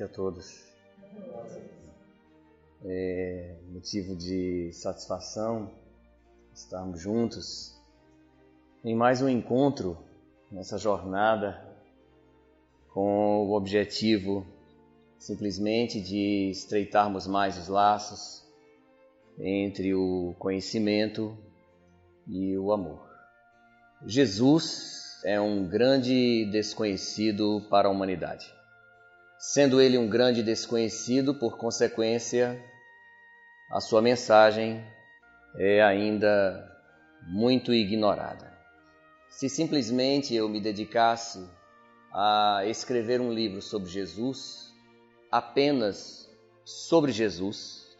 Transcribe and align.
noite 0.00 0.02
a 0.02 0.08
todos. 0.08 0.64
É 2.84 3.56
motivo 3.70 4.16
de 4.16 4.72
satisfação 4.72 5.70
estarmos 6.54 7.00
juntos 7.00 7.78
em 8.82 8.94
mais 8.96 9.20
um 9.20 9.28
encontro 9.28 9.98
nessa 10.50 10.78
jornada 10.78 11.62
com 12.94 13.46
o 13.46 13.52
objetivo 13.52 14.46
simplesmente 15.18 16.00
de 16.00 16.50
estreitarmos 16.50 17.26
mais 17.26 17.58
os 17.58 17.68
laços 17.68 18.42
entre 19.38 19.94
o 19.94 20.34
conhecimento 20.38 21.36
e 22.26 22.56
o 22.56 22.72
amor. 22.72 23.06
Jesus 24.06 25.20
é 25.24 25.38
um 25.38 25.68
grande 25.68 26.46
desconhecido 26.50 27.66
para 27.68 27.88
a 27.88 27.90
humanidade. 27.90 28.59
Sendo 29.42 29.80
ele 29.80 29.96
um 29.96 30.06
grande 30.06 30.42
desconhecido, 30.42 31.34
por 31.34 31.56
consequência, 31.56 32.62
a 33.70 33.80
sua 33.80 34.02
mensagem 34.02 34.84
é 35.56 35.80
ainda 35.80 36.70
muito 37.26 37.72
ignorada. 37.72 38.52
Se 39.30 39.48
simplesmente 39.48 40.34
eu 40.34 40.46
me 40.46 40.60
dedicasse 40.60 41.42
a 42.12 42.64
escrever 42.66 43.18
um 43.18 43.32
livro 43.32 43.62
sobre 43.62 43.88
Jesus, 43.88 44.74
apenas 45.32 46.28
sobre 46.62 47.10
Jesus, 47.10 47.96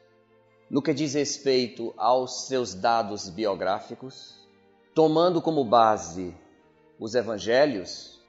no 0.68 0.82
que 0.82 0.92
diz 0.92 1.14
respeito 1.14 1.94
aos 1.96 2.48
seus 2.48 2.74
dados 2.74 3.30
biográficos, 3.30 4.46
tomando 4.94 5.40
como 5.40 5.64
base 5.64 6.36
os 6.98 7.14
evangelhos, 7.14 8.19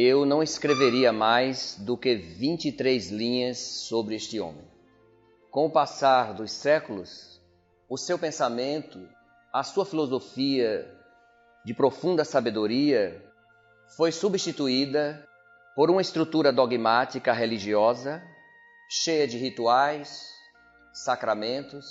eu 0.00 0.24
não 0.24 0.44
escreveria 0.44 1.12
mais 1.12 1.76
do 1.80 1.96
que 1.96 2.14
23 2.14 3.10
linhas 3.10 3.58
sobre 3.58 4.14
este 4.14 4.38
homem. 4.38 4.62
Com 5.50 5.66
o 5.66 5.70
passar 5.72 6.34
dos 6.34 6.52
séculos, 6.52 7.40
o 7.88 7.96
seu 7.96 8.16
pensamento, 8.16 9.08
a 9.52 9.64
sua 9.64 9.84
filosofia 9.84 10.88
de 11.64 11.74
profunda 11.74 12.24
sabedoria 12.24 13.20
foi 13.96 14.12
substituída 14.12 15.26
por 15.74 15.90
uma 15.90 16.00
estrutura 16.00 16.52
dogmática 16.52 17.32
religiosa, 17.32 18.22
cheia 18.88 19.26
de 19.26 19.36
rituais, 19.36 20.28
sacramentos, 20.92 21.84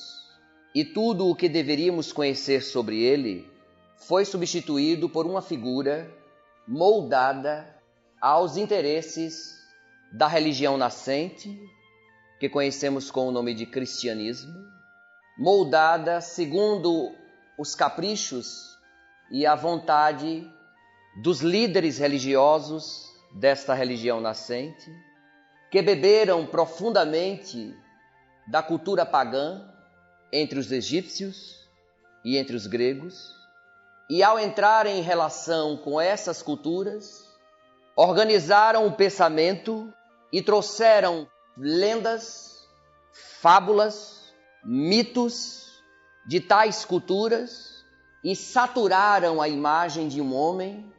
e 0.73 0.85
tudo 0.85 1.27
o 1.27 1.35
que 1.35 1.49
deveríamos 1.49 2.13
conhecer 2.13 2.61
sobre 2.61 3.03
ele 3.03 3.45
foi 3.97 4.23
substituído 4.23 5.09
por 5.09 5.25
uma 5.25 5.41
figura 5.41 6.09
moldada 6.65 7.75
aos 8.21 8.57
interesses 8.57 9.57
da 10.11 10.27
religião 10.27 10.77
nascente, 10.77 11.59
que 12.39 12.49
conhecemos 12.49 13.11
com 13.11 13.27
o 13.27 13.31
nome 13.31 13.53
de 13.53 13.65
cristianismo, 13.65 14.53
moldada 15.37 16.21
segundo 16.21 17.13
os 17.57 17.75
caprichos 17.75 18.77
e 19.31 19.45
a 19.45 19.55
vontade 19.55 20.49
dos 21.21 21.41
líderes 21.41 21.97
religiosos 21.97 23.07
desta 23.33 23.73
religião 23.73 24.21
nascente, 24.21 24.89
que 25.71 25.81
beberam 25.81 26.45
profundamente 26.45 27.75
da 28.47 28.63
cultura 28.63 29.05
pagã 29.05 29.61
entre 30.31 30.59
os 30.59 30.71
egípcios 30.71 31.67
e 32.23 32.37
entre 32.37 32.55
os 32.55 32.67
gregos, 32.67 33.35
e 34.09 34.23
ao 34.23 34.39
entrar 34.39 34.85
em 34.85 35.01
relação 35.01 35.75
com 35.77 35.99
essas 35.99 36.41
culturas, 36.41 37.26
organizaram 37.97 38.85
o 38.85 38.91
pensamento 38.91 39.91
e 40.31 40.39
trouxeram 40.39 41.27
lendas, 41.57 42.69
fábulas, 43.41 44.31
mitos 44.63 45.81
de 46.27 46.39
tais 46.39 46.85
culturas 46.85 47.83
e 48.23 48.35
saturaram 48.35 49.41
a 49.41 49.49
imagem 49.49 50.07
de 50.07 50.21
um 50.21 50.35
homem 50.35 50.93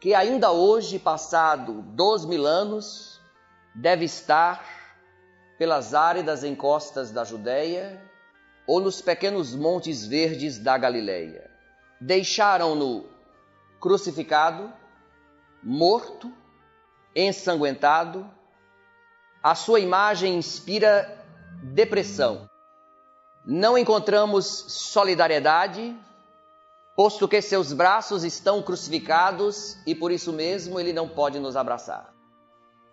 que 0.00 0.14
ainda 0.14 0.52
hoje, 0.52 0.96
passado 0.96 1.82
dois 1.96 2.24
mil 2.24 2.46
anos, 2.46 3.20
deve 3.74 4.04
estar 4.04 4.64
pelas 5.58 5.92
áridas 5.92 6.44
encostas 6.44 7.10
da 7.10 7.24
Judéia 7.24 8.00
ou 8.64 8.78
nos 8.78 9.02
pequenos 9.02 9.56
montes 9.56 10.06
verdes 10.06 10.56
da 10.56 10.78
Galileia. 10.78 11.50
Deixaram-no 12.00 13.06
crucificado, 13.80 14.72
morto, 15.62 16.32
ensanguentado, 17.14 18.28
a 19.42 19.54
sua 19.54 19.80
imagem 19.80 20.36
inspira 20.36 21.24
depressão. 21.62 22.48
Não 23.44 23.78
encontramos 23.78 24.46
solidariedade, 24.46 25.96
posto 26.96 27.28
que 27.28 27.40
seus 27.40 27.72
braços 27.72 28.24
estão 28.24 28.62
crucificados 28.62 29.76
e 29.86 29.94
por 29.94 30.10
isso 30.10 30.32
mesmo 30.32 30.78
ele 30.78 30.92
não 30.92 31.08
pode 31.08 31.38
nos 31.38 31.56
abraçar. 31.56 32.12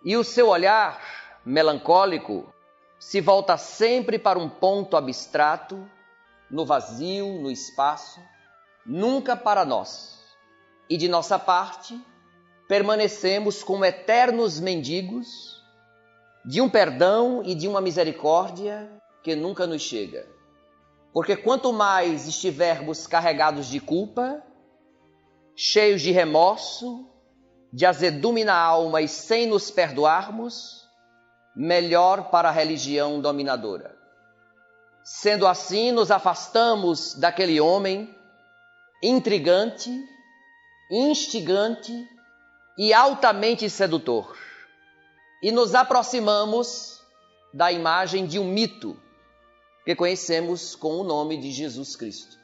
E 0.03 0.15
o 0.15 0.23
seu 0.23 0.49
olhar 0.49 1.01
melancólico 1.45 2.53
se 2.99 3.19
volta 3.19 3.57
sempre 3.57 4.17
para 4.17 4.39
um 4.39 4.49
ponto 4.49 4.95
abstrato, 4.95 5.89
no 6.49 6.65
vazio, 6.65 7.41
no 7.41 7.51
espaço, 7.51 8.19
nunca 8.85 9.35
para 9.35 9.65
nós. 9.65 10.23
E 10.89 10.97
de 10.97 11.07
nossa 11.07 11.37
parte, 11.39 11.99
permanecemos 12.67 13.63
como 13.63 13.85
eternos 13.85 14.59
mendigos 14.59 15.63
de 16.43 16.61
um 16.61 16.69
perdão 16.69 17.41
e 17.43 17.55
de 17.55 17.67
uma 17.67 17.81
misericórdia 17.81 18.89
que 19.23 19.35
nunca 19.35 19.65
nos 19.65 19.81
chega. 19.81 20.27
Porque 21.13 21.35
quanto 21.35 21.71
mais 21.71 22.27
estivermos 22.27 23.07
carregados 23.07 23.67
de 23.67 23.79
culpa, 23.79 24.43
cheios 25.55 26.01
de 26.01 26.11
remorso, 26.11 27.07
de 27.71 27.85
azedume 27.85 28.43
na 28.43 28.57
alma 28.57 29.01
e 29.01 29.07
sem 29.07 29.47
nos 29.47 29.71
perdoarmos, 29.71 30.85
melhor 31.55 32.29
para 32.29 32.49
a 32.49 32.51
religião 32.51 33.21
dominadora. 33.21 33.95
Sendo 35.03 35.47
assim, 35.47 35.91
nos 35.91 36.11
afastamos 36.11 37.15
daquele 37.15 37.61
homem 37.61 38.13
intrigante, 39.01 39.91
instigante 40.91 41.93
e 42.77 42.93
altamente 42.93 43.69
sedutor. 43.69 44.37
E 45.41 45.51
nos 45.51 45.75
aproximamos 45.75 47.01
da 47.53 47.71
imagem 47.71 48.25
de 48.25 48.39
um 48.39 48.45
mito 48.45 48.99
que 49.85 49.95
conhecemos 49.95 50.75
com 50.75 50.95
o 50.95 51.03
nome 51.03 51.37
de 51.37 51.51
Jesus 51.51 51.95
Cristo. 51.95 52.37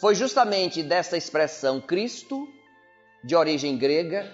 Foi 0.00 0.14
justamente 0.14 0.82
desta 0.82 1.16
expressão 1.16 1.80
Cristo, 1.80 2.46
de 3.24 3.34
origem 3.34 3.76
grega, 3.76 4.30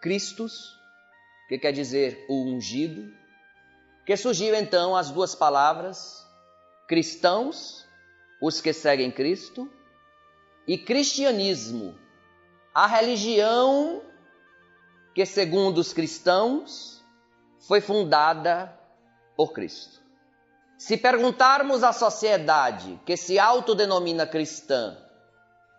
Christus, 0.00 0.78
que 1.48 1.58
quer 1.58 1.72
dizer 1.72 2.24
o 2.28 2.44
ungido, 2.44 3.12
que 4.06 4.16
surgiu 4.16 4.54
então 4.54 4.96
as 4.96 5.10
duas 5.10 5.34
palavras 5.34 6.26
cristãos, 6.86 7.86
os 8.40 8.60
que 8.60 8.72
seguem 8.72 9.10
Cristo, 9.10 9.70
e 10.66 10.76
cristianismo, 10.76 11.98
a 12.74 12.86
religião 12.86 14.02
que, 15.14 15.26
segundo 15.26 15.78
os 15.78 15.92
cristãos, 15.92 17.02
foi 17.66 17.80
fundada 17.80 18.78
por 19.36 19.52
Cristo. 19.52 20.00
Se 20.78 20.96
perguntarmos 20.96 21.84
à 21.84 21.92
sociedade 21.92 23.00
que 23.06 23.16
se 23.16 23.38
autodenomina 23.38 24.26
cristã 24.26 24.96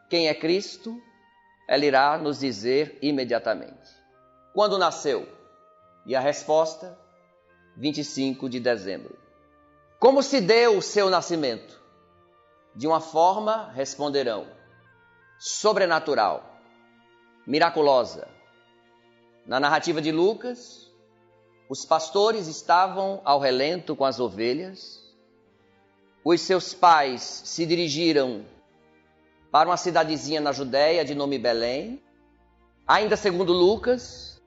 quem 0.09 0.27
é 0.27 0.33
Cristo, 0.33 0.97
ela 1.67 1.83
irá 1.83 2.17
nos 2.17 2.39
dizer 2.39 2.97
imediatamente. 3.01 3.91
Quando 4.53 4.77
nasceu? 4.77 5.27
E 6.05 6.15
a 6.15 6.19
resposta, 6.19 6.97
25 7.77 8.47
de 8.47 8.59
dezembro. 8.59 9.17
Como 9.99 10.21
se 10.21 10.39
deu 10.39 10.77
o 10.77 10.81
seu 10.81 11.09
nascimento? 11.09 11.81
De 12.75 12.87
uma 12.87 12.99
forma, 12.99 13.71
responderão, 13.71 14.47
sobrenatural, 15.39 16.59
miraculosa, 17.47 18.27
na 19.45 19.59
narrativa 19.59 20.01
de 20.01 20.11
Lucas, 20.11 20.91
os 21.69 21.85
pastores 21.85 22.47
estavam 22.47 23.21
ao 23.25 23.39
relento 23.39 23.95
com 23.95 24.05
as 24.05 24.19
ovelhas. 24.19 25.01
Os 26.23 26.41
seus 26.41 26.73
pais 26.73 27.21
se 27.45 27.65
dirigiram 27.65 28.45
para 29.51 29.69
uma 29.69 29.77
cidadezinha 29.77 30.39
na 30.39 30.51
Judéia 30.51 31.03
de 31.03 31.13
nome 31.13 31.37
Belém. 31.37 32.01
Ainda 32.87 33.15
segundo 33.15 33.53
Lucas, 33.53 34.41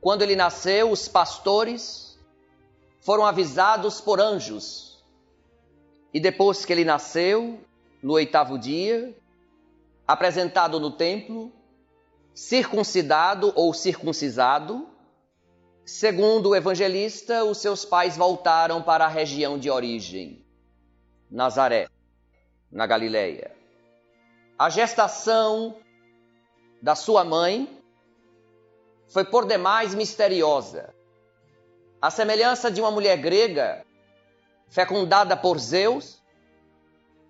quando 0.00 0.22
ele 0.22 0.34
nasceu, 0.34 0.90
os 0.90 1.08
pastores 1.08 2.18
foram 3.00 3.26
avisados 3.26 4.00
por 4.00 4.20
anjos. 4.20 5.04
E 6.12 6.18
depois 6.18 6.64
que 6.64 6.72
ele 6.72 6.84
nasceu, 6.84 7.60
no 8.02 8.14
oitavo 8.14 8.58
dia, 8.58 9.16
apresentado 10.06 10.80
no 10.80 10.90
templo, 10.90 11.52
circuncidado 12.40 13.52
ou 13.54 13.74
circuncisado, 13.74 14.88
Segundo 15.84 16.50
o 16.50 16.56
evangelista, 16.56 17.42
os 17.44 17.58
seus 17.58 17.84
pais 17.84 18.16
voltaram 18.16 18.80
para 18.80 19.06
a 19.06 19.08
região 19.08 19.58
de 19.58 19.68
origem, 19.68 20.46
Nazaré, 21.28 21.88
na 22.70 22.86
Galileia. 22.86 23.50
A 24.56 24.70
gestação 24.70 25.74
da 26.80 26.94
sua 26.94 27.24
mãe 27.24 27.68
foi 29.08 29.24
por 29.24 29.46
demais 29.46 29.92
misteriosa. 29.92 30.94
A 32.00 32.08
semelhança 32.08 32.70
de 32.70 32.80
uma 32.80 32.92
mulher 32.92 33.16
grega 33.16 33.84
fecundada 34.68 35.36
por 35.36 35.58
Zeus, 35.58 36.22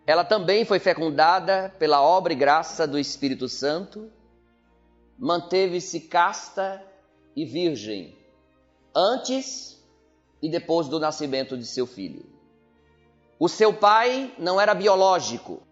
ela 0.06 0.22
também 0.22 0.66
foi 0.66 0.78
fecundada 0.78 1.74
pela 1.78 2.02
obra 2.02 2.34
e 2.34 2.36
graça 2.36 2.86
do 2.86 2.98
Espírito 2.98 3.48
Santo, 3.48 4.12
manteve-se 5.20 6.00
casta 6.00 6.82
e 7.36 7.44
virgem 7.44 8.16
antes 8.96 9.78
e 10.42 10.48
depois 10.48 10.88
do 10.88 10.98
nascimento 10.98 11.58
de 11.58 11.66
seu 11.66 11.86
filho. 11.86 12.24
O 13.38 13.46
seu 13.46 13.74
pai 13.74 14.34
não 14.38 14.58
era 14.58 14.74
biológico, 14.74 15.62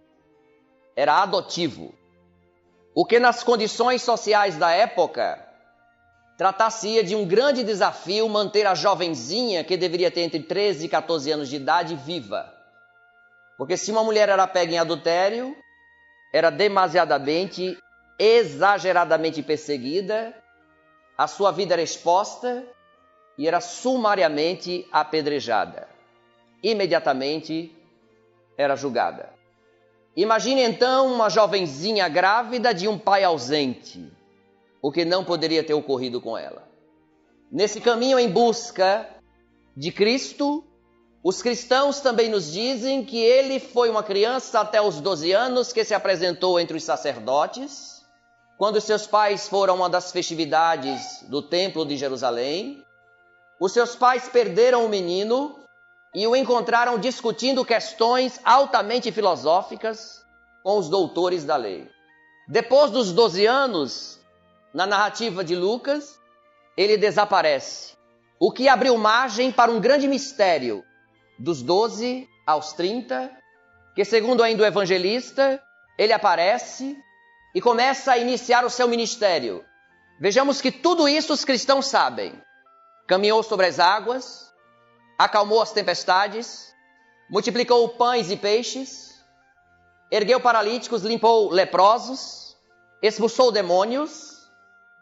era 0.95 1.23
adotivo. 1.23 1.95
O 2.95 3.07
que 3.07 3.19
nas 3.19 3.43
condições 3.43 4.03
sociais 4.03 4.59
da 4.59 4.71
época 4.71 5.43
tratar-se-ia 6.37 7.03
de 7.03 7.17
um 7.17 7.27
grande 7.27 7.65
desafio 7.65 8.29
manter 8.29 8.67
a 8.67 8.75
jovenzinha, 8.75 9.65
que 9.65 9.77
deveria 9.77 10.11
ter 10.11 10.21
entre 10.21 10.41
13 10.41 10.87
e 10.87 10.89
14 10.89 11.33
anos 11.33 11.49
de 11.49 11.57
idade, 11.57 11.97
viva. 11.97 12.55
Porque 13.57 13.77
se 13.77 13.91
uma 13.91 14.05
mulher 14.05 14.29
era 14.29 14.47
pega 14.47 14.73
em 14.73 14.79
adultério, 14.79 15.57
era 16.33 16.51
demasiadamente, 16.51 17.77
exageradamente 18.19 19.43
perseguida, 19.43 20.35
a 21.17 21.27
sua 21.27 21.53
vida 21.53 21.75
era 21.75 21.83
exposta 21.83 22.67
e 23.37 23.47
era 23.47 23.61
sumariamente 23.61 24.87
apedrejada. 24.91 25.89
Imediatamente 26.63 27.73
era 28.57 28.75
julgada. 28.75 29.33
Imagine 30.17 30.63
então 30.63 31.15
uma 31.15 31.31
jovenzinha 31.31 32.09
grávida 32.09 32.75
de 32.75 32.89
um 32.89 32.99
pai 32.99 33.23
ausente, 33.23 34.13
o 34.83 34.91
que 34.91 35.05
não 35.05 35.25
poderia 35.25 35.63
ter 35.63 35.75
ocorrido 35.75 36.21
com 36.21 36.37
ela. 36.37 36.69
Nesse 37.51 37.81
caminho 37.81 38.19
em 38.19 38.29
busca 38.29 39.09
de 39.77 39.93
Cristo, 39.93 40.65
os 41.23 41.41
cristãos 41.41 42.01
também 42.01 42.29
nos 42.29 42.51
dizem 42.53 43.05
que 43.05 43.19
ele 43.19 43.61
foi 43.61 43.89
uma 43.89 44.03
criança 44.03 44.61
até 44.61 44.83
os 44.83 45.01
12 45.01 45.31
anos 45.33 45.73
que 45.73 45.85
se 45.85 45.95
apresentou 45.95 46.59
entre 46.59 46.77
os 46.77 46.83
sacerdotes, 46.83 47.98
quando 48.59 48.81
seus 48.81 49.07
pais 49.07 49.49
foram 49.49 49.75
a 49.75 49.77
uma 49.77 49.89
das 49.89 50.11
festividades 50.11 51.23
do 51.29 51.41
Templo 51.41 51.87
de 51.87 51.97
Jerusalém, 51.97 52.85
os 53.61 53.71
seus 53.71 53.95
pais 53.95 54.29
perderam 54.29 54.85
o 54.85 54.89
menino 54.89 55.61
e 56.13 56.27
o 56.27 56.35
encontraram 56.35 56.99
discutindo 56.99 57.65
questões 57.65 58.41
altamente 58.45 59.13
filosóficas 59.13 60.25
com 60.65 60.77
os 60.77 60.89
doutores 60.89 61.45
da 61.45 61.55
lei. 61.55 61.89
Depois 62.49 62.91
dos 62.91 63.13
12 63.13 63.47
anos, 63.47 64.19
na 64.75 64.87
narrativa 64.87 65.45
de 65.45 65.55
Lucas, 65.55 66.19
ele 66.77 66.97
desaparece, 66.97 67.97
o 68.41 68.51
que 68.51 68.69
abriu 68.69 68.97
margem 68.99 69.53
para 69.53 69.71
um 69.71 69.81
grande 69.81 70.09
mistério 70.09 70.85
dos 71.39 71.63
12 71.63 72.29
aos 72.45 72.73
30, 72.73 73.31
que 73.95 74.05
segundo 74.05 74.43
ainda 74.43 74.65
o 74.65 74.67
evangelista, 74.67 75.63
ele 75.97 76.13
aparece 76.13 76.97
e 77.59 77.61
começa 77.61 78.13
a 78.13 78.19
iniciar 78.19 78.65
o 78.65 78.71
seu 78.71 78.87
ministério. 78.87 79.65
Vejamos 80.21 80.61
que 80.61 80.71
tudo 80.71 81.09
isso 81.09 81.33
os 81.33 81.45
cristãos 81.45 81.87
sabem 81.87 82.41
caminhou 83.05 83.43
sobre 83.43 83.67
as 83.67 83.81
águas, 83.81 84.49
acalmou 85.19 85.61
as 85.61 85.73
tempestades, 85.73 86.73
multiplicou 87.29 87.89
pães 87.89 88.31
e 88.31 88.37
peixes, 88.37 89.13
ergueu 90.09 90.41
paralíticos, 90.41 91.03
limpou 91.03 91.51
leprosos, 91.51 92.57
expulsou 93.03 93.51
demônios, 93.51 94.49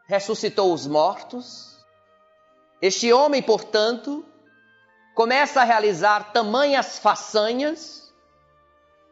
ressuscitou 0.09 0.73
os 0.73 0.87
mortos. 0.87 1.77
Este 2.81 3.13
homem, 3.13 3.43
portanto, 3.43 4.25
começa 5.15 5.61
a 5.61 5.65
realizar 5.65 6.33
tamanhas 6.33 6.99
façanhas, 6.99 8.11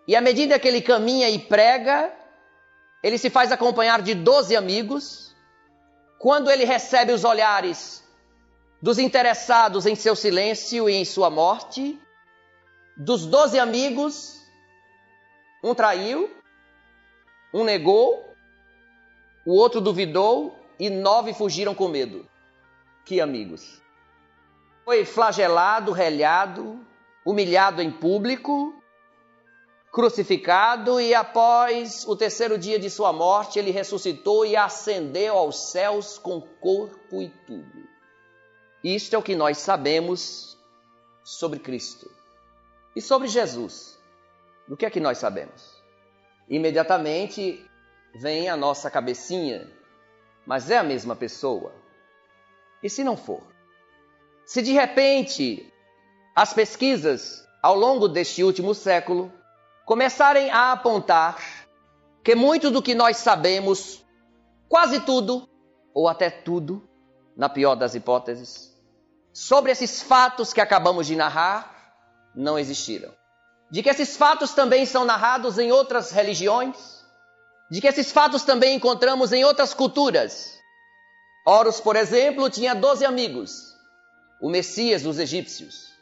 e 0.09 0.17
à 0.17 0.23
medida 0.23 0.59
que 0.59 0.67
ele 0.67 0.81
caminha 0.81 1.29
e 1.29 1.39
prega, 1.39 2.24
ele 3.05 3.19
se 3.19 3.29
faz 3.29 3.53
acompanhar 3.53 4.01
de 4.01 4.15
doze 4.15 4.57
amigos. 4.57 5.37
Quando 6.19 6.51
ele 6.51 6.65
recebe 6.65 7.13
os 7.13 7.23
olhares 7.23 8.03
dos 8.81 8.99
interessados 8.99 9.85
em 9.85 9.95
seu 9.95 10.17
silêncio 10.17 10.89
e 10.89 10.95
em 10.95 11.05
sua 11.05 11.29
morte, 11.29 12.01
dos 12.97 13.27
doze 13.27 13.59
amigos, 13.59 14.41
um 15.63 15.75
traiu, 15.75 16.35
um 17.53 17.63
negou, 17.63 18.25
o 19.45 19.53
outro 19.53 19.83
duvidou 19.83 20.59
e 20.81 20.89
nove 20.89 21.35
fugiram 21.35 21.75
com 21.75 21.89
medo. 21.89 22.27
Que 23.05 23.21
amigos! 23.21 23.83
Foi 24.83 25.05
flagelado, 25.05 25.93
relhado, 25.93 26.81
humilhado 27.23 27.83
em 27.83 27.91
público, 27.91 28.83
crucificado 29.95 31.01
e 31.01 31.15
após 31.15 32.05
o 32.09 32.17
terceiro 32.17 32.59
dia 32.59 32.81
de 32.81 32.91
sua 32.91 33.13
morte, 33.13 33.61
ele 33.61 33.71
ressuscitou 33.71 34.45
e 34.45 34.57
ascendeu 34.57 35.39
aos 35.39 35.71
céus 35.71 36.19
com 36.19 36.41
corpo 36.41 37.23
e 37.23 37.29
tudo. 37.47 37.89
Isto 38.83 39.15
é 39.15 39.19
o 39.19 39.23
que 39.23 39.37
nós 39.37 39.59
sabemos 39.59 40.59
sobre 41.23 41.61
Cristo. 41.61 42.11
E 42.97 43.01
sobre 43.01 43.29
Jesus? 43.29 43.97
O 44.69 44.77
que 44.77 44.85
é 44.85 44.91
que 44.91 44.99
nós 44.99 45.19
sabemos? 45.19 45.81
Imediatamente 46.49 47.65
vem 48.17 48.49
a 48.49 48.57
nossa 48.57 48.91
cabecinha, 48.91 49.71
mas 50.45 50.73
é 50.73 50.77
a 50.77 50.83
mesma 50.83 51.15
pessoa? 51.15 51.73
E 52.83 52.91
se 52.91 53.05
não 53.05 53.17
for? 53.17 53.45
Se 54.45 54.61
de 54.61 54.73
repente 54.73 55.73
as 56.35 56.53
pesquisas 56.53 57.47
ao 57.63 57.77
longo 57.77 58.09
deste 58.09 58.43
último 58.43 58.75
século 58.75 59.33
começarem 59.85 60.51
a 60.51 60.73
apontar 60.73 61.39
que 62.23 62.35
muito 62.35 62.71
do 62.71 62.83
que 62.83 62.95
nós 62.95 63.19
sabemos, 63.19 64.05
quase 64.69 65.01
tudo, 65.01 65.49
ou 65.93 66.09
até 66.09 66.31
tudo, 66.31 66.89
na 67.37 67.49
pior 67.49 67.75
das 67.75 67.95
hipóteses, 67.95 68.75
sobre 69.33 69.71
esses 69.73 70.03
fatos 70.03 70.53
que 70.53 70.61
acabamos 70.61 71.07
de 71.07 71.17
narrar 71.17 71.93
não 72.35 72.59
existiram. 72.59 73.13
De 73.71 73.83
que 73.83 73.91
esses 73.91 74.17
fatos 74.17 74.53
também 74.53 74.87
são 74.87 75.05
narrados 75.05 75.59
em 75.59 75.71
outras 75.71 76.11
religiões, 76.11 77.05
de 77.71 77.81
que 77.81 77.89
esses 77.89 78.13
fatos 78.13 78.43
também 78.43 78.77
encontramos 78.77 79.33
em 79.33 79.45
outras 79.45 79.75
culturas. 79.75 80.59
Horus, 81.47 81.81
por 81.81 81.97
exemplo, 81.97 82.49
tinha 82.49 82.75
12 82.75 83.05
amigos, 83.05 83.75
o 84.41 84.49
Messias 84.49 85.03
dos 85.03 85.19
egípcios. 85.19 85.93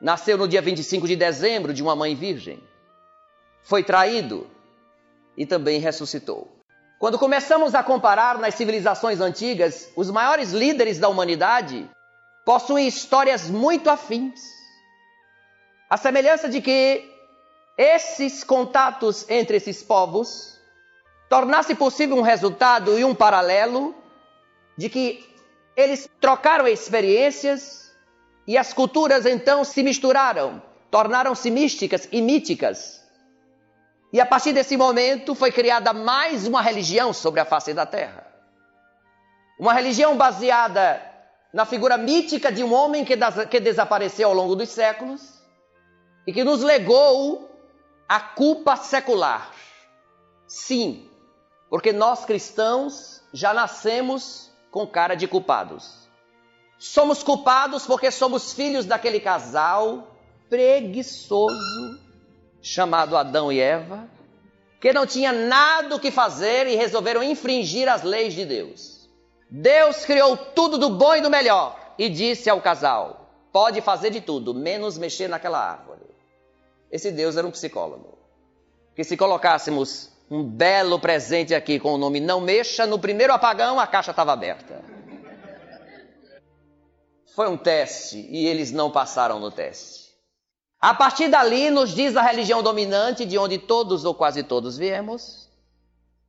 Nasceu 0.00 0.38
no 0.38 0.48
dia 0.48 0.62
25 0.62 1.06
de 1.06 1.16
dezembro 1.16 1.74
de 1.74 1.82
uma 1.82 1.94
mãe 1.94 2.14
virgem. 2.14 2.62
Foi 3.62 3.82
traído 3.82 4.46
e 5.36 5.46
também 5.46 5.80
ressuscitou. 5.80 6.48
Quando 6.98 7.18
começamos 7.18 7.74
a 7.74 7.82
comparar 7.82 8.38
nas 8.38 8.54
civilizações 8.54 9.20
antigas, 9.20 9.90
os 9.96 10.10
maiores 10.10 10.52
líderes 10.52 10.98
da 10.98 11.08
humanidade 11.08 11.88
possuem 12.44 12.86
histórias 12.86 13.48
muito 13.48 13.88
afins. 13.88 14.40
A 15.88 15.96
semelhança 15.96 16.48
de 16.48 16.60
que 16.60 17.10
esses 17.76 18.44
contatos 18.44 19.24
entre 19.30 19.56
esses 19.56 19.82
povos 19.82 20.60
tornasse 21.30 21.74
possível 21.74 22.16
um 22.16 22.22
resultado 22.22 22.98
e 22.98 23.04
um 23.04 23.14
paralelo 23.14 23.94
de 24.76 24.90
que 24.90 25.26
eles 25.74 26.06
trocaram 26.20 26.68
experiências 26.68 27.94
e 28.46 28.58
as 28.58 28.74
culturas 28.74 29.24
então 29.24 29.64
se 29.64 29.82
misturaram, 29.82 30.62
tornaram-se 30.90 31.50
místicas 31.50 32.08
e 32.12 32.20
míticas. 32.20 32.99
E 34.12 34.20
a 34.20 34.26
partir 34.26 34.52
desse 34.52 34.76
momento 34.76 35.34
foi 35.34 35.52
criada 35.52 35.92
mais 35.92 36.46
uma 36.46 36.60
religião 36.60 37.12
sobre 37.12 37.40
a 37.40 37.44
face 37.44 37.72
da 37.72 37.86
terra. 37.86 38.26
Uma 39.58 39.72
religião 39.72 40.16
baseada 40.16 41.00
na 41.52 41.64
figura 41.64 41.96
mítica 41.96 42.50
de 42.50 42.64
um 42.64 42.72
homem 42.72 43.04
que, 43.04 43.16
que 43.48 43.60
desapareceu 43.60 44.28
ao 44.28 44.34
longo 44.34 44.56
dos 44.56 44.70
séculos 44.70 45.40
e 46.26 46.32
que 46.32 46.42
nos 46.42 46.62
legou 46.62 47.50
a 48.08 48.18
culpa 48.18 48.76
secular. 48.76 49.52
Sim, 50.46 51.08
porque 51.68 51.92
nós 51.92 52.24
cristãos 52.24 53.22
já 53.32 53.54
nascemos 53.54 54.50
com 54.72 54.86
cara 54.86 55.14
de 55.14 55.28
culpados. 55.28 56.08
Somos 56.78 57.22
culpados 57.22 57.86
porque 57.86 58.10
somos 58.10 58.52
filhos 58.52 58.86
daquele 58.86 59.20
casal 59.20 60.16
preguiçoso 60.48 62.09
chamado 62.62 63.16
Adão 63.16 63.52
e 63.52 63.60
Eva, 63.60 64.08
que 64.80 64.92
não 64.92 65.06
tinha 65.06 65.32
nada 65.32 65.94
o 65.94 66.00
que 66.00 66.10
fazer 66.10 66.66
e 66.66 66.76
resolveram 66.76 67.22
infringir 67.22 67.88
as 67.88 68.02
leis 68.02 68.34
de 68.34 68.44
Deus. 68.44 69.08
Deus 69.50 70.04
criou 70.04 70.36
tudo 70.36 70.78
do 70.78 70.90
bom 70.90 71.16
e 71.16 71.20
do 71.20 71.30
melhor 71.30 71.94
e 71.98 72.08
disse 72.08 72.48
ao 72.48 72.60
casal: 72.60 73.30
Pode 73.52 73.80
fazer 73.80 74.10
de 74.10 74.20
tudo, 74.20 74.54
menos 74.54 74.96
mexer 74.96 75.28
naquela 75.28 75.58
árvore. 75.58 76.00
Esse 76.90 77.10
Deus 77.10 77.36
era 77.36 77.46
um 77.46 77.50
psicólogo. 77.50 78.18
Que 78.94 79.04
se 79.04 79.16
colocássemos 79.16 80.10
um 80.30 80.44
belo 80.44 80.98
presente 80.98 81.54
aqui 81.54 81.78
com 81.78 81.92
o 81.92 81.98
nome 81.98 82.20
Não 82.20 82.40
Mexa, 82.40 82.86
no 82.86 82.98
primeiro 82.98 83.32
apagão 83.32 83.80
a 83.80 83.86
caixa 83.86 84.12
estava 84.12 84.32
aberta. 84.32 84.82
Foi 87.34 87.48
um 87.48 87.56
teste 87.56 88.26
e 88.30 88.46
eles 88.46 88.70
não 88.70 88.90
passaram 88.90 89.38
no 89.38 89.50
teste. 89.50 90.09
A 90.80 90.94
partir 90.94 91.28
dali, 91.28 91.68
nos 91.68 91.94
diz 91.94 92.16
a 92.16 92.22
religião 92.22 92.62
dominante, 92.62 93.26
de 93.26 93.36
onde 93.36 93.58
todos 93.58 94.04
ou 94.04 94.14
quase 94.14 94.42
todos 94.42 94.78
viemos, 94.78 95.48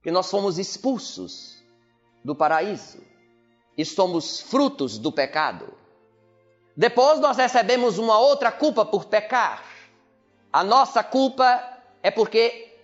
que 0.03 0.11
nós 0.11 0.29
fomos 0.29 0.59
expulsos 0.59 1.63
do 2.23 2.35
paraíso 2.35 2.99
e 3.77 3.85
somos 3.85 4.41
frutos 4.41 4.97
do 4.97 5.11
pecado. 5.11 5.73
Depois 6.75 7.19
nós 7.19 7.37
recebemos 7.37 7.97
uma 7.97 8.19
outra 8.19 8.51
culpa 8.51 8.83
por 8.83 9.05
pecar. 9.05 9.63
A 10.51 10.63
nossa 10.63 11.01
culpa 11.01 11.63
é 12.03 12.11
porque 12.11 12.75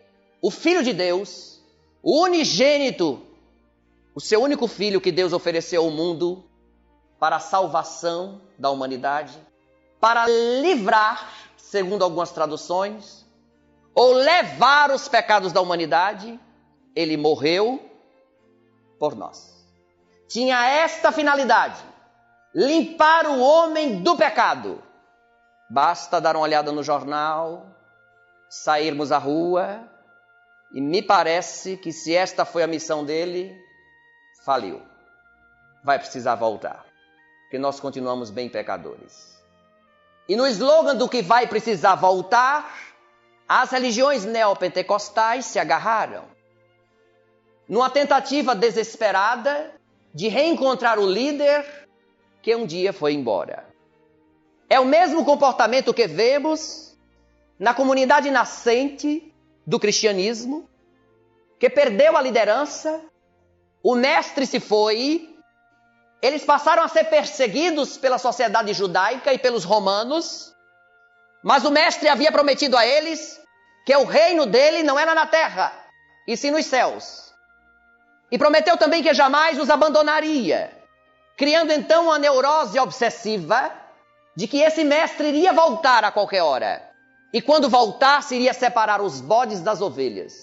o 0.42 0.50
Filho 0.50 0.84
de 0.84 0.94
Deus, 0.94 1.62
o 2.02 2.22
unigênito, 2.24 3.22
o 4.16 4.22
seu 4.22 4.42
único 4.42 4.68
filho 4.68 5.02
que 5.02 5.12
Deus 5.12 5.34
ofereceu 5.34 5.84
ao 5.84 5.92
mundo 5.92 6.44
para 7.20 7.36
a 7.36 7.40
salvação 7.40 8.42
da 8.58 8.70
humanidade, 8.70 9.38
para 10.00 10.28
livrar, 10.28 11.47
segundo 11.70 12.04
algumas 12.04 12.32
traduções, 12.32 13.26
ou 13.94 14.14
levar 14.14 14.92
os 14.92 15.08
pecados 15.08 15.52
da 15.52 15.62
humanidade, 15.62 16.40
ele 16.96 17.18
morreu 17.18 17.84
por 19.00 19.16
nós. 19.16 19.66
Tinha 20.28 20.66
esta 20.66 21.12
finalidade: 21.12 21.84
limpar 22.54 23.26
o 23.28 23.40
homem 23.40 24.02
do 24.02 24.16
pecado. 24.16 24.82
Basta 25.70 26.22
dar 26.22 26.36
uma 26.36 26.46
olhada 26.46 26.72
no 26.72 26.82
jornal, 26.82 27.66
sairmos 28.50 29.12
à 29.12 29.18
rua, 29.18 29.82
e 30.74 30.80
me 30.80 31.02
parece 31.02 31.76
que 31.76 31.92
se 31.92 32.16
esta 32.16 32.46
foi 32.46 32.64
a 32.64 32.68
missão 32.68 33.04
dele, 33.04 33.54
faliu. 34.46 34.82
Vai 35.84 36.00
precisar 36.00 36.36
voltar, 36.36 36.86
porque 37.42 37.60
nós 37.60 37.80
continuamos 37.82 38.30
bem 38.30 38.48
pecadores. 38.48 39.37
E 40.28 40.36
no 40.36 40.46
slogan 40.48 40.96
do 40.96 41.08
que 41.08 41.22
vai 41.22 41.48
precisar 41.48 41.96
voltar, 41.96 42.78
as 43.48 43.72
religiões 43.72 44.26
neopentecostais 44.26 45.46
se 45.46 45.58
agarraram. 45.58 46.26
Numa 47.68 47.90
tentativa 47.90 48.54
desesperada 48.54 49.74
de 50.14 50.28
reencontrar 50.28 51.00
o 51.00 51.10
líder 51.10 51.66
que 52.42 52.56
um 52.56 52.66
dia 52.66 52.92
foi 52.92 53.14
embora. 53.14 53.66
É 54.70 54.80
o 54.80 54.86
mesmo 54.86 55.24
comportamento 55.24 55.94
que 55.94 56.08
vemos 56.08 56.98
na 57.58 57.74
comunidade 57.74 58.30
nascente 58.30 59.34
do 59.66 59.80
cristianismo, 59.80 60.68
que 61.60 61.70
perdeu 61.70 62.16
a 62.16 62.22
liderança, 62.22 63.02
o 63.82 63.96
mestre 63.96 64.46
se 64.46 64.60
foi, 64.60 65.37
eles 66.22 66.44
passaram 66.44 66.84
a 66.84 66.88
ser 66.88 67.06
perseguidos 67.06 67.98
pela 67.98 68.18
sociedade 68.18 68.74
judaica 68.74 69.34
e 69.34 69.38
pelos 69.38 69.64
romanos, 69.64 70.56
mas 71.44 71.64
o 71.64 71.72
mestre 71.72 72.10
havia 72.10 72.32
prometido 72.32 72.76
a 72.76 72.86
eles 72.86 73.40
que 73.86 73.96
o 73.96 74.04
reino 74.04 74.46
dele 74.46 74.84
não 74.84 74.98
era 74.98 75.14
na 75.14 75.26
terra, 75.28 75.72
e 76.28 76.36
sim 76.36 76.52
nos 76.52 76.66
céus. 76.66 77.34
E 78.32 78.38
prometeu 78.38 78.76
também 78.78 79.02
que 79.02 79.14
jamais 79.14 79.60
os 79.60 79.70
abandonaria, 79.70 80.76
criando 81.38 81.72
então 81.72 82.06
uma 82.06 82.20
neurose 82.20 82.80
obsessiva 82.80 83.72
de 84.36 84.48
que 84.48 84.62
esse 84.62 84.84
mestre 84.84 85.30
iria 85.30 85.54
voltar 85.54 86.04
a 86.04 86.12
qualquer 86.12 86.42
hora. 86.42 86.84
E 87.32 87.42
quando 87.42 87.70
voltasse, 87.70 88.36
iria 88.36 88.54
separar 88.54 89.02
os 89.02 89.22
bodes 89.22 89.62
das 89.62 89.82
ovelhas, 89.82 90.34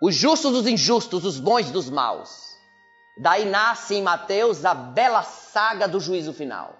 os 0.00 0.14
justos 0.14 0.52
dos 0.52 0.66
injustos, 0.66 1.24
os 1.24 1.38
bons 1.38 1.70
dos 1.70 1.90
maus. 1.90 2.45
Daí 3.18 3.44
nasce 3.46 3.94
em 3.94 4.02
Mateus 4.02 4.64
a 4.64 4.74
bela 4.74 5.22
saga 5.22 5.88
do 5.88 5.98
juízo 5.98 6.32
final, 6.32 6.76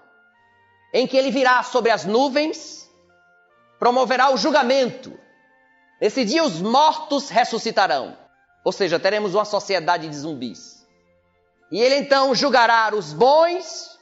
em 0.93 1.07
que 1.07 1.16
ele 1.16 1.31
virá 1.31 1.62
sobre 1.62 1.90
as 1.90 2.05
nuvens, 2.05 2.90
promoverá 3.78 4.31
o 4.31 4.37
julgamento. 4.37 5.19
Nesse 6.00 6.25
dia 6.25 6.45
os 6.45 6.61
mortos 6.61 7.31
ressuscitarão, 7.31 8.16
ou 8.62 8.71
seja, 8.71 8.99
teremos 8.99 9.35
uma 9.35 9.45
sociedade 9.47 10.09
de 10.09 10.16
zumbis. 10.16 10.87
E 11.71 11.81
ele 11.81 11.97
então 11.97 12.35
julgará 12.35 12.95
os 12.95 13.12
bons 13.12 13.99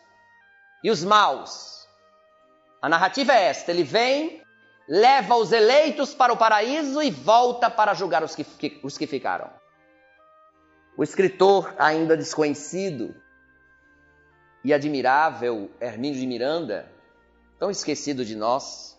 e 0.82 0.90
os 0.90 1.04
maus. 1.04 1.86
A 2.82 2.88
narrativa 2.88 3.32
é 3.32 3.44
esta: 3.44 3.70
ele 3.70 3.84
vem 3.84 4.42
leva 4.88 5.36
os 5.36 5.52
eleitos 5.52 6.14
para 6.14 6.32
o 6.32 6.36
paraíso 6.36 7.02
e 7.02 7.10
volta 7.10 7.70
para 7.70 7.94
julgar 7.94 8.22
os 8.22 8.34
que, 8.34 8.80
os 8.82 8.98
que 8.98 9.06
ficaram. 9.06 9.50
O 10.96 11.02
escritor, 11.02 11.74
ainda 11.78 12.16
desconhecido 12.16 13.14
e 14.64 14.72
admirável 14.72 15.70
Hermínio 15.80 16.20
de 16.20 16.26
Miranda, 16.26 16.90
tão 17.58 17.70
esquecido 17.70 18.24
de 18.24 18.36
nós, 18.36 18.96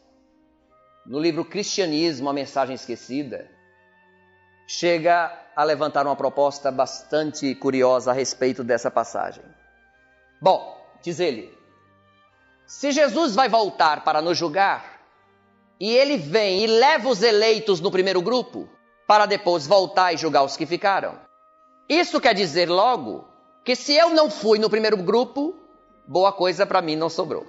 no 1.05 1.19
livro 1.19 1.45
Cristianismo, 1.45 2.29
a 2.29 2.33
Mensagem 2.33 2.75
Esquecida, 2.75 3.49
chega 4.67 5.31
a 5.55 5.63
levantar 5.63 6.05
uma 6.05 6.15
proposta 6.15 6.71
bastante 6.71 7.53
curiosa 7.55 8.11
a 8.11 8.13
respeito 8.13 8.63
dessa 8.63 8.91
passagem. 8.91 9.43
Bom, 10.41 10.77
diz 11.01 11.19
ele, 11.19 11.55
se 12.65 12.91
Jesus 12.91 13.35
vai 13.35 13.47
voltar 13.47 14.03
para 14.03 14.21
nos 14.21 14.37
julgar, 14.37 14.99
e 15.79 15.93
ele 15.95 16.17
vem 16.17 16.63
e 16.63 16.67
leva 16.67 17.07
os 17.07 17.21
eleitos 17.21 17.79
no 17.79 17.91
primeiro 17.91 18.21
grupo, 18.21 18.67
para 19.07 19.25
depois 19.25 19.67
voltar 19.67 20.13
e 20.13 20.17
julgar 20.17 20.43
os 20.43 20.57
que 20.57 20.65
ficaram. 20.65 21.19
Isso 21.87 22.19
quer 22.19 22.33
dizer 22.33 22.69
logo 22.69 23.27
que 23.63 23.75
se 23.75 23.93
eu 23.93 24.09
não 24.09 24.29
fui 24.29 24.57
no 24.57 24.69
primeiro 24.69 24.97
grupo, 24.97 25.55
boa 26.07 26.31
coisa 26.31 26.65
para 26.65 26.81
mim 26.81 26.95
não 26.95 27.09
sobrou. 27.09 27.45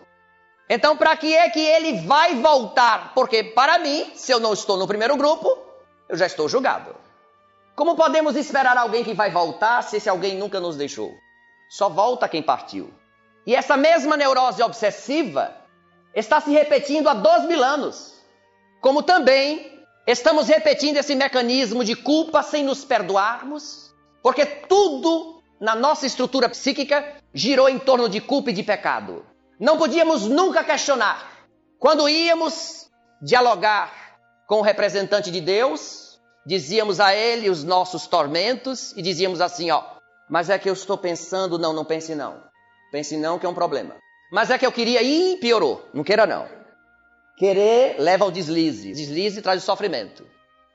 Então, 0.68 0.96
para 0.96 1.16
que 1.16 1.34
é 1.34 1.48
que 1.48 1.60
ele 1.60 2.00
vai 2.02 2.34
voltar? 2.34 3.14
Porque 3.14 3.44
para 3.44 3.78
mim, 3.78 4.10
se 4.14 4.32
eu 4.32 4.40
não 4.40 4.52
estou 4.52 4.76
no 4.76 4.86
primeiro 4.86 5.16
grupo, 5.16 5.56
eu 6.08 6.16
já 6.16 6.26
estou 6.26 6.48
julgado. 6.48 6.94
Como 7.74 7.94
podemos 7.94 8.34
esperar 8.36 8.76
alguém 8.76 9.04
que 9.04 9.14
vai 9.14 9.30
voltar 9.30 9.82
se 9.82 9.98
esse 9.98 10.08
alguém 10.08 10.36
nunca 10.36 10.58
nos 10.58 10.76
deixou? 10.76 11.12
Só 11.70 11.88
volta 11.88 12.28
quem 12.28 12.42
partiu. 12.42 12.92
E 13.46 13.54
essa 13.54 13.76
mesma 13.76 14.16
neurose 14.16 14.62
obsessiva 14.62 15.54
está 16.14 16.40
se 16.40 16.50
repetindo 16.50 17.08
há 17.08 17.14
dois 17.14 17.44
mil 17.44 17.62
anos. 17.62 18.14
Como 18.80 19.02
também 19.02 19.84
estamos 20.06 20.48
repetindo 20.48 20.96
esse 20.96 21.14
mecanismo 21.14 21.84
de 21.84 21.94
culpa 21.94 22.42
sem 22.42 22.64
nos 22.64 22.84
perdoarmos, 22.84 23.85
porque 24.26 24.44
tudo 24.44 25.40
na 25.60 25.76
nossa 25.76 26.04
estrutura 26.04 26.48
psíquica 26.48 27.14
girou 27.32 27.68
em 27.68 27.78
torno 27.78 28.08
de 28.08 28.20
culpa 28.20 28.50
e 28.50 28.52
de 28.52 28.64
pecado. 28.64 29.24
Não 29.56 29.78
podíamos 29.78 30.22
nunca 30.26 30.64
questionar. 30.64 31.46
Quando 31.78 32.08
íamos 32.08 32.90
dialogar 33.22 34.18
com 34.48 34.56
o 34.56 34.62
representante 34.62 35.30
de 35.30 35.40
Deus, 35.40 36.20
dizíamos 36.44 36.98
a 36.98 37.14
ele 37.14 37.48
os 37.48 37.62
nossos 37.62 38.08
tormentos 38.08 38.90
e 38.96 39.00
dizíamos 39.00 39.40
assim, 39.40 39.70
ó, 39.70 39.84
mas 40.28 40.50
é 40.50 40.58
que 40.58 40.68
eu 40.68 40.72
estou 40.72 40.98
pensando, 40.98 41.56
não, 41.56 41.72
não 41.72 41.84
pense 41.84 42.12
não. 42.12 42.42
Pense 42.90 43.16
não 43.16 43.38
que 43.38 43.46
é 43.46 43.48
um 43.48 43.54
problema. 43.54 43.94
Mas 44.32 44.50
é 44.50 44.58
que 44.58 44.66
eu 44.66 44.72
queria 44.72 45.04
e 45.04 45.36
piorou. 45.36 45.88
Não 45.94 46.02
queira 46.02 46.26
não. 46.26 46.48
Querer 47.38 47.94
leva 48.00 48.24
ao 48.24 48.32
deslize. 48.32 48.90
Deslize 48.90 49.40
traz 49.40 49.62
o 49.62 49.64
sofrimento. 49.64 50.26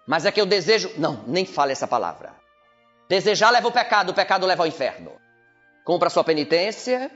Mas 0.07 0.25
é 0.25 0.31
que 0.31 0.39
eu 0.39 0.45
desejo. 0.45 0.89
Não, 0.97 1.25
nem 1.27 1.45
fale 1.45 1.73
essa 1.73 1.85
palavra. 1.85 2.39
Desejar 3.11 3.51
leva 3.51 3.67
o 3.67 3.73
pecado, 3.73 4.11
o 4.11 4.13
pecado 4.13 4.45
leva 4.45 4.63
ao 4.63 4.67
inferno. 4.67 5.19
Compra 5.83 6.09
sua 6.09 6.23
penitência 6.23 7.11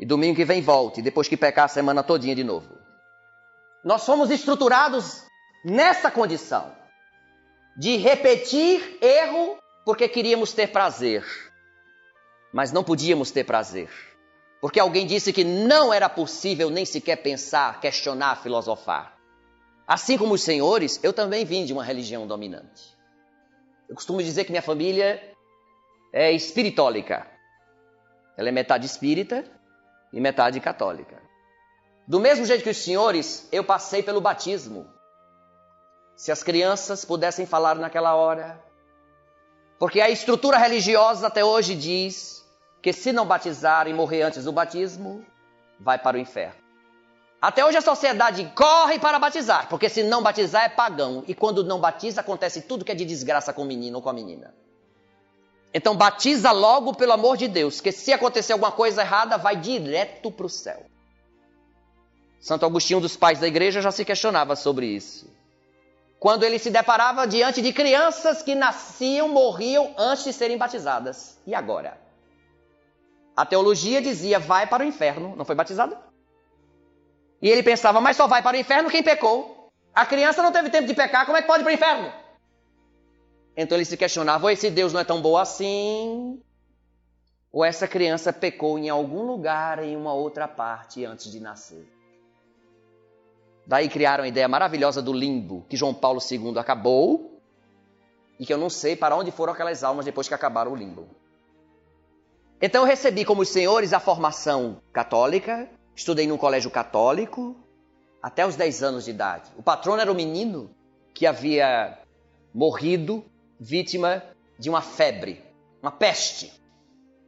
e 0.00 0.04
domingo 0.04 0.34
que 0.34 0.44
vem 0.44 0.60
volte, 0.60 1.00
depois 1.00 1.28
que 1.28 1.36
pecar 1.36 1.66
a 1.66 1.68
semana 1.68 2.02
todinha 2.02 2.34
de 2.34 2.42
novo. 2.42 2.76
Nós 3.84 4.04
fomos 4.04 4.28
estruturados 4.28 5.24
nessa 5.64 6.10
condição 6.10 6.74
de 7.76 7.96
repetir 7.96 8.98
erro 9.00 9.56
porque 9.84 10.08
queríamos 10.08 10.52
ter 10.52 10.72
prazer, 10.72 11.24
mas 12.52 12.72
não 12.72 12.82
podíamos 12.82 13.30
ter 13.30 13.44
prazer. 13.44 13.88
Porque 14.60 14.80
alguém 14.80 15.06
disse 15.06 15.32
que 15.32 15.44
não 15.44 15.92
era 15.92 16.08
possível 16.08 16.70
nem 16.70 16.84
sequer 16.84 17.22
pensar, 17.22 17.80
questionar, 17.80 18.42
filosofar. 18.42 19.16
Assim 19.86 20.18
como 20.18 20.34
os 20.34 20.42
senhores, 20.42 20.98
eu 21.04 21.12
também 21.12 21.44
vim 21.44 21.64
de 21.64 21.72
uma 21.72 21.84
religião 21.84 22.26
dominante. 22.26 22.98
Eu 23.90 23.96
costumo 23.96 24.22
dizer 24.22 24.44
que 24.44 24.52
minha 24.52 24.62
família 24.62 25.20
é 26.12 26.30
espiritólica. 26.30 27.26
Ela 28.38 28.48
é 28.48 28.52
metade 28.52 28.86
espírita 28.86 29.44
e 30.12 30.20
metade 30.20 30.60
católica. 30.60 31.20
Do 32.06 32.20
mesmo 32.20 32.46
jeito 32.46 32.62
que 32.62 32.70
os 32.70 32.76
senhores, 32.76 33.48
eu 33.50 33.64
passei 33.64 34.00
pelo 34.00 34.20
batismo. 34.20 34.86
Se 36.14 36.30
as 36.30 36.40
crianças 36.40 37.04
pudessem 37.04 37.46
falar 37.46 37.74
naquela 37.74 38.14
hora. 38.14 38.62
Porque 39.76 40.00
a 40.00 40.08
estrutura 40.08 40.56
religiosa 40.56 41.26
até 41.26 41.44
hoje 41.44 41.74
diz 41.74 42.48
que 42.80 42.92
se 42.92 43.12
não 43.12 43.26
batizar 43.26 43.88
e 43.88 43.92
morrer 43.92 44.22
antes 44.22 44.44
do 44.44 44.52
batismo, 44.52 45.26
vai 45.80 45.98
para 45.98 46.16
o 46.16 46.20
inferno. 46.20 46.59
Até 47.40 47.64
hoje 47.64 47.78
a 47.78 47.82
sociedade 47.82 48.52
corre 48.54 48.98
para 48.98 49.18
batizar, 49.18 49.66
porque 49.68 49.88
se 49.88 50.02
não 50.02 50.22
batizar 50.22 50.64
é 50.64 50.68
pagão. 50.68 51.24
E 51.26 51.34
quando 51.34 51.64
não 51.64 51.80
batiza, 51.80 52.20
acontece 52.20 52.62
tudo 52.62 52.84
que 52.84 52.92
é 52.92 52.94
de 52.94 53.04
desgraça 53.04 53.52
com 53.52 53.62
o 53.62 53.64
menino 53.64 53.96
ou 53.96 54.02
com 54.02 54.10
a 54.10 54.12
menina. 54.12 54.54
Então 55.72 55.96
batiza 55.96 56.50
logo 56.50 56.94
pelo 56.94 57.12
amor 57.12 57.38
de 57.38 57.48
Deus, 57.48 57.80
que 57.80 57.92
se 57.92 58.12
acontecer 58.12 58.52
alguma 58.52 58.72
coisa 58.72 59.00
errada, 59.00 59.38
vai 59.38 59.56
direto 59.56 60.30
para 60.30 60.44
o 60.44 60.50
céu. 60.50 60.84
Santo 62.40 62.66
Agostinho 62.66 63.00
dos 63.00 63.16
pais 63.16 63.38
da 63.38 63.48
igreja 63.48 63.80
já 63.80 63.90
se 63.90 64.04
questionava 64.04 64.54
sobre 64.54 64.86
isso. 64.86 65.30
Quando 66.18 66.42
ele 66.42 66.58
se 66.58 66.70
deparava 66.70 67.26
diante 67.26 67.62
de 67.62 67.72
crianças 67.72 68.42
que 68.42 68.54
nasciam, 68.54 69.28
morriam 69.28 69.94
antes 69.96 70.24
de 70.24 70.32
serem 70.34 70.58
batizadas. 70.58 71.38
E 71.46 71.54
agora? 71.54 71.98
A 73.34 73.46
teologia 73.46 74.02
dizia, 74.02 74.38
vai 74.38 74.66
para 74.66 74.82
o 74.82 74.86
inferno, 74.86 75.34
não 75.34 75.46
foi 75.46 75.54
batizada? 75.54 76.09
E 77.42 77.48
ele 77.48 77.62
pensava, 77.62 78.00
mas 78.00 78.16
só 78.16 78.26
vai 78.26 78.42
para 78.42 78.56
o 78.56 78.60
inferno 78.60 78.90
quem 78.90 79.02
pecou. 79.02 79.70
A 79.94 80.04
criança 80.04 80.42
não 80.42 80.52
teve 80.52 80.70
tempo 80.70 80.86
de 80.86 80.94
pecar, 80.94 81.24
como 81.24 81.36
é 81.36 81.42
que 81.42 81.46
pode 81.46 81.62
ir 81.62 81.64
para 81.64 81.70
o 81.70 81.74
inferno? 81.74 82.12
Então 83.56 83.76
ele 83.76 83.84
se 83.84 83.96
questionava, 83.96 84.44
ou 84.44 84.50
esse 84.50 84.70
Deus 84.70 84.92
não 84.92 85.00
é 85.00 85.04
tão 85.04 85.20
bom 85.20 85.36
assim, 85.36 86.40
ou 87.52 87.64
essa 87.64 87.88
criança 87.88 88.32
pecou 88.32 88.78
em 88.78 88.88
algum 88.88 89.22
lugar, 89.22 89.82
em 89.82 89.96
uma 89.96 90.12
outra 90.12 90.46
parte, 90.46 91.04
antes 91.04 91.30
de 91.30 91.40
nascer. 91.40 91.86
Daí 93.66 93.88
criaram 93.88 94.24
a 94.24 94.28
ideia 94.28 94.48
maravilhosa 94.48 95.02
do 95.02 95.12
limbo, 95.12 95.64
que 95.68 95.76
João 95.76 95.94
Paulo 95.94 96.20
II 96.30 96.58
acabou, 96.58 97.40
e 98.38 98.46
que 98.46 98.52
eu 98.52 98.58
não 98.58 98.70
sei 98.70 98.96
para 98.96 99.16
onde 99.16 99.30
foram 99.30 99.52
aquelas 99.52 99.82
almas 99.82 100.04
depois 100.04 100.28
que 100.28 100.34
acabaram 100.34 100.72
o 100.72 100.76
limbo. 100.76 101.08
Então 102.62 102.82
eu 102.82 102.86
recebi 102.86 103.24
como 103.24 103.42
os 103.42 103.48
senhores 103.48 103.92
a 103.92 104.00
formação 104.00 104.80
católica, 104.92 105.68
estudei 106.00 106.26
num 106.26 106.38
colégio 106.38 106.70
católico 106.70 107.54
até 108.22 108.46
os 108.46 108.56
10 108.56 108.82
anos 108.82 109.04
de 109.04 109.10
idade. 109.10 109.50
O 109.56 109.62
patrono 109.62 110.00
era 110.00 110.10
o 110.10 110.14
menino 110.14 110.74
que 111.14 111.26
havia 111.26 111.98
morrido 112.54 113.24
vítima 113.58 114.22
de 114.58 114.70
uma 114.70 114.80
febre, 114.80 115.44
uma 115.82 115.90
peste. 115.90 116.52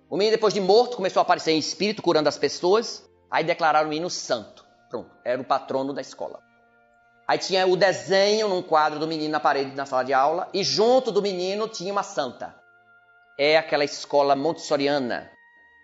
O 0.08 0.16
menino, 0.16 0.36
depois 0.36 0.54
de 0.54 0.60
morto, 0.60 0.96
começou 0.96 1.20
a 1.20 1.22
aparecer 1.22 1.52
em 1.52 1.58
espírito, 1.58 2.02
curando 2.02 2.28
as 2.28 2.38
pessoas. 2.38 3.08
Aí 3.30 3.44
declararam 3.44 3.86
o 3.86 3.90
menino 3.90 4.08
santo. 4.08 4.64
Pronto, 4.88 5.10
era 5.24 5.40
o 5.40 5.44
patrono 5.44 5.92
da 5.92 6.00
escola. 6.00 6.40
Aí 7.28 7.38
tinha 7.38 7.66
o 7.66 7.76
desenho 7.76 8.48
num 8.48 8.62
quadro 8.62 8.98
do 8.98 9.06
menino 9.06 9.32
na 9.32 9.40
parede 9.40 9.76
na 9.76 9.86
sala 9.86 10.02
de 10.02 10.12
aula, 10.12 10.48
e 10.52 10.64
junto 10.64 11.12
do 11.12 11.22
menino 11.22 11.68
tinha 11.68 11.92
uma 11.92 12.02
santa. 12.02 12.54
É 13.38 13.56
aquela 13.56 13.84
escola 13.84 14.34
montessoriana, 14.34 15.30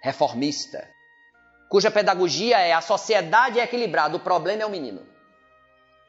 reformista, 0.03 0.89
cuja 1.69 1.91
pedagogia 1.91 2.59
é 2.59 2.73
a 2.73 2.81
sociedade 2.81 3.61
é 3.61 3.65
equilibrada, 3.65 4.17
o 4.17 4.21
problema 4.21 4.63
é 4.63 4.67
o 4.67 4.71
menino. 4.71 5.07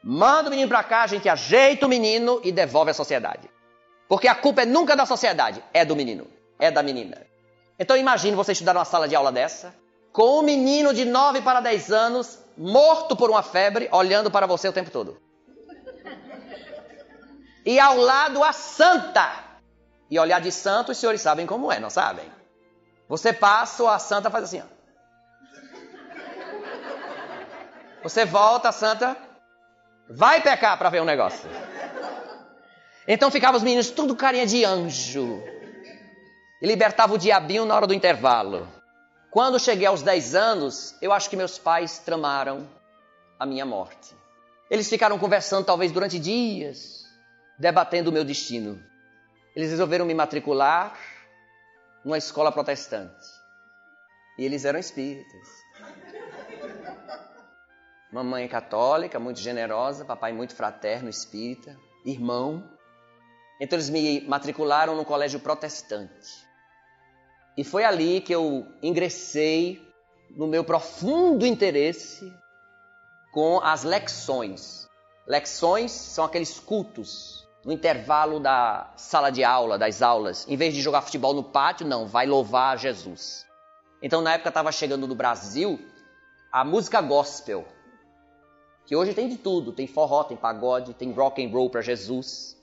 Manda 0.02 0.48
o 0.48 0.50
menino 0.50 0.68
para 0.68 0.82
cá, 0.82 1.02
a 1.02 1.06
gente 1.06 1.28
ajeita 1.28 1.86
o 1.86 1.88
menino 1.88 2.40
e 2.42 2.50
devolve 2.50 2.90
à 2.90 2.94
sociedade. 2.94 3.50
Porque 4.08 4.26
a 4.26 4.34
culpa 4.34 4.62
é 4.62 4.66
nunca 4.66 4.96
da 4.96 5.04
sociedade, 5.04 5.62
é 5.72 5.84
do 5.84 5.94
menino, 5.94 6.26
é 6.58 6.70
da 6.70 6.82
menina. 6.82 7.26
Então 7.78 7.96
imagine 7.96 8.34
você 8.34 8.52
estudar 8.52 8.72
numa 8.72 8.84
sala 8.84 9.06
de 9.06 9.14
aula 9.14 9.30
dessa, 9.30 9.74
com 10.12 10.40
um 10.40 10.42
menino 10.42 10.92
de 10.92 11.04
9 11.04 11.42
para 11.42 11.60
10 11.60 11.92
anos, 11.92 12.38
morto 12.56 13.14
por 13.14 13.30
uma 13.30 13.42
febre, 13.42 13.88
olhando 13.92 14.30
para 14.30 14.46
você 14.46 14.68
o 14.68 14.72
tempo 14.72 14.90
todo. 14.90 15.20
E 17.64 17.78
ao 17.78 17.96
lado 17.96 18.42
a 18.42 18.52
santa. 18.52 19.44
E 20.10 20.18
olhar 20.18 20.40
de 20.40 20.50
santo, 20.50 20.90
os 20.90 20.98
senhores 20.98 21.20
sabem 21.20 21.46
como 21.46 21.70
é, 21.70 21.78
não 21.78 21.90
sabem? 21.90 22.24
Você 23.08 23.32
passa, 23.32 23.88
a 23.88 23.98
santa 23.98 24.30
faz 24.30 24.44
assim, 24.44 24.60
ó. 24.60 24.79
Você 28.02 28.24
volta, 28.24 28.72
santa 28.72 29.16
vai 30.08 30.42
pecar 30.42 30.76
para 30.76 30.90
ver 30.90 31.00
um 31.00 31.04
negócio. 31.04 31.48
Então 33.06 33.30
ficavam 33.30 33.56
os 33.56 33.62
meninos 33.62 33.90
tudo 33.90 34.16
carinha 34.16 34.46
de 34.46 34.64
anjo. 34.64 35.42
E 36.60 36.66
libertava 36.66 37.14
o 37.14 37.18
diabinho 37.18 37.64
na 37.64 37.74
hora 37.74 37.86
do 37.86 37.94
intervalo. 37.94 38.68
Quando 39.30 39.60
cheguei 39.60 39.86
aos 39.86 40.02
10 40.02 40.34
anos, 40.34 40.96
eu 41.00 41.12
acho 41.12 41.30
que 41.30 41.36
meus 41.36 41.58
pais 41.58 41.98
tramaram 41.98 42.68
a 43.38 43.46
minha 43.46 43.64
morte. 43.64 44.14
Eles 44.70 44.88
ficaram 44.88 45.18
conversando 45.18 45.64
talvez 45.64 45.92
durante 45.92 46.18
dias, 46.18 47.04
debatendo 47.58 48.10
o 48.10 48.12
meu 48.12 48.24
destino. 48.24 48.82
Eles 49.54 49.70
resolveram 49.70 50.04
me 50.04 50.14
matricular 50.14 50.96
numa 52.04 52.18
escola 52.18 52.52
protestante. 52.52 53.26
E 54.38 54.44
eles 54.44 54.64
eram 54.64 54.78
espíritas. 54.78 55.59
Mamãe 58.12 58.48
católica, 58.48 59.20
muito 59.20 59.40
generosa, 59.40 60.04
papai 60.04 60.32
muito 60.32 60.54
fraterno, 60.54 61.08
espírita, 61.08 61.78
irmão. 62.04 62.68
Então 63.60 63.76
eles 63.76 63.90
me 63.90 64.20
matricularam 64.22 64.96
no 64.96 65.04
colégio 65.04 65.38
protestante. 65.38 66.28
E 67.56 67.62
foi 67.62 67.84
ali 67.84 68.20
que 68.20 68.34
eu 68.34 68.66
ingressei 68.82 69.80
no 70.30 70.46
meu 70.46 70.64
profundo 70.64 71.46
interesse 71.46 72.32
com 73.32 73.60
as 73.60 73.84
lecções. 73.84 74.88
Lecções 75.26 75.92
são 75.92 76.24
aqueles 76.24 76.58
cultos 76.58 77.46
no 77.64 77.72
intervalo 77.72 78.40
da 78.40 78.92
sala 78.96 79.30
de 79.30 79.44
aula, 79.44 79.78
das 79.78 80.02
aulas. 80.02 80.46
Em 80.48 80.56
vez 80.56 80.74
de 80.74 80.80
jogar 80.80 81.02
futebol 81.02 81.34
no 81.34 81.44
pátio, 81.44 81.86
não, 81.86 82.06
vai 82.06 82.26
louvar 82.26 82.78
Jesus. 82.78 83.46
Então 84.02 84.22
na 84.22 84.34
época 84.34 84.48
estava 84.48 84.72
chegando 84.72 85.06
no 85.06 85.14
Brasil 85.14 85.78
a 86.50 86.64
música 86.64 87.00
gospel, 87.00 87.66
que 88.90 88.96
hoje 88.96 89.14
tem 89.14 89.28
de 89.28 89.36
tudo, 89.36 89.70
tem 89.70 89.86
forró, 89.86 90.24
tem 90.24 90.36
pagode, 90.36 90.94
tem 90.94 91.12
rock 91.12 91.46
and 91.46 91.48
roll 91.48 91.70
para 91.70 91.80
Jesus. 91.80 92.56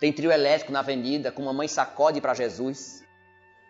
Tem 0.00 0.10
trio 0.10 0.32
elétrico 0.32 0.72
na 0.72 0.78
avenida, 0.78 1.30
com 1.30 1.42
mamãe 1.42 1.68
sacode 1.68 2.18
para 2.18 2.32
Jesus. 2.32 3.04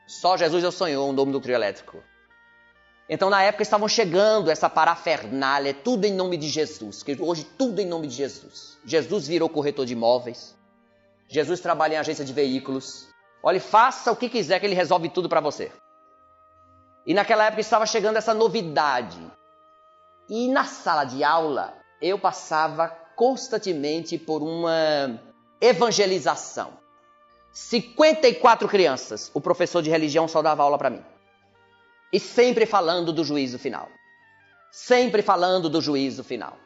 Só 0.07 0.37
Jesus 0.37 0.62
eu 0.62 0.71
sonhou 0.71 1.11
o 1.11 1.12
nome 1.12 1.33
do 1.33 1.40
trio 1.40 1.57
elétrico. 1.57 2.01
Então, 3.09 3.29
na 3.29 3.42
época, 3.42 3.64
estavam 3.64 3.88
chegando 3.88 4.53
essa 4.53 4.71
parafernália, 4.71 5.75
tudo 5.75 6.05
em 6.05 6.14
nome 6.14 6.37
de 6.37 6.49
Jesus. 6.49 7.03
Que 7.03 7.21
hoje, 7.21 7.42
tudo 7.59 7.81
em 7.81 7.87
nome 7.87 8.07
de 8.07 8.14
Jesus. 8.14 8.79
Jesus 8.85 9.27
virou 9.27 9.49
corretor 9.49 9.85
de 9.85 9.94
imóveis. 9.94 10.57
Jesus 11.27 11.59
trabalha 11.59 11.94
em 11.94 11.99
agência 11.99 12.25
de 12.25 12.33
veículos. 12.33 13.09
Olhe, 13.42 13.59
faça 13.59 14.12
o 14.12 14.16
que 14.16 14.29
quiser 14.29 14.61
que 14.61 14.66
ele 14.66 14.77
resolve 14.77 15.09
tudo 15.09 15.29
para 15.29 15.40
você. 15.40 15.73
E 17.05 17.12
naquela 17.12 17.47
época 17.47 17.62
estava 17.62 17.85
chegando 17.85 18.16
essa 18.16 18.33
novidade. 18.33 19.18
E 20.29 20.49
na 20.49 20.64
sala 20.64 21.05
de 21.05 21.25
aula, 21.25 21.75
eu 22.01 22.19
passava 22.19 22.88
constantemente 23.17 24.19
por 24.19 24.43
uma 24.43 25.21
evangelização. 25.61 26.73
54 27.53 28.69
crianças, 28.69 29.31
o 29.35 29.41
professor 29.41 29.83
de 29.83 29.91
religião 29.91 30.29
só 30.29 30.43
dava 30.43 30.62
aula 30.62 30.79
para 30.79 30.91
mim. 30.91 31.05
E 32.12 32.21
sempre 32.21 32.67
falando 32.67 33.12
do 33.12 33.25
juízo 33.25 33.59
final. 33.59 33.88
Sempre 34.71 35.23
falando 35.23 35.69
do 35.69 35.81
juízo 35.81 36.23
final. 36.23 36.57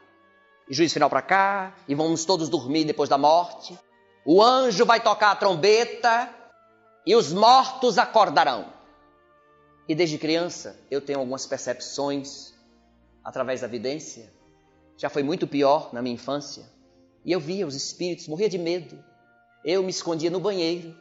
E 0.68 0.74
juízo 0.74 0.94
final 0.94 1.08
para 1.08 1.22
cá, 1.22 1.74
e 1.88 1.94
vamos 1.94 2.24
todos 2.24 2.48
dormir 2.48 2.84
depois 2.84 3.08
da 3.08 3.16
morte. 3.16 3.78
O 4.26 4.42
anjo 4.42 4.84
vai 4.84 5.00
tocar 5.00 5.30
a 5.30 5.36
trombeta 5.36 6.28
e 7.06 7.14
os 7.14 7.32
mortos 7.32 7.96
acordarão. 7.96 8.72
E 9.88 9.94
desde 9.94 10.18
criança 10.18 10.78
eu 10.90 11.00
tenho 11.00 11.20
algumas 11.20 11.46
percepções 11.46 12.51
através 13.24 13.60
da 13.60 13.66
vidência. 13.66 14.30
Já 14.96 15.08
foi 15.08 15.22
muito 15.22 15.46
pior 15.46 15.92
na 15.92 16.02
minha 16.02 16.14
infância. 16.14 16.64
E 17.24 17.32
eu 17.32 17.40
via 17.40 17.66
os 17.66 17.74
espíritos, 17.74 18.28
morria 18.28 18.48
de 18.48 18.58
medo. 18.58 19.02
Eu 19.64 19.82
me 19.82 19.90
escondia 19.90 20.30
no 20.30 20.40
banheiro, 20.40 20.96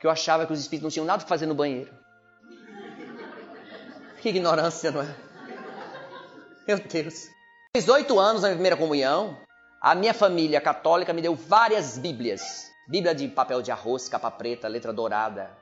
que 0.00 0.06
eu 0.06 0.10
achava 0.10 0.46
que 0.46 0.52
os 0.52 0.60
espíritos 0.60 0.84
não 0.84 0.90
tinham 0.90 1.06
nada 1.06 1.20
para 1.20 1.28
fazer 1.28 1.46
no 1.46 1.54
banheiro. 1.54 1.92
Que 4.20 4.30
ignorância, 4.30 4.90
não 4.90 5.02
é? 5.02 5.16
Meu 6.66 6.78
Deus. 6.78 7.28
Fiz 7.74 7.88
oito 7.88 8.18
anos 8.18 8.42
na 8.42 8.48
minha 8.48 8.56
primeira 8.56 8.76
comunhão. 8.76 9.38
A 9.80 9.94
minha 9.94 10.12
família 10.12 10.60
católica 10.60 11.12
me 11.12 11.22
deu 11.22 11.34
várias 11.34 11.96
Bíblias. 11.96 12.68
Bíblia 12.88 13.14
de 13.14 13.28
papel 13.28 13.62
de 13.62 13.70
arroz, 13.70 14.08
capa 14.08 14.30
preta, 14.30 14.66
letra 14.66 14.92
dourada, 14.92 15.56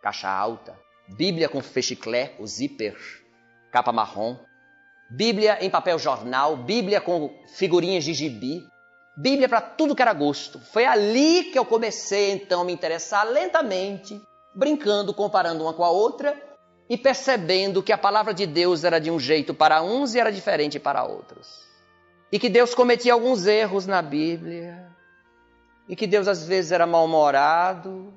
caixa 0.00 0.28
alta. 0.28 0.78
Bíblia 1.08 1.48
com 1.48 1.60
fechiclé, 1.60 2.34
o 2.38 2.46
zíper, 2.46 2.96
capa 3.72 3.90
marrom. 3.90 4.36
Bíblia 5.10 5.58
em 5.64 5.70
papel 5.70 5.98
jornal, 5.98 6.56
Bíblia 6.56 7.00
com 7.00 7.34
figurinhas 7.54 8.04
de 8.04 8.12
gibi. 8.12 8.62
Bíblia 9.16 9.48
para 9.48 9.60
tudo 9.60 9.96
que 9.96 10.02
era 10.02 10.12
gosto. 10.12 10.60
Foi 10.60 10.84
ali 10.84 11.44
que 11.44 11.58
eu 11.58 11.64
comecei 11.64 12.32
então 12.32 12.60
a 12.60 12.64
me 12.64 12.72
interessar 12.72 13.26
lentamente, 13.26 14.20
brincando, 14.54 15.14
comparando 15.14 15.64
uma 15.64 15.72
com 15.72 15.82
a 15.82 15.90
outra 15.90 16.36
e 16.88 16.96
percebendo 16.96 17.82
que 17.82 17.92
a 17.92 17.98
palavra 17.98 18.32
de 18.32 18.46
Deus 18.46 18.84
era 18.84 18.98
de 18.98 19.10
um 19.10 19.18
jeito 19.18 19.54
para 19.54 19.82
uns 19.82 20.14
e 20.14 20.20
era 20.20 20.30
diferente 20.30 20.78
para 20.78 21.04
outros. 21.04 21.66
E 22.30 22.38
que 22.38 22.48
Deus 22.48 22.74
cometia 22.74 23.12
alguns 23.12 23.46
erros 23.46 23.86
na 23.86 24.02
Bíblia. 24.02 24.86
E 25.88 25.96
que 25.96 26.06
Deus 26.06 26.28
às 26.28 26.46
vezes 26.46 26.70
era 26.70 26.86
mal-humorado, 26.86 28.12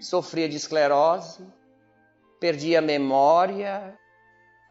sofria 0.00 0.48
de 0.48 0.56
esclerose. 0.56 1.46
perdi 2.40 2.74
a 2.74 2.80
memória. 2.80 3.96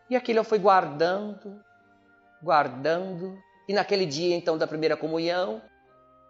E 0.09 0.15
aquilo 0.15 0.39
eu 0.39 0.43
fui 0.43 0.57
guardando, 0.57 1.63
guardando. 2.41 3.37
E 3.67 3.73
naquele 3.73 4.05
dia, 4.05 4.35
então, 4.35 4.57
da 4.57 4.65
primeira 4.65 4.97
comunhão, 4.97 5.61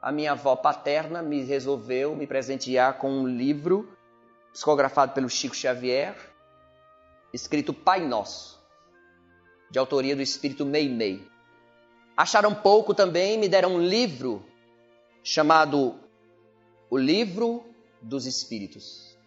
a 0.02 0.12
minha 0.12 0.34
avó 0.34 0.56
paterna 0.56 1.22
me 1.22 1.44
resolveu 1.44 2.16
me 2.16 2.28
presentear 2.28 2.98
com 2.98 3.10
um 3.10 3.28
livro 3.28 3.98
psicografado 4.52 5.14
pelo 5.14 5.30
Chico 5.30 5.56
Xavier, 5.56 6.16
escrito 7.34 7.74
Pai 7.74 8.02
Nosso, 8.02 8.60
de 9.72 9.80
autoria 9.80 10.16
do 10.16 10.22
espírito 10.22 10.66
Meimei. 10.66 11.26
Acharam 12.18 12.54
pouco 12.54 12.94
também, 12.94 13.38
me 13.38 13.48
deram 13.48 13.76
um 13.76 13.82
livro 13.82 14.46
chamado 15.24 15.96
O 16.90 16.98
Livro 16.98 17.64
dos 18.02 18.26
Espíritos. 18.26 19.18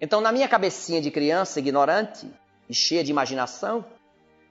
Então, 0.00 0.20
na 0.20 0.32
minha 0.32 0.48
cabecinha 0.48 1.00
de 1.00 1.10
criança 1.10 1.60
ignorante 1.60 2.30
e 2.70 2.74
cheia 2.74 3.02
de 3.02 3.10
imaginação, 3.10 3.84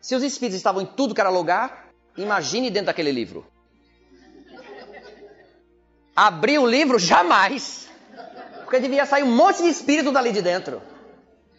se 0.02 0.14
os 0.14 0.22
espíritos 0.24 0.58
estavam 0.58 0.82
em 0.82 0.86
tudo 0.86 1.16
que 1.16 1.22
era 1.22 1.30
lugar, 1.30 1.88
imagine 2.18 2.70
dentro 2.70 2.88
daquele 2.88 3.14
livro. 3.14 3.48
Abrir 6.14 6.60
o 6.60 6.68
livro 6.68 7.00
jamais, 7.00 7.88
porque 8.66 8.82
devia 8.82 9.06
sair 9.06 9.24
um 9.24 9.34
monte 9.34 9.64
de 9.64 9.70
espírito 9.70 10.12
dali 10.12 10.34
de 10.34 10.42
dentro. 10.42 10.82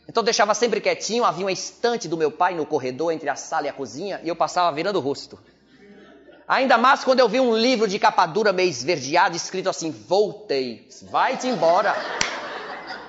Então 0.06 0.22
deixava 0.22 0.52
sempre 0.52 0.82
quietinho, 0.82 1.24
havia 1.24 1.46
uma 1.46 1.52
estante 1.52 2.06
do 2.06 2.16
meu 2.16 2.30
pai 2.30 2.54
no 2.54 2.66
corredor 2.66 3.10
entre 3.10 3.30
a 3.30 3.36
sala 3.36 3.66
e 3.66 3.70
a 3.70 3.72
cozinha, 3.72 4.20
e 4.22 4.28
eu 4.28 4.36
passava 4.36 4.70
virando 4.76 4.96
o 4.96 5.00
rosto. 5.00 5.38
Ainda 6.46 6.76
mais 6.76 7.04
quando 7.04 7.20
eu 7.20 7.28
vi 7.28 7.40
um 7.40 7.56
livro 7.56 7.88
de 7.88 7.98
capa 7.98 8.26
dura 8.26 8.52
meio 8.52 8.68
esverdeado, 8.68 9.34
escrito 9.34 9.70
assim: 9.70 9.90
Voltei. 9.90 10.88
Vai-te 11.04 11.46
embora. 11.46 11.94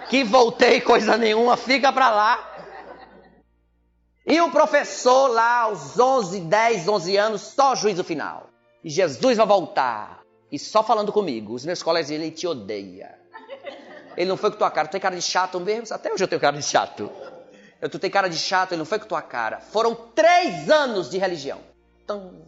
Que 0.10 0.24
voltei, 0.24 0.80
coisa 0.80 1.18
nenhuma, 1.18 1.58
fica 1.58 1.92
pra 1.92 2.12
lá. 2.12 2.51
E 4.26 4.40
o 4.40 4.52
professor 4.52 5.28
lá, 5.28 5.62
aos 5.62 6.00
11, 6.00 6.42
10, 6.42 6.88
11 6.88 7.18
anos, 7.18 7.42
só 7.42 7.76
juízo 7.76 8.04
final. 8.04 8.50
E 8.84 8.90
Jesus 8.90 9.38
vai 9.38 9.46
voltar. 9.46 10.22
E 10.52 10.60
só 10.60 10.84
falando 10.84 11.12
comigo. 11.12 11.54
Os 11.54 11.66
meus 11.66 11.82
colegas, 11.82 12.12
ele 12.12 12.30
te 12.30 12.46
odeia. 12.46 13.18
Ele 14.16 14.30
não 14.30 14.38
foi 14.38 14.52
com 14.52 14.58
tua 14.58 14.70
cara. 14.70 14.88
Tu 14.88 14.92
tem 14.92 15.02
cara 15.02 15.16
de 15.16 15.22
chato 15.22 15.60
mesmo? 15.60 15.96
Até 15.96 16.14
hoje 16.14 16.24
eu 16.24 16.28
tenho 16.28 16.42
cara 16.42 16.58
de 16.58 16.64
chato. 16.64 17.10
Eu, 17.82 17.90
tu 17.90 17.98
tem 17.98 18.12
cara 18.12 18.28
de 18.28 18.38
chato, 18.38 18.74
ele 18.74 18.80
não 18.80 18.86
foi 18.86 19.00
com 19.00 19.08
tua 19.08 19.22
cara. 19.22 19.60
Foram 19.60 19.96
três 19.96 20.70
anos 20.70 21.10
de 21.10 21.18
religião. 21.18 21.60
Tum, 22.06 22.42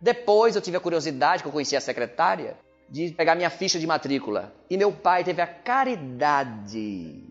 depois 0.00 0.54
eu 0.54 0.60
tive 0.60 0.76
a 0.76 0.80
curiosidade, 0.80 1.42
que 1.42 1.48
eu 1.48 1.52
conheci 1.52 1.74
a 1.74 1.80
secretária, 1.80 2.58
de 2.90 3.10
pegar 3.12 3.34
minha 3.34 3.48
ficha 3.48 3.78
de 3.78 3.86
matrícula. 3.86 4.52
E 4.68 4.76
meu 4.76 4.92
pai 4.92 5.24
teve 5.24 5.40
a 5.40 5.46
caridade 5.46 7.22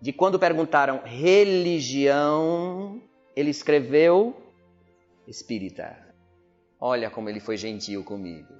de 0.00 0.12
quando 0.12 0.38
perguntaram 0.38 1.02
religião, 1.04 1.82
ele 3.34 3.50
escreveu 3.50 4.36
espírita. 5.26 5.96
Olha 6.80 7.10
como 7.10 7.28
ele 7.28 7.40
foi 7.40 7.56
gentil 7.56 8.04
comigo. 8.04 8.54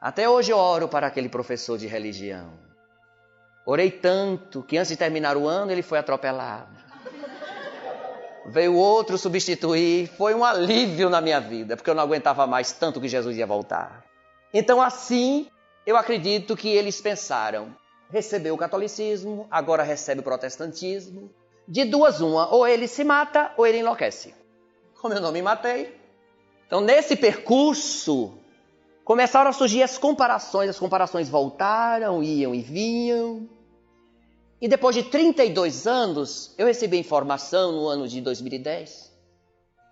Até 0.00 0.28
hoje 0.28 0.52
eu 0.52 0.58
oro 0.58 0.88
para 0.88 1.06
aquele 1.06 1.28
professor 1.28 1.78
de 1.78 1.86
religião. 1.86 2.52
Orei 3.66 3.90
tanto 3.90 4.62
que 4.62 4.78
antes 4.78 4.90
de 4.90 4.96
terminar 4.96 5.36
o 5.36 5.46
ano 5.46 5.72
ele 5.72 5.82
foi 5.82 5.98
atropelado 5.98 6.86
veio 8.48 8.74
outro 8.74 9.18
substituir, 9.18 10.08
foi 10.16 10.34
um 10.34 10.44
alívio 10.44 11.10
na 11.10 11.20
minha 11.20 11.40
vida, 11.40 11.76
porque 11.76 11.90
eu 11.90 11.94
não 11.94 12.02
aguentava 12.02 12.46
mais 12.46 12.72
tanto 12.72 13.00
que 13.00 13.08
Jesus 13.08 13.36
ia 13.36 13.46
voltar. 13.46 14.04
Então, 14.54 14.80
assim, 14.80 15.48
eu 15.84 15.96
acredito 15.96 16.56
que 16.56 16.68
eles 16.68 17.00
pensaram: 17.00 17.74
recebeu 18.10 18.54
o 18.54 18.58
catolicismo, 18.58 19.46
agora 19.50 19.82
recebe 19.82 20.20
o 20.20 20.24
protestantismo. 20.24 21.30
De 21.66 21.84
duas, 21.84 22.20
uma, 22.20 22.52
ou 22.54 22.66
ele 22.66 22.86
se 22.86 23.02
mata 23.02 23.52
ou 23.56 23.66
ele 23.66 23.78
enlouquece. 23.78 24.34
Como 25.00 25.14
eu 25.14 25.20
não 25.20 25.32
me 25.32 25.42
matei. 25.42 25.94
Então, 26.66 26.80
nesse 26.80 27.16
percurso, 27.16 28.34
começaram 29.04 29.50
a 29.50 29.52
surgir 29.52 29.82
as 29.82 29.98
comparações, 29.98 30.70
as 30.70 30.78
comparações 30.78 31.28
voltaram, 31.28 32.22
iam 32.22 32.54
e 32.54 32.60
vinham. 32.60 33.48
E 34.60 34.68
depois 34.68 34.94
de 34.94 35.02
32 35.02 35.86
anos, 35.86 36.54
eu 36.56 36.66
recebi 36.66 36.98
informação 36.98 37.72
no 37.72 37.88
ano 37.88 38.08
de 38.08 38.20
2010 38.20 39.14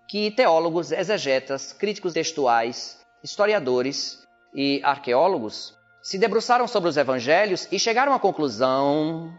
que 0.07 0.31
teólogos, 0.31 0.91
exegetas, 0.91 1.73
críticos 1.73 2.13
textuais, 2.13 2.99
historiadores 3.23 4.23
e 4.53 4.79
arqueólogos 4.83 5.73
se 6.05 6.19
debruçaram 6.19 6.67
sobre 6.67 6.87
os 6.87 6.97
evangelhos 6.97 7.67
e 7.71 7.79
chegaram 7.79 8.13
à 8.13 8.19
conclusão, 8.19 9.35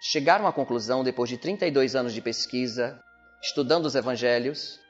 chegaram 0.00 0.46
à 0.46 0.52
conclusão 0.52 1.04
depois 1.04 1.28
de 1.28 1.36
32 1.36 1.94
anos 1.94 2.14
de 2.14 2.22
pesquisa, 2.22 2.98
estudando 3.42 3.84
os 3.84 3.94
evangelhos, 3.94 4.80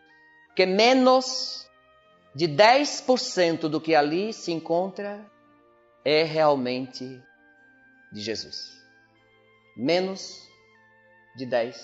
que 0.55 0.65
menos 0.65 1.67
de 2.33 2.47
10% 2.47 3.69
do 3.69 3.81
que 3.81 3.95
ali 3.95 4.33
se 4.33 4.53
encontra 4.53 5.21
é 6.05 6.23
realmente 6.23 7.21
de 8.13 8.21
Jesus 8.21 8.75
menos 9.77 10.49
de 11.37 11.47
10%. 11.47 11.77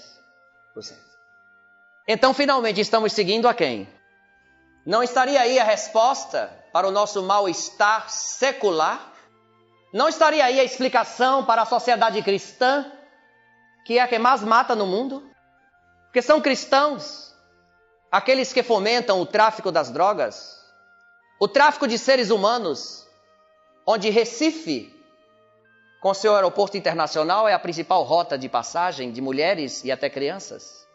Então, 2.07 2.33
finalmente, 2.33 2.81
estamos 2.81 3.13
seguindo 3.13 3.49
a 3.49 3.55
quem? 3.55 3.89
Não 4.87 5.03
estaria 5.03 5.41
aí 5.41 5.59
a 5.59 5.65
resposta 5.65 6.60
para 6.73 6.87
o 6.87 6.91
nosso 6.91 7.23
mal-estar 7.23 8.11
secular? 8.11 9.13
Não 9.93 10.09
estaria 10.09 10.45
aí 10.45 10.61
a 10.61 10.65
explicação 10.65 11.45
para 11.45 11.63
a 11.63 11.67
sociedade 11.67 12.23
cristã, 12.23 12.91
que 13.85 13.99
é 13.99 14.03
a 14.03 14.09
que 14.09 14.19
mais 14.19 14.43
mata 14.43 14.75
no 14.75 14.87
mundo? 14.87 15.29
Porque 16.05 16.23
são 16.23 16.41
cristãos, 16.41 17.35
aqueles 18.11 18.53
que 18.53 18.63
fomentam 18.63 19.21
o 19.21 19.27
tráfico 19.27 19.73
das 19.73 19.91
drogas, 19.91 20.61
o 21.41 21.49
tráfico 21.49 21.89
de 21.89 21.99
seres 21.99 22.31
humanos, 22.31 23.07
onde 23.87 24.11
Recife 24.11 24.95
com 26.01 26.15
seu 26.15 26.35
aeroporto 26.35 26.77
internacional 26.77 27.47
é 27.47 27.53
a 27.53 27.59
principal 27.59 28.03
rota 28.03 28.39
de 28.39 28.49
passagem 28.49 29.13
de 29.13 29.21
mulheres 29.21 29.85
e 29.85 29.93
até 29.93 30.09
crianças. 30.09 30.87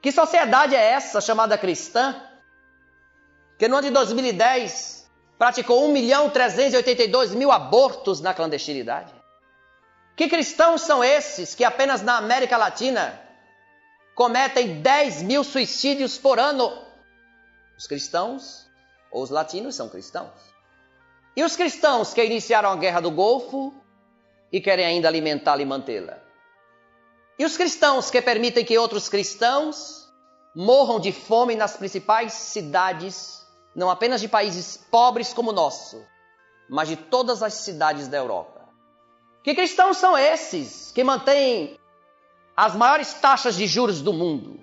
Que 0.00 0.12
sociedade 0.12 0.76
é 0.76 0.90
essa 0.92 1.20
chamada 1.20 1.58
cristã? 1.58 2.14
Que 3.58 3.68
no 3.68 3.76
ano 3.76 3.86
de 3.86 3.92
2010 3.92 5.08
praticou 5.38 5.84
1 5.86 5.92
milhão 5.92 6.30
382 6.30 7.34
mil 7.34 7.50
abortos 7.50 8.20
na 8.20 8.34
clandestinidade? 8.34 9.14
Que 10.16 10.28
cristãos 10.28 10.82
são 10.82 11.04
esses 11.04 11.54
que 11.54 11.64
apenas 11.64 12.02
na 12.02 12.16
América 12.16 12.56
Latina 12.56 13.20
cometem 14.14 14.80
10 14.80 15.22
mil 15.22 15.44
suicídios 15.44 16.18
por 16.18 16.38
ano? 16.38 16.72
Os 17.78 17.86
cristãos 17.86 18.66
ou 19.10 19.22
os 19.22 19.30
latinos 19.30 19.74
são 19.74 19.88
cristãos. 19.88 20.32
E 21.36 21.44
os 21.44 21.54
cristãos 21.54 22.14
que 22.14 22.24
iniciaram 22.24 22.70
a 22.70 22.76
Guerra 22.76 23.00
do 23.00 23.10
Golfo 23.10 23.74
e 24.50 24.60
querem 24.60 24.86
ainda 24.86 25.08
alimentá-la 25.08 25.60
e 25.60 25.66
mantê-la. 25.66 26.18
E 27.38 27.44
os 27.44 27.56
cristãos 27.56 28.10
que 28.10 28.22
permitem 28.22 28.64
que 28.64 28.78
outros 28.78 29.08
cristãos 29.08 30.10
morram 30.54 30.98
de 30.98 31.12
fome 31.12 31.54
nas 31.54 31.76
principais 31.76 32.32
cidades, 32.32 33.45
não 33.76 33.90
apenas 33.90 34.22
de 34.22 34.26
países 34.26 34.78
pobres 34.90 35.34
como 35.34 35.50
o 35.50 35.52
nosso, 35.52 36.02
mas 36.68 36.88
de 36.88 36.96
todas 36.96 37.42
as 37.42 37.52
cidades 37.52 38.08
da 38.08 38.16
Europa. 38.16 38.66
Que 39.44 39.54
cristãos 39.54 39.98
são 39.98 40.16
esses 40.16 40.90
que 40.92 41.04
mantêm 41.04 41.78
as 42.56 42.74
maiores 42.74 43.12
taxas 43.12 43.54
de 43.54 43.66
juros 43.66 44.00
do 44.00 44.14
mundo? 44.14 44.58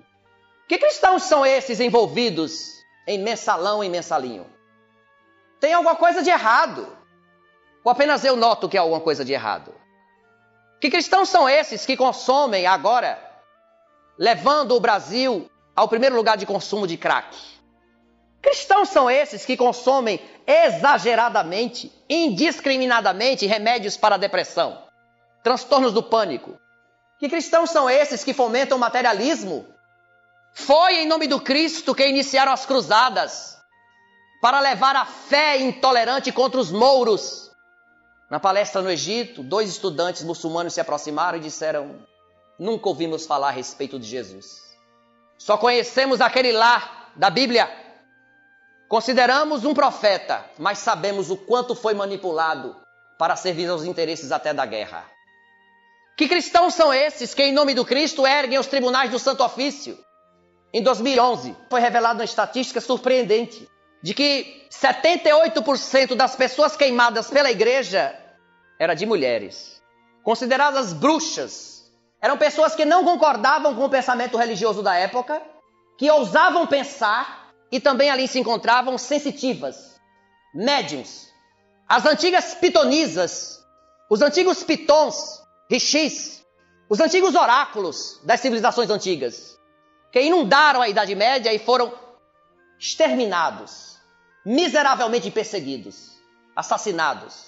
Que 0.68 0.80
cristãos 0.80 1.24
são 1.24 1.46
esses 1.46 1.80
envolvidos 1.80 2.72
em 3.08 3.20
mensalão 3.20 3.84
e 3.84 3.88
mensalinho? 3.88 4.48
Tem 5.60 5.74
alguma 5.74 5.96
coisa 5.96 6.24
de 6.24 6.32
errado. 6.32 6.98
Ou 7.84 7.92
apenas 7.92 8.26
eu 8.26 8.36
noto 8.36 8.68
que 8.68 8.78
há 8.78 8.82
alguma 8.82 9.00
coisa 9.00 9.24
de 9.24 9.32
errado? 9.32 9.76
Que 10.82 10.90
cristãos 10.90 11.30
são 11.30 11.48
esses 11.48 11.86
que 11.86 11.96
consomem 11.96 12.66
agora, 12.66 13.18
levando 14.18 14.76
o 14.76 14.80
Brasil 14.80 15.50
ao 15.76 15.88
primeiro 15.88 16.16
lugar 16.16 16.36
de 16.36 16.46
consumo 16.46 16.88
de 16.88 16.98
crack? 16.98 17.54
Cristãos 18.44 18.90
são 18.90 19.10
esses 19.10 19.46
que 19.46 19.58
consomem 19.58 20.20
exageradamente, 20.46 21.92
indiscriminadamente 22.08 23.48
remédios 23.48 23.98
para 23.98 24.18
depressão, 24.18 24.84
transtornos 25.42 25.94
do 25.94 26.04
pânico. 26.04 26.60
Que 27.18 27.30
cristãos 27.30 27.72
são 27.72 27.90
esses 27.90 28.24
que 28.24 28.34
fomentam 28.34 28.78
o 28.78 28.82
materialismo? 28.82 29.66
Foi 30.54 30.98
em 30.98 31.08
nome 31.08 31.26
do 31.26 31.42
Cristo 31.42 31.96
que 31.96 32.06
iniciaram 32.06 32.52
as 32.52 32.66
cruzadas 32.66 33.58
para 34.42 34.60
levar 34.60 34.96
a 34.96 35.06
fé 35.06 35.58
intolerante 35.58 36.32
contra 36.32 36.60
os 36.60 36.70
mouros 36.70 37.44
na 38.34 38.40
palestra 38.40 38.82
no 38.82 38.90
Egito, 38.90 39.44
dois 39.44 39.70
estudantes 39.70 40.24
muçulmanos 40.24 40.74
se 40.74 40.82
aproximaram 40.82 41.38
e 41.38 41.42
disseram: 41.42 42.04
Nunca 42.58 42.90
ouvimos 42.90 43.28
falar 43.28 43.50
a 43.50 43.52
respeito 43.52 44.00
de 44.00 44.08
Jesus. 44.08 44.58
Só 45.38 45.56
conhecemos 45.56 46.20
aquele 46.20 46.52
lá 46.52 47.12
da 47.16 47.30
Bíblia. 47.30 47.70
Consideramos 48.94 49.66
um 49.66 49.74
profeta, 49.74 50.46
mas 50.60 50.78
sabemos 50.78 51.32
o 51.32 51.36
quanto 51.36 51.74
foi 51.74 51.96
manipulado 51.96 52.76
para 53.18 53.36
servir 53.36 53.68
aos 53.68 53.84
interesses 53.86 54.32
até 54.32 54.54
da 54.54 54.68
guerra. 54.68 55.04
Que 56.16 56.28
cristãos 56.28 56.76
são 56.76 56.94
esses 56.94 57.34
que, 57.34 57.42
em 57.42 57.52
nome 57.52 57.74
do 57.74 57.84
Cristo, 57.84 58.24
erguem 58.28 58.60
os 58.60 58.68
tribunais 58.68 59.10
do 59.10 59.18
Santo 59.18 59.44
Ofício? 59.44 59.98
Em 60.72 60.84
2011, 60.84 61.58
foi 61.72 61.82
revelada 61.82 62.20
uma 62.20 62.24
estatística 62.24 62.80
surpreendente 62.80 63.68
de 64.04 64.14
que 64.14 64.68
78% 64.70 66.14
das 66.14 66.36
pessoas 66.36 66.76
queimadas 66.76 67.32
pela 67.32 67.50
igreja 67.50 68.16
era 68.80 68.94
de 68.94 69.08
mulheres, 69.08 69.82
consideradas 70.22 70.94
bruxas. 70.94 71.92
Eram 72.22 72.38
pessoas 72.38 72.76
que 72.76 72.86
não 72.86 73.04
concordavam 73.04 73.74
com 73.74 73.86
o 73.86 73.90
pensamento 73.90 74.38
religioso 74.38 74.84
da 74.84 74.94
época, 74.94 75.42
que 75.98 76.12
ousavam 76.12 76.68
pensar 76.68 77.43
e 77.74 77.80
também 77.80 78.12
ali 78.12 78.28
se 78.28 78.40
encontravam 78.40 79.00
sensitivas, 79.00 80.00
médiums, 80.54 81.28
as 81.90 82.06
antigas 82.06 82.54
pitonisas, 82.54 83.66
os 84.08 84.22
antigos 84.22 84.62
pitons, 84.62 85.42
rixis, 85.68 86.46
os 86.88 87.00
antigos 87.00 87.34
oráculos 87.34 88.22
das 88.24 88.42
civilizações 88.42 88.92
antigas, 88.92 89.60
que 90.12 90.22
inundaram 90.22 90.84
a 90.84 90.88
Idade 90.88 91.16
Média 91.16 91.52
e 91.52 91.58
foram 91.58 91.92
exterminados, 92.78 93.98
miseravelmente 94.46 95.32
perseguidos, 95.32 96.12
assassinados, 96.56 97.48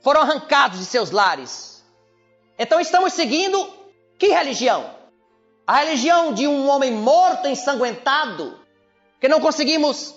foram 0.00 0.22
arrancados 0.22 0.78
de 0.78 0.86
seus 0.86 1.10
lares. 1.10 1.84
Então 2.58 2.80
estamos 2.80 3.12
seguindo 3.12 3.68
que 4.18 4.28
religião? 4.28 4.90
A 5.66 5.80
religião 5.80 6.32
de 6.32 6.46
um 6.48 6.66
homem 6.66 6.92
morto, 6.92 7.46
ensanguentado, 7.46 8.66
que 9.20 9.28
não 9.28 9.40
conseguimos 9.40 10.14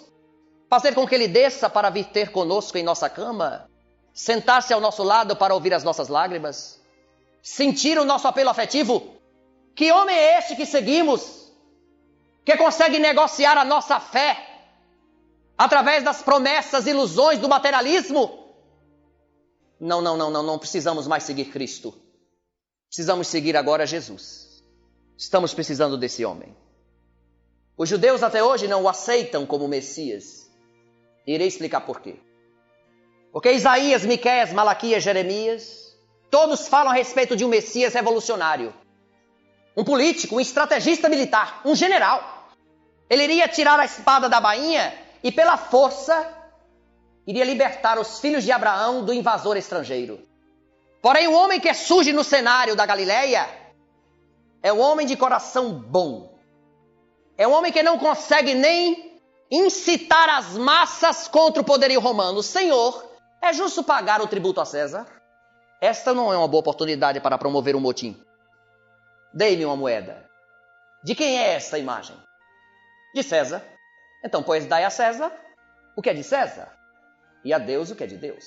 fazer 0.70 0.94
com 0.94 1.06
que 1.08 1.16
ele 1.16 1.28
desça 1.28 1.70
para 1.70 1.90
vir 1.90 2.06
ter 2.06 2.32
conosco 2.32 2.78
em 2.78 2.84
nossa 2.84 3.10
cama, 3.10 3.70
sentar-se 4.14 4.74
ao 4.74 4.80
nosso 4.80 5.04
lado 5.04 5.36
para 5.36 5.54
ouvir 5.54 5.74
as 5.74 5.84
nossas 5.84 6.08
lágrimas, 6.08 6.82
sentir 7.42 7.98
o 7.98 8.06
nosso 8.06 8.28
apelo 8.28 8.50
afetivo. 8.50 9.16
Que 9.76 9.92
homem 9.92 10.16
é 10.16 10.40
este 10.40 10.56
que 10.56 10.66
seguimos, 10.66 11.52
que 12.46 12.56
consegue 12.58 13.00
negociar 13.00 13.58
a 13.58 13.66
nossa 13.66 14.00
fé 14.00 14.48
através 15.58 16.04
das 16.04 16.22
promessas, 16.22 16.88
ilusões 16.88 17.40
do 17.40 17.50
materialismo? 17.50 18.40
Não, 19.80 20.02
não, 20.02 20.16
não, 20.16 20.30
não, 20.30 20.44
não 20.44 20.60
precisamos 20.60 21.08
mais 21.08 21.24
seguir 21.24 21.46
Cristo. 21.46 21.94
Precisamos 22.88 23.28
seguir 23.28 23.58
agora 23.58 23.86
Jesus. 23.86 24.64
Estamos 25.18 25.54
precisando 25.54 25.98
desse 25.98 26.24
homem. 26.26 26.56
Os 27.78 27.90
judeus 27.90 28.22
até 28.22 28.44
hoje 28.44 28.68
não 28.68 28.84
o 28.84 28.90
aceitam 28.90 29.46
como 29.46 29.68
Messias. 29.68 30.50
Irei 31.26 31.48
explicar 31.48 31.82
por 31.82 32.02
quê. 32.02 32.16
Porque 33.32 33.52
Isaías, 33.52 34.06
Miqueias, 34.06 34.52
Malaquias, 34.52 35.04
Jeremias, 35.04 35.98
todos 36.30 36.68
falam 36.68 36.92
a 36.92 36.96
respeito 36.96 37.36
de 37.36 37.46
um 37.46 37.48
Messias 37.48 37.94
revolucionário. 37.94 38.74
Um 39.76 39.84
político, 39.84 40.36
um 40.36 40.40
estrategista 40.40 41.08
militar, 41.08 41.62
um 41.64 41.76
general. 41.76 42.50
Ele 43.10 43.24
iria 43.24 43.48
tirar 43.48 43.80
a 43.80 43.86
espada 43.86 44.28
da 44.28 44.40
bainha 44.40 44.94
e 45.24 45.32
pela 45.32 45.58
força 45.58 46.42
iria 47.26 47.46
libertar 47.46 48.00
os 48.00 48.20
filhos 48.20 48.44
de 48.44 48.52
Abraão 48.52 49.06
do 49.06 49.14
invasor 49.14 49.56
estrangeiro. 49.56 50.20
Porém, 51.02 51.28
o 51.28 51.34
homem 51.34 51.60
que 51.60 51.74
surge 51.74 52.14
no 52.14 52.24
cenário 52.24 52.76
da 52.76 52.86
Galileia 52.86 53.48
é 54.62 54.72
um 54.72 54.80
homem 54.80 55.08
de 55.08 55.16
coração 55.16 55.74
bom. 55.74 56.31
É 57.42 57.48
um 57.48 57.54
homem 57.54 57.72
que 57.72 57.82
não 57.82 57.98
consegue 57.98 58.54
nem 58.54 59.20
incitar 59.50 60.30
as 60.30 60.56
massas 60.56 61.28
contra 61.28 61.60
o 61.60 61.66
poderio 61.66 62.00
romano. 62.00 62.44
Senhor, 62.44 63.04
é 63.42 63.52
justo 63.52 63.84
pagar 63.84 64.22
o 64.22 64.28
tributo 64.28 64.62
a 64.62 64.66
César? 64.66 65.08
Esta 65.82 66.14
não 66.14 66.32
é 66.32 66.38
uma 66.38 66.48
boa 66.48 66.62
oportunidade 66.62 67.20
para 67.20 67.40
promover 67.40 67.76
um 67.76 67.80
motim. 67.80 68.16
Dei-me 69.34 69.66
uma 69.66 69.76
moeda. 69.76 70.30
De 71.04 71.16
quem 71.16 71.40
é 71.40 71.54
esta 71.54 71.80
imagem? 71.80 72.16
De 73.16 73.24
César. 73.24 73.66
Então, 74.24 74.44
pois, 74.44 74.68
dai 74.68 74.84
a 74.84 74.92
César 74.92 75.32
o 75.96 76.02
que 76.04 76.12
é 76.12 76.14
de 76.14 76.24
César, 76.24 76.72
e 77.44 77.52
a 77.52 77.58
Deus 77.58 77.90
o 77.90 77.96
que 77.96 78.04
é 78.04 78.08
de 78.08 78.18
Deus. 78.18 78.46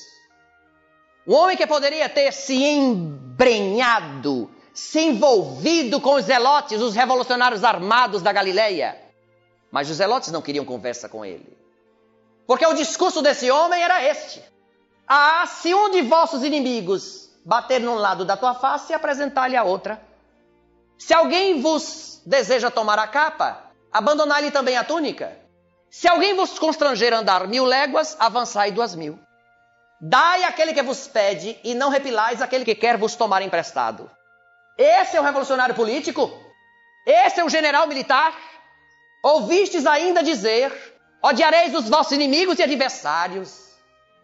Um 1.27 1.35
homem 1.35 1.57
que 1.57 1.67
poderia 1.67 2.09
ter 2.09 2.33
se 2.33 2.63
embrenhado, 2.63 4.55
se 4.75 4.99
envolvido 4.99 6.01
com 6.01 6.17
os 6.17 6.25
zelotes, 6.25 6.81
os 6.81 6.97
revolucionários 6.97 7.63
armados 7.63 8.21
da 8.21 8.33
Galileia. 8.33 9.01
Mas 9.71 9.89
os 9.89 9.97
zelotes 9.97 10.33
não 10.33 10.43
queriam 10.43 10.65
conversa 10.65 11.09
com 11.09 11.25
ele. 11.25 11.57
Porque 12.45 12.67
o 12.67 12.75
discurso 12.75 13.23
desse 13.23 13.49
homem 13.53 13.81
era 13.81 14.03
este: 14.03 14.43
Ah, 15.07 15.47
se 15.47 15.73
um 15.73 15.91
de 15.91 16.03
vossos 16.03 16.43
inimigos 16.43 17.31
bater 17.45 17.81
num 17.81 17.95
lado 17.95 18.25
da 18.25 18.37
tua 18.37 18.55
face, 18.55 18.93
apresentar-lhe 18.93 19.57
a 19.57 19.63
outra. 19.63 20.03
Se 20.99 21.15
alguém 21.15 21.61
vos 21.61 22.21
deseja 22.27 22.71
tomar 22.71 22.99
a 22.99 23.07
capa, 23.07 23.63
abandonar-lhe 23.93 24.51
também 24.51 24.77
a 24.77 24.83
túnica. 24.83 25.39
Se 25.89 26.09
alguém 26.09 26.35
vos 26.35 26.59
constranger 26.59 27.13
a 27.13 27.19
andar 27.19 27.47
mil 27.47 27.65
léguas, 27.65 28.17
avançai 28.19 28.73
duas 28.73 28.97
mil. 28.97 29.19
Dai 30.01 30.43
aquele 30.43 30.75
que 30.75 30.83
vos 30.83 31.07
pede 31.07 31.57
e 31.63 31.75
não 31.75 31.91
repilais 31.91 32.43
aquele 32.43 32.65
que 32.65 32.75
quer 32.75 32.97
vos 32.97 33.15
tomar 33.15 33.41
emprestado. 33.43 34.11
Esse 34.77 35.17
é 35.17 35.21
o 35.21 35.25
revolucionário 35.25 35.75
político? 35.75 36.31
Esse 37.07 37.41
é 37.41 37.45
o 37.45 37.49
general 37.49 37.87
militar? 37.87 38.35
Ouvistes 39.23 39.87
ainda 39.87 40.23
dizer: 40.23 40.73
odiareis 41.23 41.75
os 41.75 41.89
vossos 41.89 42.13
inimigos 42.13 42.59
e 42.59 42.63
adversários. 42.63 43.69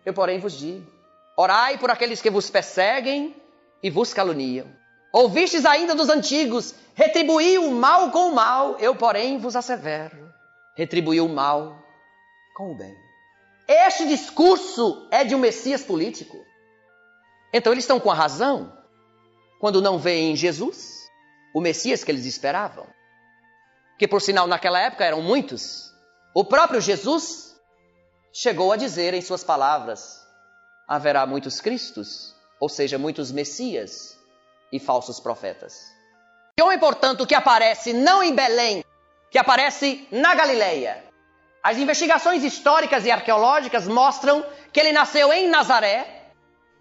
Eu, 0.04 0.12
porém, 0.12 0.38
vos 0.40 0.58
digo: 0.58 0.90
orai 1.36 1.78
por 1.78 1.90
aqueles 1.90 2.20
que 2.20 2.30
vos 2.30 2.50
perseguem 2.50 3.34
e 3.82 3.90
vos 3.90 4.12
caluniam. 4.12 4.66
Ouvistes 5.12 5.64
ainda 5.64 5.94
dos 5.94 6.08
antigos: 6.08 6.74
retribuí 6.94 7.58
o 7.58 7.70
mal 7.70 8.10
com 8.10 8.28
o 8.28 8.34
mal. 8.34 8.76
Eu, 8.78 8.94
porém, 8.94 9.38
vos 9.38 9.54
assevero 9.54 10.30
retribuiu 10.80 11.26
o 11.26 11.28
mal 11.28 11.76
com 12.54 12.72
o 12.72 12.74
bem. 12.74 12.96
Este 13.68 14.06
discurso 14.06 15.06
é 15.10 15.22
de 15.24 15.34
um 15.34 15.38
Messias 15.38 15.82
político. 15.82 16.42
Então 17.52 17.72
eles 17.72 17.84
estão 17.84 18.00
com 18.00 18.10
a 18.10 18.14
razão 18.14 18.72
quando 19.60 19.82
não 19.82 19.98
veem 19.98 20.32
em 20.32 20.36
Jesus 20.36 21.08
o 21.54 21.60
Messias 21.60 22.02
que 22.02 22.10
eles 22.10 22.24
esperavam. 22.24 22.86
Que 23.98 24.08
por 24.08 24.22
sinal 24.22 24.46
naquela 24.46 24.80
época 24.80 25.04
eram 25.04 25.20
muitos. 25.20 25.94
O 26.34 26.44
próprio 26.44 26.80
Jesus 26.80 27.54
chegou 28.32 28.72
a 28.72 28.76
dizer 28.76 29.12
em 29.14 29.20
suas 29.20 29.44
palavras: 29.44 30.26
haverá 30.88 31.26
muitos 31.26 31.60
Cristos, 31.60 32.34
ou 32.58 32.68
seja, 32.68 32.98
muitos 32.98 33.30
Messias 33.30 34.18
e 34.72 34.80
falsos 34.80 35.20
profetas. 35.20 35.84
E 36.58 36.62
homem, 36.62 36.78
portanto, 36.78 37.26
que 37.26 37.34
aparece 37.34 37.92
não 37.92 38.22
em 38.22 38.34
Belém, 38.34 38.84
que 39.30 39.38
aparece 39.38 40.08
na 40.10 40.34
Galileia. 40.34 41.04
As 41.62 41.76
investigações 41.76 42.42
históricas 42.42 43.04
e 43.04 43.10
arqueológicas 43.10 43.86
mostram 43.86 44.44
que 44.72 44.80
ele 44.80 44.92
nasceu 44.92 45.30
em 45.32 45.48
Nazaré. 45.48 46.19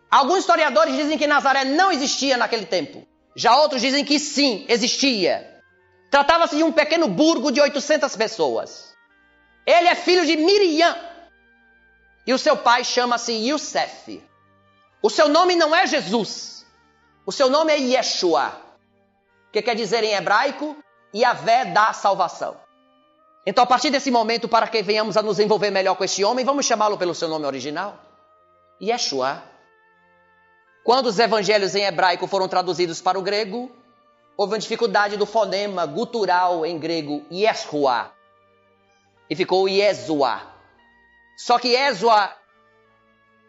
Alguns 0.10 0.40
historiadores 0.40 0.96
dizem 0.96 1.18
que 1.18 1.28
Nazaré 1.28 1.64
não 1.66 1.92
existia 1.92 2.36
naquele 2.36 2.66
tempo. 2.66 3.08
Já 3.36 3.56
outros 3.58 3.82
dizem 3.82 4.04
que 4.04 4.18
sim, 4.20 4.66
existia. 4.68 5.62
Tratava-se 6.10 6.56
de 6.56 6.64
um 6.64 6.72
pequeno 6.72 7.08
burgo 7.08 7.52
de 7.52 7.62
800 7.62 8.16
pessoas. 8.16 8.96
Ele 9.66 9.88
é 9.88 9.94
filho 9.94 10.26
de 10.26 10.36
Miriam. 10.36 10.96
E 12.26 12.34
o 12.34 12.40
seu 12.40 12.58
pai 12.58 12.84
chama-se 12.84 13.32
Youssef. 13.32 14.22
O 15.02 15.10
seu 15.10 15.30
nome 15.30 15.56
não 15.56 15.76
é 15.76 15.86
Jesus. 15.86 16.66
O 17.26 17.32
seu 17.32 17.50
nome 17.50 17.72
é 17.72 17.78
Yeshua. 17.78 18.60
Que 19.54 19.62
quer 19.62 19.76
dizer 19.76 20.04
em 20.04 20.14
hebraico 20.14 20.76
e 21.14 21.24
a 21.24 21.34
vé 21.34 21.66
dá 21.66 21.94
salvação. 21.94 22.58
Então, 23.46 23.64
a 23.64 23.68
partir 23.68 23.90
desse 23.90 24.12
momento, 24.12 24.48
para 24.48 24.68
que 24.68 24.82
venhamos 24.82 25.16
a 25.18 25.22
nos 25.22 25.40
envolver 25.40 25.72
melhor 25.72 25.96
com 25.96 26.04
este 26.04 26.24
homem, 26.24 26.44
vamos 26.44 26.66
chamá-lo 26.66 26.98
pelo 26.98 27.16
seu 27.16 27.28
nome 27.28 27.46
original: 27.46 27.98
Yeshua. 28.82 29.59
Quando 30.84 31.08
os 31.08 31.20
evangelhos 31.20 31.76
em 31.76 31.84
hebraico 31.84 32.28
foram 32.28 32.48
traduzidos 32.48 33.02
para 33.02 33.20
o 33.20 33.22
grego, 33.22 33.72
houve 34.38 34.54
uma 34.54 34.60
dificuldade 34.60 35.18
do 35.18 35.26
fonema 35.26 35.86
gutural 35.86 36.66
em 36.66 36.78
grego 36.80 37.26
Yeshua. 37.32 38.12
E 39.30 39.36
ficou 39.36 39.68
Yesua. 39.68 40.42
Só 41.38 41.60
que 41.60 41.70
Yesua, 41.70 42.34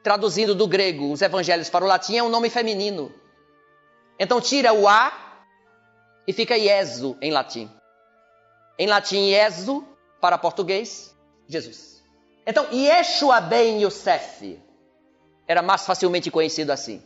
traduzindo 0.02 0.54
do 0.54 0.66
grego 0.66 1.12
os 1.12 1.22
evangelhos 1.22 1.70
para 1.70 1.84
o 1.84 1.88
latim, 1.88 2.16
é 2.16 2.22
um 2.22 2.28
nome 2.28 2.50
feminino. 2.50 3.12
Então 4.18 4.40
tira 4.40 4.72
o 4.72 4.86
A 4.86 5.12
e 6.26 6.32
fica 6.32 6.56
Iesu 6.56 7.16
em 7.22 7.30
latim. 7.30 7.70
Em 8.78 8.86
latim, 8.86 9.30
Iesu, 9.30 9.84
para 10.20 10.36
português, 10.38 11.14
Jesus. 11.46 12.02
Então, 12.46 12.66
Yeshua 12.72 13.40
ben 13.40 13.82
Yosef 13.82 14.58
era 15.46 15.62
mais 15.62 15.84
facilmente 15.84 16.30
conhecido 16.30 16.70
assim. 16.70 17.02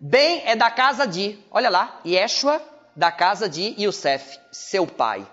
Ben 0.00 0.42
é 0.46 0.54
da 0.54 0.70
casa 0.70 1.06
de, 1.06 1.38
olha 1.50 1.68
lá, 1.68 2.00
Yeshua 2.06 2.62
da 2.94 3.12
casa 3.12 3.48
de 3.48 3.74
Yosef, 3.78 4.38
seu 4.50 4.86
pai. 4.86 5.26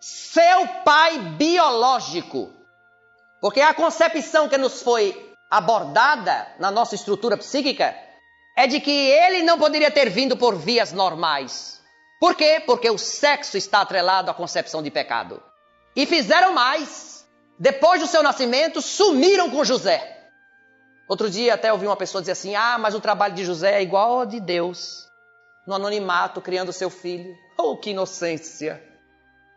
Seu 0.00 0.66
pai 0.84 1.18
biológico. 1.18 2.52
Porque 3.40 3.60
a 3.60 3.74
concepção 3.74 4.48
que 4.48 4.58
nos 4.58 4.82
foi 4.82 5.34
abordada 5.50 6.46
na 6.58 6.70
nossa 6.70 6.94
estrutura 6.94 7.36
psíquica 7.36 7.96
é 8.56 8.66
de 8.66 8.80
que 8.80 8.90
ele 8.90 9.42
não 9.42 9.58
poderia 9.58 9.90
ter 9.90 10.10
vindo 10.10 10.36
por 10.36 10.56
vias 10.56 10.92
normais. 10.92 11.80
Por 12.20 12.34
quê? 12.34 12.62
Porque 12.64 12.90
o 12.90 12.98
sexo 12.98 13.56
está 13.56 13.80
atrelado 13.80 14.30
à 14.30 14.34
concepção 14.34 14.82
de 14.82 14.90
pecado. 14.90 15.42
E 15.94 16.04
fizeram 16.04 16.52
mais. 16.52 17.26
Depois 17.58 18.00
do 18.00 18.06
seu 18.06 18.22
nascimento, 18.22 18.82
sumiram 18.82 19.50
com 19.50 19.64
José. 19.64 20.17
Outro 21.08 21.30
dia 21.30 21.54
até 21.54 21.72
ouvi 21.72 21.86
uma 21.86 21.96
pessoa 21.96 22.20
dizer 22.20 22.32
assim: 22.32 22.54
Ah, 22.54 22.76
mas 22.78 22.94
o 22.94 23.00
trabalho 23.00 23.34
de 23.34 23.44
José 23.44 23.78
é 23.78 23.82
igual 23.82 24.20
ao 24.20 24.26
de 24.26 24.38
Deus, 24.38 25.08
no 25.66 25.74
anonimato, 25.74 26.40
criando 26.42 26.72
seu 26.72 26.90
filho. 26.90 27.34
Oh, 27.56 27.76
que 27.76 27.90
inocência! 27.90 28.84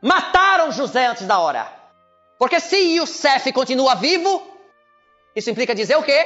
Mataram 0.01 0.71
José 0.71 1.05
antes 1.07 1.27
da 1.27 1.37
hora. 1.37 1.71
Porque 2.39 2.59
se 2.59 2.75
Youssef 2.95 3.51
continua 3.51 3.93
vivo, 3.93 4.41
isso 5.35 5.49
implica 5.49 5.75
dizer 5.75 5.95
o 5.97 6.03
quê? 6.03 6.25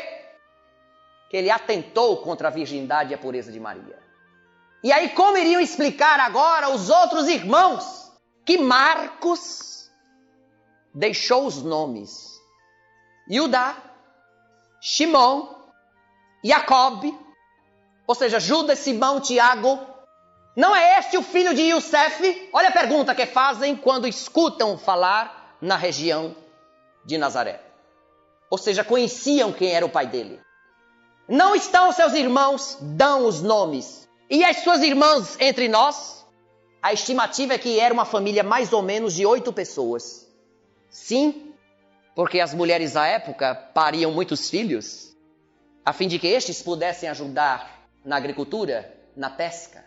Que 1.30 1.38
ele 1.38 1.50
atentou 1.50 2.18
contra 2.22 2.48
a 2.48 2.52
virgindade 2.52 3.12
e 3.12 3.14
a 3.14 3.18
pureza 3.18 3.52
de 3.52 3.60
Maria. 3.60 4.00
E 4.82 4.94
aí, 4.94 5.10
como 5.10 5.38
iriam 5.38 5.60
explicar 5.60 6.20
agora 6.20 6.70
os 6.70 6.90
outros 6.90 7.28
irmãos 7.28 8.12
que 8.46 8.58
Marcos 8.58 9.92
deixou 10.94 11.46
os 11.48 11.62
nomes? 11.64 12.40
Judá, 13.30 13.76
Shimon, 14.88 15.48
Jacob, 16.44 17.06
ou 18.06 18.14
seja, 18.14 18.40
Judas, 18.40 18.78
Simão, 18.78 19.20
Tiago. 19.20 19.80
Não 20.56 20.76
é 20.76 21.00
este 21.00 21.18
o 21.18 21.24
filho 21.24 21.56
de 21.56 21.64
Youssef? 21.64 22.50
Olha 22.54 22.70
a 22.70 22.72
pergunta 22.72 23.16
que 23.16 23.26
fazem 23.26 23.76
quando 23.76 24.08
escutam 24.08 24.78
falar 24.78 25.58
na 25.60 25.76
região 25.76 26.36
de 27.04 27.18
Nazaré. 27.18 27.64
Ou 28.48 28.60
seja, 28.60 28.84
conheciam 28.84 29.52
quem 29.52 29.72
era 29.72 29.84
o 29.84 29.90
pai 29.90 30.06
dele. 30.06 30.40
Não 31.28 31.56
estão 31.56 31.92
seus 31.92 32.14
irmãos, 32.14 32.78
dão 32.80 33.26
os 33.26 33.42
nomes. 33.42 34.08
E 34.30 34.44
as 34.44 34.58
suas 34.58 34.84
irmãs 34.84 35.36
entre 35.40 35.68
nós? 35.68 36.24
A 36.80 36.94
estimativa 36.94 37.56
é 37.56 37.58
que 37.58 37.80
era 37.80 37.92
uma 37.92 38.06
família 38.06 38.44
mais 38.44 38.72
ou 38.72 38.84
menos 38.84 39.16
de 39.16 39.26
oito 39.26 39.52
pessoas. 39.52 40.32
Sim, 40.92 41.45
porque 42.16 42.40
as 42.40 42.54
mulheres 42.54 42.94
da 42.94 43.06
época 43.06 43.54
pariam 43.54 44.12
muitos 44.12 44.50
filhos, 44.50 45.14
a 45.84 45.92
fim 45.92 46.08
de 46.08 46.18
que 46.18 46.28
estes 46.28 46.62
pudessem 46.62 47.10
ajudar 47.10 47.90
na 48.06 48.16
agricultura, 48.16 48.92
na 49.16 49.30
pesca. 49.30 49.84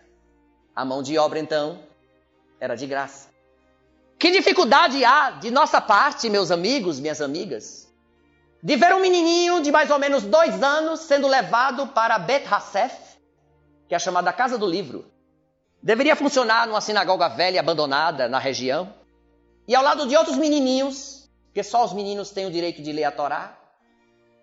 A 0.76 0.84
mão 0.84 1.02
de 1.02 1.16
obra, 1.18 1.38
então, 1.38 1.82
era 2.60 2.76
de 2.76 2.86
graça. 2.86 3.30
Que 4.18 4.30
dificuldade 4.30 5.02
há 5.04 5.30
de 5.30 5.50
nossa 5.50 5.80
parte, 5.80 6.28
meus 6.28 6.50
amigos, 6.50 7.00
minhas 7.00 7.20
amigas, 7.20 7.88
de 8.62 8.76
ver 8.76 8.94
um 8.94 9.00
menininho 9.00 9.62
de 9.62 9.72
mais 9.72 9.90
ou 9.90 9.98
menos 9.98 10.22
dois 10.24 10.62
anos 10.62 11.00
sendo 11.00 11.26
levado 11.26 11.86
para 11.88 12.18
Bet 12.18 12.46
Hassef, 12.52 12.94
que 13.88 13.94
é 13.94 13.96
a 13.96 14.00
chamada 14.00 14.32
Casa 14.32 14.58
do 14.58 14.66
Livro. 14.66 15.10
Deveria 15.82 16.14
funcionar 16.14 16.66
numa 16.66 16.80
sinagoga 16.80 17.28
velha 17.28 17.60
abandonada 17.60 18.28
na 18.28 18.38
região, 18.38 18.92
e 19.66 19.74
ao 19.74 19.82
lado 19.82 20.06
de 20.06 20.16
outros 20.16 20.36
menininhos 20.36 21.17
porque 21.48 21.62
só 21.62 21.84
os 21.84 21.92
meninos 21.92 22.30
têm 22.30 22.46
o 22.46 22.50
direito 22.50 22.80
de 22.82 22.92
ler 22.92 23.04
a 23.04 23.10
Torá. 23.10 23.58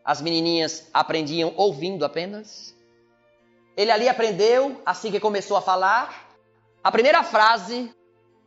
As 0.04 0.22
menininhas 0.22 0.88
aprendiam 0.94 1.54
ouvindo 1.56 2.04
apenas. 2.04 2.76
Ele 3.78 3.92
ali 3.92 4.10
aprendeu, 4.10 4.82
assim 4.86 5.12
que 5.12 5.20
começou 5.20 5.58
a 5.58 5.62
falar, 5.62 6.28
a 6.84 6.92
primeira 6.92 7.24
frase 7.24 7.94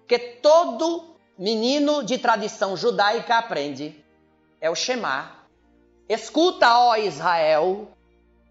que 0.06 0.18
todo 0.18 1.16
menino 1.38 2.02
de 2.02 2.18
tradição 2.18 2.76
judaica 2.76 3.38
aprende 3.38 4.04
é 4.60 4.70
o 4.70 4.74
Shema. 4.74 5.32
Escuta, 6.08 6.78
ó 6.78 6.96
Israel, 6.96 7.88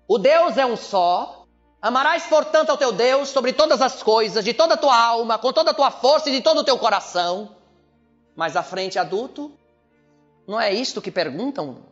o 0.07 0.17
Deus 0.17 0.57
é 0.57 0.65
um 0.65 0.77
só. 0.77 1.45
Amarás, 1.81 2.25
portanto, 2.25 2.69
ao 2.69 2.77
teu 2.77 2.91
Deus 2.91 3.29
sobre 3.29 3.53
todas 3.53 3.81
as 3.81 4.01
coisas, 4.01 4.43
de 4.43 4.53
toda 4.53 4.75
a 4.75 4.77
tua 4.77 4.97
alma, 4.97 5.37
com 5.37 5.51
toda 5.51 5.71
a 5.71 5.73
tua 5.73 5.91
força 5.91 6.29
e 6.29 6.33
de 6.33 6.41
todo 6.41 6.59
o 6.59 6.63
teu 6.63 6.77
coração. 6.77 7.55
Mais 8.35 8.55
à 8.55 8.63
frente, 8.63 8.99
adulto, 8.99 9.51
não 10.47 10.59
é 10.59 10.73
isto 10.73 11.01
que 11.01 11.11
perguntam? 11.11 11.85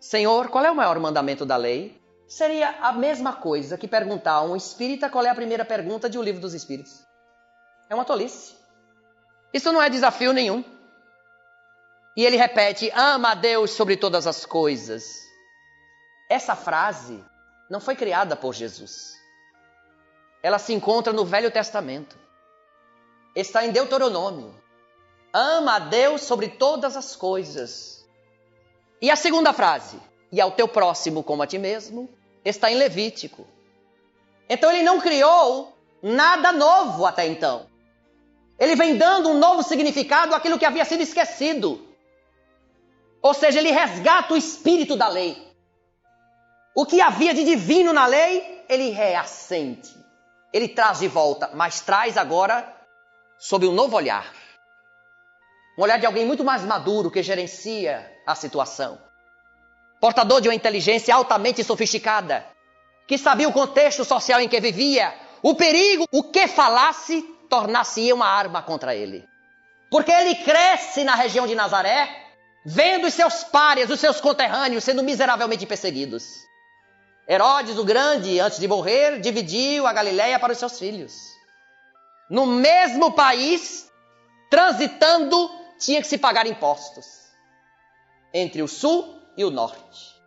Senhor, 0.00 0.48
qual 0.48 0.64
é 0.64 0.70
o 0.70 0.74
maior 0.74 0.98
mandamento 0.98 1.44
da 1.44 1.56
lei? 1.56 2.00
Seria 2.26 2.70
a 2.80 2.92
mesma 2.92 3.34
coisa 3.34 3.76
que 3.76 3.86
perguntar 3.86 4.32
a 4.32 4.42
um 4.42 4.56
espírita 4.56 5.10
qual 5.10 5.24
é 5.24 5.30
a 5.30 5.34
primeira 5.34 5.64
pergunta 5.64 6.08
de 6.08 6.18
O 6.18 6.22
Livro 6.22 6.40
dos 6.40 6.54
Espíritos. 6.54 7.04
É 7.90 7.94
uma 7.94 8.04
tolice. 8.04 8.54
Isso 9.52 9.72
não 9.72 9.82
é 9.82 9.88
desafio 9.90 10.32
nenhum. 10.32 10.64
E 12.16 12.24
ele 12.24 12.36
repete: 12.36 12.90
ama 12.94 13.32
a 13.32 13.34
Deus 13.34 13.70
sobre 13.70 13.96
todas 13.96 14.26
as 14.26 14.44
coisas. 14.44 15.04
Essa 16.28 16.56
frase 16.56 17.22
não 17.70 17.80
foi 17.80 17.96
criada 17.96 18.36
por 18.36 18.54
Jesus. 18.54 19.12
Ela 20.42 20.58
se 20.58 20.72
encontra 20.72 21.12
no 21.12 21.24
Velho 21.24 21.50
Testamento. 21.50 22.16
Está 23.34 23.64
em 23.64 23.72
Deuteronômio. 23.72 24.57
Ama 25.32 25.76
a 25.76 25.78
Deus 25.78 26.22
sobre 26.22 26.48
todas 26.48 26.96
as 26.96 27.14
coisas. 27.14 28.06
E 29.00 29.10
a 29.10 29.16
segunda 29.16 29.52
frase, 29.52 30.00
e 30.32 30.40
ao 30.40 30.52
teu 30.52 30.66
próximo 30.66 31.22
como 31.22 31.42
a 31.42 31.46
ti 31.46 31.58
mesmo, 31.58 32.08
está 32.44 32.70
em 32.70 32.74
Levítico. 32.74 33.46
Então 34.48 34.70
ele 34.70 34.82
não 34.82 35.00
criou 35.00 35.76
nada 36.02 36.52
novo 36.52 37.04
até 37.04 37.26
então. 37.26 37.66
Ele 38.58 38.74
vem 38.74 38.96
dando 38.96 39.28
um 39.28 39.38
novo 39.38 39.62
significado 39.62 40.34
àquilo 40.34 40.58
que 40.58 40.64
havia 40.64 40.84
sido 40.84 41.02
esquecido. 41.02 41.86
Ou 43.22 43.34
seja, 43.34 43.58
ele 43.58 43.70
resgata 43.70 44.34
o 44.34 44.36
espírito 44.36 44.96
da 44.96 45.08
lei. 45.08 45.46
O 46.74 46.86
que 46.86 47.00
havia 47.00 47.34
de 47.34 47.44
divino 47.44 47.92
na 47.92 48.06
lei, 48.06 48.64
ele 48.68 48.90
reassente. 48.90 49.94
Ele 50.52 50.68
traz 50.68 51.00
de 51.00 51.08
volta, 51.08 51.50
mas 51.54 51.80
traz 51.80 52.16
agora 52.16 52.74
sob 53.38 53.66
um 53.66 53.72
novo 53.72 53.96
olhar. 53.96 54.32
Um 55.78 55.82
olhar 55.82 56.00
de 56.00 56.06
alguém 56.06 56.26
muito 56.26 56.44
mais 56.44 56.64
maduro 56.64 57.08
que 57.08 57.22
gerencia 57.22 58.12
a 58.26 58.34
situação. 58.34 58.98
Portador 60.00 60.40
de 60.40 60.48
uma 60.48 60.54
inteligência 60.54 61.14
altamente 61.14 61.62
sofisticada, 61.62 62.44
que 63.06 63.16
sabia 63.16 63.48
o 63.48 63.52
contexto 63.52 64.04
social 64.04 64.40
em 64.40 64.48
que 64.48 64.60
vivia, 64.60 65.14
o 65.40 65.54
perigo, 65.54 66.04
o 66.10 66.24
que 66.24 66.48
falasse, 66.48 67.22
tornasse 67.48 68.12
uma 68.12 68.26
arma 68.26 68.60
contra 68.60 68.92
ele. 68.92 69.24
Porque 69.88 70.10
ele 70.10 70.34
cresce 70.34 71.04
na 71.04 71.14
região 71.14 71.46
de 71.46 71.54
Nazaré, 71.54 72.08
vendo 72.66 73.06
os 73.06 73.14
seus 73.14 73.44
párias, 73.44 73.88
os 73.88 74.00
seus 74.00 74.20
conterrâneos 74.20 74.82
sendo 74.82 75.04
miseravelmente 75.04 75.64
perseguidos. 75.64 76.24
Herodes 77.28 77.78
o 77.78 77.84
Grande, 77.84 78.40
antes 78.40 78.58
de 78.58 78.66
morrer, 78.66 79.20
dividiu 79.20 79.86
a 79.86 79.92
Galiléia 79.92 80.40
para 80.40 80.52
os 80.52 80.58
seus 80.58 80.76
filhos. 80.76 81.14
No 82.28 82.46
mesmo 82.46 83.12
país, 83.12 83.88
transitando 84.50 85.57
tinha 85.78 86.00
que 86.00 86.08
se 86.08 86.18
pagar 86.18 86.46
impostos 86.46 87.06
entre 88.32 88.62
o 88.62 88.68
sul 88.68 89.22
e 89.36 89.44
o 89.44 89.50
norte. 89.50 90.18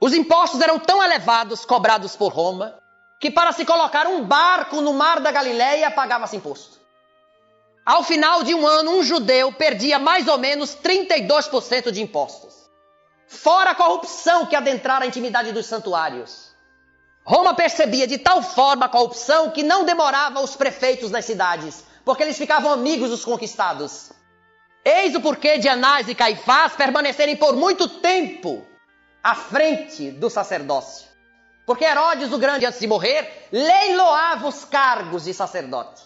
Os 0.00 0.14
impostos 0.14 0.60
eram 0.60 0.78
tão 0.78 1.02
elevados 1.02 1.64
cobrados 1.64 2.14
por 2.14 2.32
Roma 2.32 2.78
que 3.20 3.30
para 3.30 3.52
se 3.52 3.64
colocar 3.64 4.06
um 4.06 4.24
barco 4.24 4.80
no 4.80 4.92
mar 4.92 5.20
da 5.20 5.32
Galileia 5.32 5.90
pagava-se 5.90 6.36
imposto. 6.36 6.78
Ao 7.84 8.04
final 8.04 8.44
de 8.44 8.54
um 8.54 8.66
ano, 8.66 8.92
um 8.92 9.02
judeu 9.02 9.52
perdia 9.52 9.98
mais 9.98 10.28
ou 10.28 10.38
menos 10.38 10.76
32% 10.76 11.90
de 11.90 12.02
impostos. 12.02 12.54
Fora 13.26 13.70
a 13.70 13.74
corrupção 13.74 14.46
que 14.46 14.54
adentrara 14.54 15.04
a 15.04 15.08
intimidade 15.08 15.52
dos 15.52 15.66
santuários. 15.66 16.54
Roma 17.24 17.54
percebia 17.54 18.06
de 18.06 18.18
tal 18.18 18.42
forma 18.42 18.86
a 18.86 18.88
corrupção 18.88 19.50
que 19.50 19.62
não 19.62 19.84
demorava 19.84 20.40
os 20.40 20.54
prefeitos 20.54 21.10
das 21.10 21.24
cidades, 21.24 21.84
porque 22.04 22.22
eles 22.22 22.38
ficavam 22.38 22.72
amigos 22.72 23.10
dos 23.10 23.24
conquistados. 23.24 24.12
Eis 24.90 25.14
o 25.14 25.20
porquê 25.20 25.58
de 25.58 25.68
Anás 25.68 26.08
e 26.08 26.14
Caifás 26.14 26.72
permanecerem 26.72 27.36
por 27.36 27.54
muito 27.54 27.86
tempo 28.00 28.66
à 29.22 29.34
frente 29.34 30.10
do 30.10 30.30
sacerdócio. 30.30 31.06
Porque 31.66 31.84
Herodes 31.84 32.32
o 32.32 32.38
Grande, 32.38 32.64
antes 32.64 32.80
de 32.80 32.86
morrer, 32.86 33.48
leiloava 33.52 34.48
os 34.48 34.64
cargos 34.64 35.24
de 35.24 35.34
sacerdote 35.34 36.02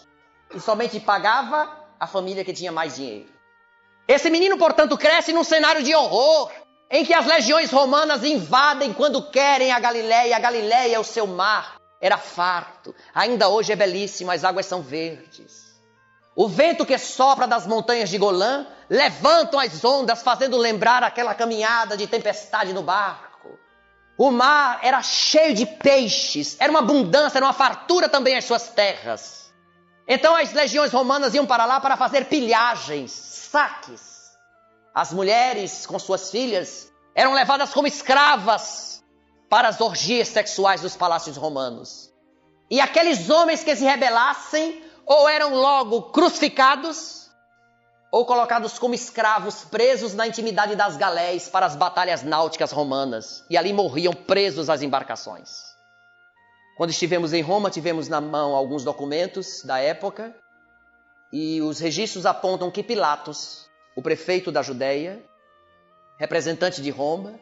e 0.53 0.59
somente 0.59 0.99
pagava 0.99 1.87
a 1.97 2.05
família 2.05 2.43
que 2.43 2.51
tinha 2.51 2.73
mais 2.73 2.97
dinheiro. 2.97 3.29
Esse 4.05 4.29
menino, 4.29 4.57
portanto, 4.57 4.97
cresce 4.97 5.31
num 5.31 5.45
cenário 5.45 5.81
de 5.81 5.95
horror, 5.95 6.51
em 6.91 7.05
que 7.05 7.13
as 7.13 7.25
legiões 7.25 7.71
romanas 7.71 8.21
invadem 8.25 8.91
quando 8.91 9.31
querem 9.31 9.71
a 9.71 9.79
Galiléia. 9.79 10.35
A 10.35 10.39
Galiléia, 10.39 10.99
o 10.99 11.05
seu 11.05 11.25
mar, 11.25 11.77
era 12.01 12.17
farto. 12.17 12.93
Ainda 13.15 13.47
hoje 13.47 13.71
é 13.71 13.77
belíssimo, 13.77 14.29
as 14.29 14.43
águas 14.43 14.65
são 14.65 14.81
verdes. 14.81 15.62
O 16.35 16.47
vento 16.47 16.85
que 16.85 16.97
sopra 16.97 17.47
das 17.47 17.67
montanhas 17.67 18.09
de 18.09 18.17
Golã 18.17 18.65
levantam 18.89 19.59
as 19.59 19.83
ondas, 19.83 20.23
fazendo 20.23 20.57
lembrar 20.57 21.03
aquela 21.03 21.35
caminhada 21.35 21.95
de 21.95 22.07
tempestade 22.07 22.73
no 22.73 22.81
barco. 22.81 23.49
O 24.17 24.31
mar 24.31 24.79
era 24.81 25.01
cheio 25.01 25.53
de 25.53 25.65
peixes, 25.65 26.55
era 26.59 26.71
uma 26.71 26.79
abundância, 26.79 27.37
era 27.37 27.45
uma 27.45 27.53
fartura 27.53 28.09
também 28.09 28.35
as 28.35 28.45
suas 28.45 28.67
terras. 28.69 29.53
Então 30.07 30.35
as 30.35 30.51
legiões 30.53 30.91
romanas 30.91 31.33
iam 31.33 31.45
para 31.45 31.65
lá 31.65 31.79
para 31.79 31.97
fazer 31.97 32.25
pilhagens, 32.25 33.11
saques. 33.11 34.31
As 34.93 35.13
mulheres 35.13 35.85
com 35.85 35.97
suas 35.97 36.29
filhas 36.29 36.91
eram 37.15 37.33
levadas 37.33 37.71
como 37.71 37.87
escravas 37.87 39.03
para 39.49 39.67
as 39.67 39.79
orgias 39.79 40.27
sexuais 40.27 40.81
dos 40.81 40.95
palácios 40.95 41.37
romanos. 41.37 42.11
E 42.69 42.81
aqueles 42.81 43.29
homens 43.29 43.63
que 43.63 43.75
se 43.75 43.85
rebelassem 43.85 44.82
ou 45.05 45.27
eram 45.27 45.53
logo 45.55 46.03
crucificados 46.11 47.23
ou 48.11 48.25
colocados 48.25 48.77
como 48.77 48.93
escravos 48.93 49.63
presos 49.63 50.13
na 50.13 50.27
intimidade 50.27 50.75
das 50.75 50.95
galés 50.95 51.49
para 51.49 51.65
as 51.65 51.75
batalhas 51.75 52.21
náuticas 52.21 52.71
romanas 52.71 53.43
e 53.49 53.57
ali 53.57 53.73
morriam 53.73 54.13
presos 54.13 54.69
às 54.69 54.83
embarcações. 54.83 55.73
Quando 56.77 56.91
estivemos 56.91 57.33
em 57.33 57.41
Roma, 57.41 57.71
tivemos 57.71 58.07
na 58.07 58.21
mão 58.21 58.55
alguns 58.55 58.83
documentos 58.83 59.63
da 59.63 59.79
época 59.79 60.35
e 61.31 61.61
os 61.61 61.79
registros 61.79 62.27
apontam 62.27 62.69
que 62.69 62.83
Pilatos, 62.83 63.67
o 63.95 64.01
prefeito 64.01 64.51
da 64.51 64.61
Judéia, 64.61 65.23
representante 66.19 66.81
de 66.81 66.91
Roma, 66.91 67.39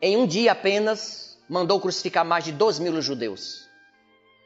em 0.00 0.16
um 0.16 0.26
dia 0.26 0.52
apenas 0.52 1.38
mandou 1.48 1.78
crucificar 1.78 2.24
mais 2.24 2.44
de 2.44 2.52
dois 2.52 2.78
mil 2.78 3.00
judeus. 3.02 3.71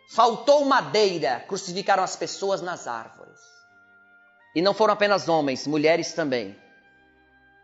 Faltou 0.09 0.65
madeira, 0.65 1.45
crucificaram 1.49 2.03
as 2.03 2.15
pessoas 2.15 2.63
nas 2.63 2.87
árvores. 2.87 3.41
E 4.55 4.63
não 4.63 4.73
foram 4.73 4.95
apenas 4.95 5.29
homens, 5.29 5.67
mulheres 5.67 6.13
também. 6.13 6.57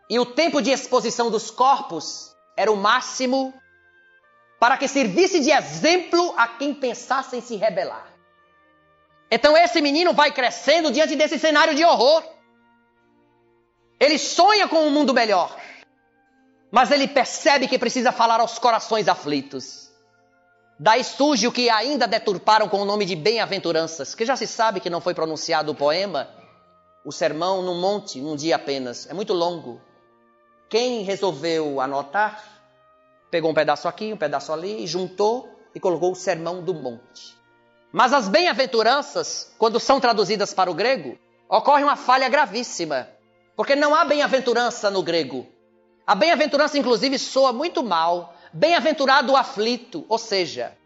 E 0.09 0.19
o 0.19 0.25
tempo 0.25 0.61
de 0.61 0.69
exposição 0.69 1.31
dos 1.31 1.49
corpos 1.49 2.35
era 2.55 2.71
o 2.71 2.75
máximo 2.75 3.53
para 4.59 4.77
que 4.77 4.87
servisse 4.87 5.39
de 5.39 5.51
exemplo 5.51 6.33
a 6.37 6.47
quem 6.47 6.73
pensasse 6.73 7.35
em 7.35 7.41
se 7.41 7.55
rebelar. 7.55 8.07
Então 9.31 9.57
esse 9.57 9.81
menino 9.81 10.13
vai 10.13 10.31
crescendo 10.31 10.91
diante 10.91 11.15
desse 11.15 11.39
cenário 11.39 11.73
de 11.73 11.83
horror. 11.83 12.23
Ele 13.99 14.19
sonha 14.19 14.67
com 14.67 14.85
um 14.85 14.91
mundo 14.91 15.13
melhor, 15.13 15.57
mas 16.71 16.91
ele 16.91 17.07
percebe 17.07 17.67
que 17.67 17.79
precisa 17.79 18.11
falar 18.11 18.39
aos 18.39 18.59
corações 18.59 19.07
aflitos. 19.07 19.82
Daí 20.79 21.03
surge 21.03 21.47
o 21.47 21.51
que 21.51 21.69
ainda 21.69 22.07
deturparam 22.07 22.67
com 22.67 22.81
o 22.81 22.85
nome 22.85 23.05
de 23.05 23.15
bem-aventuranças, 23.15 24.15
que 24.15 24.25
já 24.25 24.35
se 24.35 24.47
sabe 24.47 24.79
que 24.79 24.89
não 24.89 24.99
foi 24.99 25.13
pronunciado 25.13 25.71
o 25.71 25.75
poema, 25.75 26.27
o 27.05 27.11
sermão 27.11 27.61
no 27.61 27.75
monte, 27.75 28.19
num 28.19 28.35
dia 28.35 28.55
apenas. 28.55 29.07
É 29.07 29.13
muito 29.13 29.33
longo. 29.33 29.81
Quem 30.69 31.03
resolveu 31.03 31.79
anotar, 31.79 32.43
pegou 33.29 33.51
um 33.51 33.53
pedaço 33.53 33.87
aqui, 33.87 34.11
um 34.11 34.17
pedaço 34.17 34.51
ali, 34.51 34.87
juntou 34.87 35.49
e 35.75 35.79
colocou 35.79 36.11
o 36.11 36.15
sermão 36.15 36.63
do 36.63 36.73
monte. 36.73 37.37
Mas 37.91 38.11
as 38.11 38.27
bem-aventuranças, 38.27 39.53
quando 39.59 39.79
são 39.79 39.99
traduzidas 39.99 40.53
para 40.53 40.71
o 40.71 40.73
grego, 40.73 41.17
ocorre 41.47 41.83
uma 41.83 41.95
falha 41.95 42.27
gravíssima. 42.27 43.07
Porque 43.55 43.75
não 43.75 43.93
há 43.93 44.03
bem-aventurança 44.03 44.89
no 44.89 45.03
grego. 45.03 45.45
A 46.05 46.15
bem-aventurança, 46.15 46.77
inclusive, 46.77 47.19
soa 47.19 47.53
muito 47.53 47.83
mal. 47.83 48.33
Bem-aventurado 48.53 49.31
o 49.31 49.35
aflito, 49.35 50.05
ou 50.07 50.19
seja, 50.19 50.77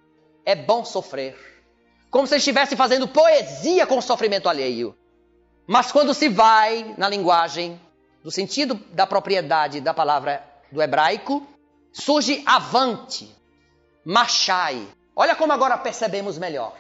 é 0.46 0.56
bom 0.56 0.86
sofrer. 0.86 1.36
Como 2.10 2.26
se 2.26 2.38
estivesse 2.38 2.78
fazendo 2.78 3.08
poesia 3.08 3.86
com 3.86 3.98
o 3.98 4.02
sofrimento 4.02 4.48
alheio. 4.48 4.98
Mas 5.68 5.92
quando 5.92 6.14
se 6.14 6.30
vai 6.30 6.96
na 6.98 7.10
linguagem, 7.10 7.80
do 8.24 8.32
sentido 8.32 8.76
da 8.94 9.06
propriedade 9.06 9.82
da 9.82 9.94
palavra 9.94 10.42
do 10.72 10.82
hebraico, 10.82 11.46
surge 11.92 12.42
avante, 12.46 13.36
marchai. 14.06 14.88
Olha 15.14 15.36
como 15.36 15.52
agora 15.52 15.78
percebemos 15.78 16.38
melhor. 16.38 16.74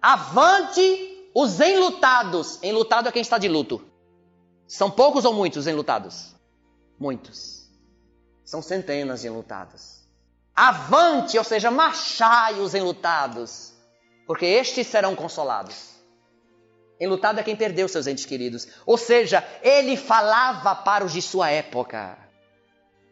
Avante 0.00 1.30
os 1.34 1.60
enlutados. 1.60 2.58
Enlutado 2.62 3.08
é 3.08 3.12
quem 3.12 3.22
está 3.22 3.36
de 3.36 3.48
luto. 3.48 3.84
São 4.66 4.90
poucos 4.90 5.26
ou 5.26 5.34
muitos 5.34 5.66
enlutados? 5.66 6.34
Muitos. 6.98 7.68
São 8.44 8.62
centenas 8.62 9.20
de 9.20 9.26
enlutados. 9.26 10.01
Avante, 10.54 11.38
ou 11.38 11.44
seja, 11.44 11.70
marchai 11.70 12.60
os 12.60 12.74
enlutados, 12.74 13.72
porque 14.26 14.44
estes 14.44 14.86
serão 14.86 15.14
consolados. 15.14 15.92
Enlutado 17.00 17.40
é 17.40 17.42
quem 17.42 17.56
perdeu 17.56 17.88
seus 17.88 18.06
entes 18.06 18.24
queridos. 18.24 18.68
Ou 18.86 18.96
seja, 18.96 19.44
ele 19.62 19.96
falava 19.96 20.74
para 20.74 21.04
os 21.04 21.12
de 21.12 21.20
sua 21.20 21.50
época. 21.50 22.16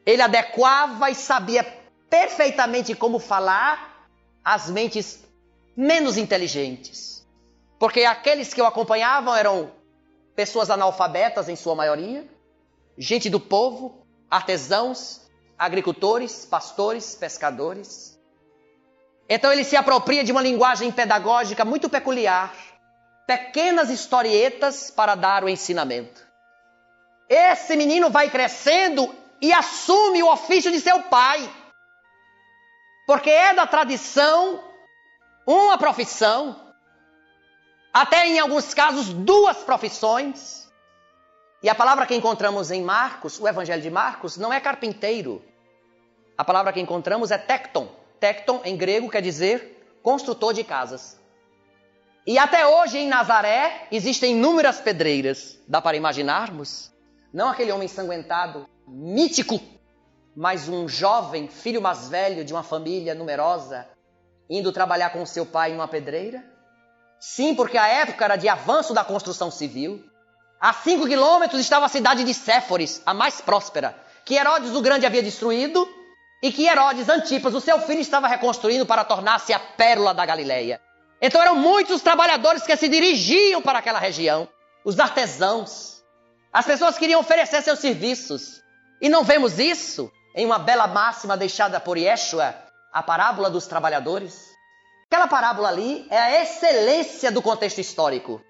Ele 0.06 0.22
adequava 0.22 1.10
e 1.10 1.14
sabia 1.14 1.64
perfeitamente 2.08 2.94
como 2.94 3.18
falar 3.18 4.08
às 4.44 4.70
mentes 4.70 5.24
menos 5.76 6.16
inteligentes. 6.16 7.26
Porque 7.80 8.04
aqueles 8.04 8.54
que 8.54 8.62
o 8.62 8.66
acompanhavam 8.66 9.34
eram 9.34 9.72
pessoas 10.36 10.70
analfabetas 10.70 11.48
em 11.48 11.56
sua 11.56 11.74
maioria, 11.74 12.28
gente 12.96 13.28
do 13.28 13.40
povo, 13.40 14.06
artesãos, 14.30 15.22
agricultores, 15.60 16.46
pastores, 16.46 17.14
pescadores. 17.14 18.18
Então 19.28 19.52
ele 19.52 19.62
se 19.62 19.76
apropria 19.76 20.24
de 20.24 20.32
uma 20.32 20.40
linguagem 20.40 20.90
pedagógica 20.90 21.66
muito 21.66 21.86
peculiar, 21.90 22.54
pequenas 23.26 23.90
historietas 23.90 24.90
para 24.90 25.14
dar 25.14 25.44
o 25.44 25.50
ensinamento. 25.50 26.26
Esse 27.28 27.76
menino 27.76 28.08
vai 28.08 28.30
crescendo 28.30 29.14
e 29.38 29.52
assume 29.52 30.22
o 30.22 30.32
ofício 30.32 30.72
de 30.72 30.80
seu 30.80 31.02
pai. 31.02 31.46
Porque 33.06 33.28
é 33.28 33.52
da 33.52 33.66
tradição 33.66 34.64
uma 35.46 35.76
profissão, 35.76 36.72
até 37.92 38.26
em 38.26 38.38
alguns 38.38 38.72
casos 38.72 39.12
duas 39.12 39.58
profissões. 39.58 40.70
E 41.62 41.68
a 41.68 41.74
palavra 41.74 42.06
que 42.06 42.14
encontramos 42.14 42.70
em 42.70 42.82
Marcos, 42.82 43.38
o 43.38 43.46
Evangelho 43.46 43.82
de 43.82 43.90
Marcos, 43.90 44.38
não 44.38 44.50
é 44.50 44.58
carpinteiro. 44.58 45.49
A 46.40 46.44
palavra 46.44 46.72
que 46.72 46.80
encontramos 46.80 47.30
é 47.30 47.36
tecton. 47.36 47.86
Tecton 48.18 48.62
em 48.64 48.74
grego 48.74 49.10
quer 49.10 49.20
dizer 49.20 49.98
construtor 50.02 50.54
de 50.54 50.64
casas. 50.64 51.20
E 52.26 52.38
até 52.38 52.66
hoje 52.66 52.96
em 52.96 53.08
Nazaré 53.08 53.86
existem 53.92 54.32
inúmeras 54.32 54.80
pedreiras. 54.80 55.58
Dá 55.68 55.82
para 55.82 55.98
imaginarmos? 55.98 56.90
Não 57.30 57.46
aquele 57.46 57.70
homem 57.70 57.84
ensanguentado, 57.84 58.66
mítico, 58.88 59.60
mas 60.34 60.66
um 60.66 60.88
jovem, 60.88 61.46
filho 61.46 61.82
mais 61.82 62.08
velho 62.08 62.42
de 62.42 62.54
uma 62.54 62.62
família 62.62 63.14
numerosa, 63.14 63.86
indo 64.48 64.72
trabalhar 64.72 65.10
com 65.10 65.26
seu 65.26 65.44
pai 65.44 65.72
em 65.72 65.74
uma 65.74 65.88
pedreira? 65.88 66.42
Sim, 67.20 67.54
porque 67.54 67.76
a 67.76 67.86
época 67.86 68.24
era 68.24 68.36
de 68.36 68.48
avanço 68.48 68.94
da 68.94 69.04
construção 69.04 69.50
civil. 69.50 70.02
A 70.58 70.72
cinco 70.72 71.06
quilômetros 71.06 71.60
estava 71.60 71.84
a 71.84 71.90
cidade 71.90 72.24
de 72.24 72.32
Séforis, 72.32 73.02
a 73.04 73.12
mais 73.12 73.42
próspera, 73.42 73.94
que 74.24 74.36
Herodes 74.36 74.74
o 74.74 74.80
Grande 74.80 75.04
havia 75.04 75.22
destruído 75.22 75.99
e 76.42 76.50
que 76.50 76.66
Herodes 76.66 77.08
Antipas, 77.08 77.54
o 77.54 77.60
seu 77.60 77.80
filho, 77.80 78.00
estava 78.00 78.26
reconstruindo 78.26 78.86
para 78.86 79.04
tornar-se 79.04 79.52
a 79.52 79.58
pérola 79.58 80.14
da 80.14 80.24
Galileia. 80.24 80.80
Então 81.20 81.40
eram 81.40 81.56
muitos 81.56 81.96
os 81.96 82.02
trabalhadores 82.02 82.62
que 82.62 82.76
se 82.76 82.88
dirigiam 82.88 83.60
para 83.60 83.78
aquela 83.78 83.98
região, 83.98 84.48
os 84.84 84.98
artesãos. 84.98 86.02
As 86.52 86.64
pessoas 86.64 86.96
queriam 86.96 87.20
oferecer 87.20 87.62
seus 87.62 87.78
serviços. 87.78 88.62
E 89.00 89.08
não 89.08 89.22
vemos 89.22 89.58
isso 89.58 90.10
em 90.34 90.46
uma 90.46 90.58
bela 90.58 90.86
máxima 90.86 91.36
deixada 91.36 91.78
por 91.78 91.98
Yeshua 91.98 92.54
a 92.92 93.02
parábola 93.02 93.50
dos 93.50 93.66
trabalhadores. 93.66 94.48
Aquela 95.06 95.26
parábola 95.26 95.68
ali 95.68 96.06
é 96.10 96.18
a 96.18 96.42
excelência 96.42 97.30
do 97.30 97.42
contexto 97.42 97.80
histórico. 97.80 98.40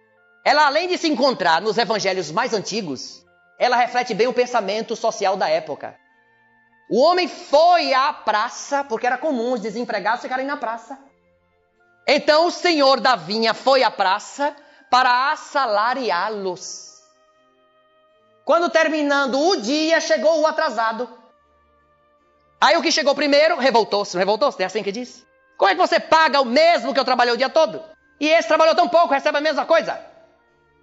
Ela, 0.45 0.67
além 0.67 0.89
de 0.89 0.97
se 0.97 1.09
encontrar 1.09 1.61
nos 1.61 1.77
evangelhos 1.77 2.31
mais 2.31 2.55
antigos, 2.55 3.25
ela 3.59 3.77
reflete 3.77 4.15
bem 4.15 4.27
o 4.27 4.33
pensamento 4.33 4.97
social 4.97 5.37
da 5.37 5.49
época. 5.49 5.97
O 6.91 7.01
homem 7.01 7.29
foi 7.29 7.95
à 7.95 8.13
praça, 8.13 8.83
porque 8.83 9.07
era 9.07 9.17
comum 9.17 9.53
os 9.53 9.61
desempregados 9.61 10.23
ficarem 10.23 10.45
na 10.45 10.57
praça. 10.57 10.99
Então 12.05 12.47
o 12.47 12.51
senhor 12.51 12.99
da 12.99 13.15
vinha 13.15 13.55
foi 13.55 13.85
à 13.85 13.91
praça 13.93 14.57
para 14.91 15.31
assalariá-los. 15.31 17.01
Quando 18.45 18.69
terminando 18.69 19.39
o 19.39 19.57
dia, 19.57 20.01
chegou 20.01 20.41
o 20.41 20.47
atrasado. 20.49 21.09
Aí 22.61 22.77
o 22.77 22.83
que 22.83 22.91
chegou 22.91 23.15
primeiro 23.15 23.57
revoltou-se. 23.57 24.19
Revoltou-se? 24.19 24.61
É 24.61 24.67
assim 24.67 24.83
que 24.83 24.91
diz? 24.91 25.25
Como 25.57 25.71
é 25.71 25.75
que 25.75 25.81
você 25.81 26.01
paga 26.01 26.41
o 26.41 26.45
mesmo 26.45 26.93
que 26.93 26.99
eu 26.99 27.05
trabalhei 27.05 27.33
o 27.33 27.37
dia 27.37 27.49
todo? 27.49 27.81
E 28.19 28.29
esse 28.29 28.49
trabalhou 28.49 28.75
tão 28.75 28.89
pouco, 28.89 29.15
recebe 29.15 29.39
a 29.39 29.41
mesma 29.41 29.65
coisa? 29.65 30.05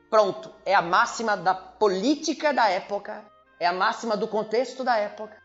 Pronto, 0.09 0.55
é 0.65 0.73
a 0.73 0.81
máxima 0.81 1.35
da 1.35 1.53
política 1.53 2.53
da 2.53 2.69
época, 2.69 3.25
é 3.59 3.67
a 3.67 3.73
máxima 3.73 4.15
do 4.15 4.27
contexto 4.27 4.83
da 4.83 4.97
época. 4.97 5.36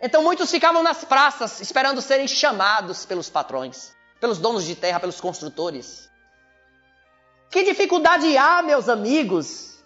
Então 0.00 0.22
muitos 0.22 0.50
ficavam 0.50 0.82
nas 0.82 1.04
praças 1.04 1.60
esperando 1.60 2.00
serem 2.00 2.26
chamados 2.26 3.04
pelos 3.04 3.28
patrões, 3.28 3.94
pelos 4.18 4.38
donos 4.38 4.64
de 4.64 4.74
terra, 4.74 4.98
pelos 4.98 5.20
construtores. 5.20 6.08
Que 7.50 7.64
dificuldade 7.64 8.36
há, 8.38 8.62
meus 8.62 8.88
amigos, 8.88 9.82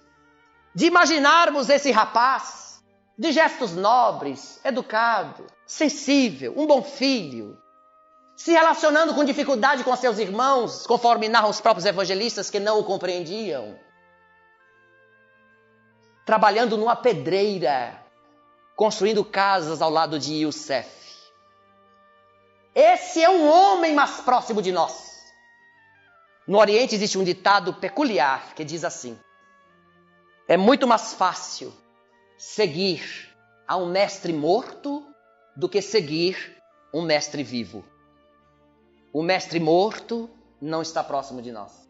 de 0.74 0.86
imaginarmos 0.86 1.68
esse 1.68 1.90
rapaz 1.90 2.82
de 3.18 3.32
gestos 3.32 3.72
nobres, 3.72 4.60
educado, 4.64 5.46
sensível, 5.66 6.52
um 6.56 6.66
bom 6.66 6.82
filho, 6.82 7.56
se 8.36 8.52
relacionando 8.52 9.14
com 9.14 9.24
dificuldade 9.24 9.84
com 9.84 9.94
seus 9.96 10.18
irmãos, 10.18 10.86
conforme 10.86 11.28
narram 11.28 11.48
os 11.48 11.60
próprios 11.60 11.86
evangelistas 11.86 12.50
que 12.50 12.58
não 12.58 12.80
o 12.80 12.84
compreendiam, 12.84 13.78
trabalhando 16.26 16.76
numa 16.76 16.96
pedreira, 16.96 18.03
construindo 18.76 19.24
casas 19.24 19.80
ao 19.80 19.90
lado 19.90 20.18
de 20.18 20.34
Yusef. 20.42 20.88
Esse 22.74 23.22
é 23.22 23.30
um 23.30 23.48
homem 23.48 23.94
mais 23.94 24.20
próximo 24.20 24.60
de 24.60 24.72
nós. 24.72 25.14
No 26.46 26.58
Oriente 26.58 26.94
existe 26.94 27.16
um 27.16 27.24
ditado 27.24 27.74
peculiar 27.74 28.54
que 28.54 28.64
diz 28.64 28.84
assim: 28.84 29.18
É 30.48 30.56
muito 30.56 30.86
mais 30.86 31.14
fácil 31.14 31.72
seguir 32.36 33.34
a 33.66 33.76
um 33.76 33.86
mestre 33.86 34.32
morto 34.32 35.06
do 35.56 35.68
que 35.68 35.80
seguir 35.80 36.56
um 36.92 37.02
mestre 37.02 37.42
vivo. 37.42 37.84
O 39.12 39.22
mestre 39.22 39.60
morto 39.60 40.28
não 40.60 40.82
está 40.82 41.02
próximo 41.02 41.40
de 41.40 41.52
nós. 41.52 41.88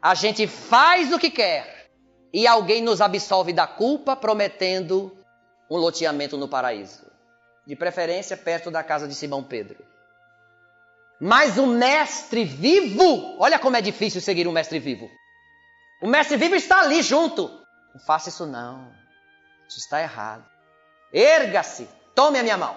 A 0.00 0.14
gente 0.14 0.46
faz 0.46 1.12
o 1.12 1.18
que 1.18 1.30
quer 1.30 1.90
e 2.32 2.46
alguém 2.46 2.82
nos 2.82 3.00
absolve 3.00 3.52
da 3.52 3.66
culpa 3.66 4.16
prometendo 4.16 5.12
um 5.70 5.76
loteamento 5.76 6.36
no 6.36 6.48
paraíso. 6.48 7.04
De 7.66 7.74
preferência 7.74 8.36
perto 8.36 8.70
da 8.70 8.82
casa 8.82 9.08
de 9.08 9.14
Simão 9.14 9.42
Pedro. 9.42 9.84
Mas 11.20 11.56
o 11.58 11.66
mestre 11.66 12.44
vivo, 12.44 13.36
olha 13.38 13.58
como 13.58 13.76
é 13.76 13.80
difícil 13.80 14.20
seguir 14.20 14.46
um 14.46 14.52
mestre 14.52 14.78
vivo. 14.78 15.10
O 16.02 16.06
mestre 16.06 16.36
vivo 16.36 16.54
está 16.54 16.80
ali 16.80 17.02
junto. 17.02 17.48
Não 17.94 18.00
faça 18.00 18.28
isso 18.28 18.46
não. 18.46 18.92
Isso 19.68 19.78
está 19.78 20.00
errado. 20.00 20.44
Erga-se, 21.12 21.88
tome 22.14 22.38
a 22.38 22.42
minha 22.42 22.56
mão. 22.56 22.76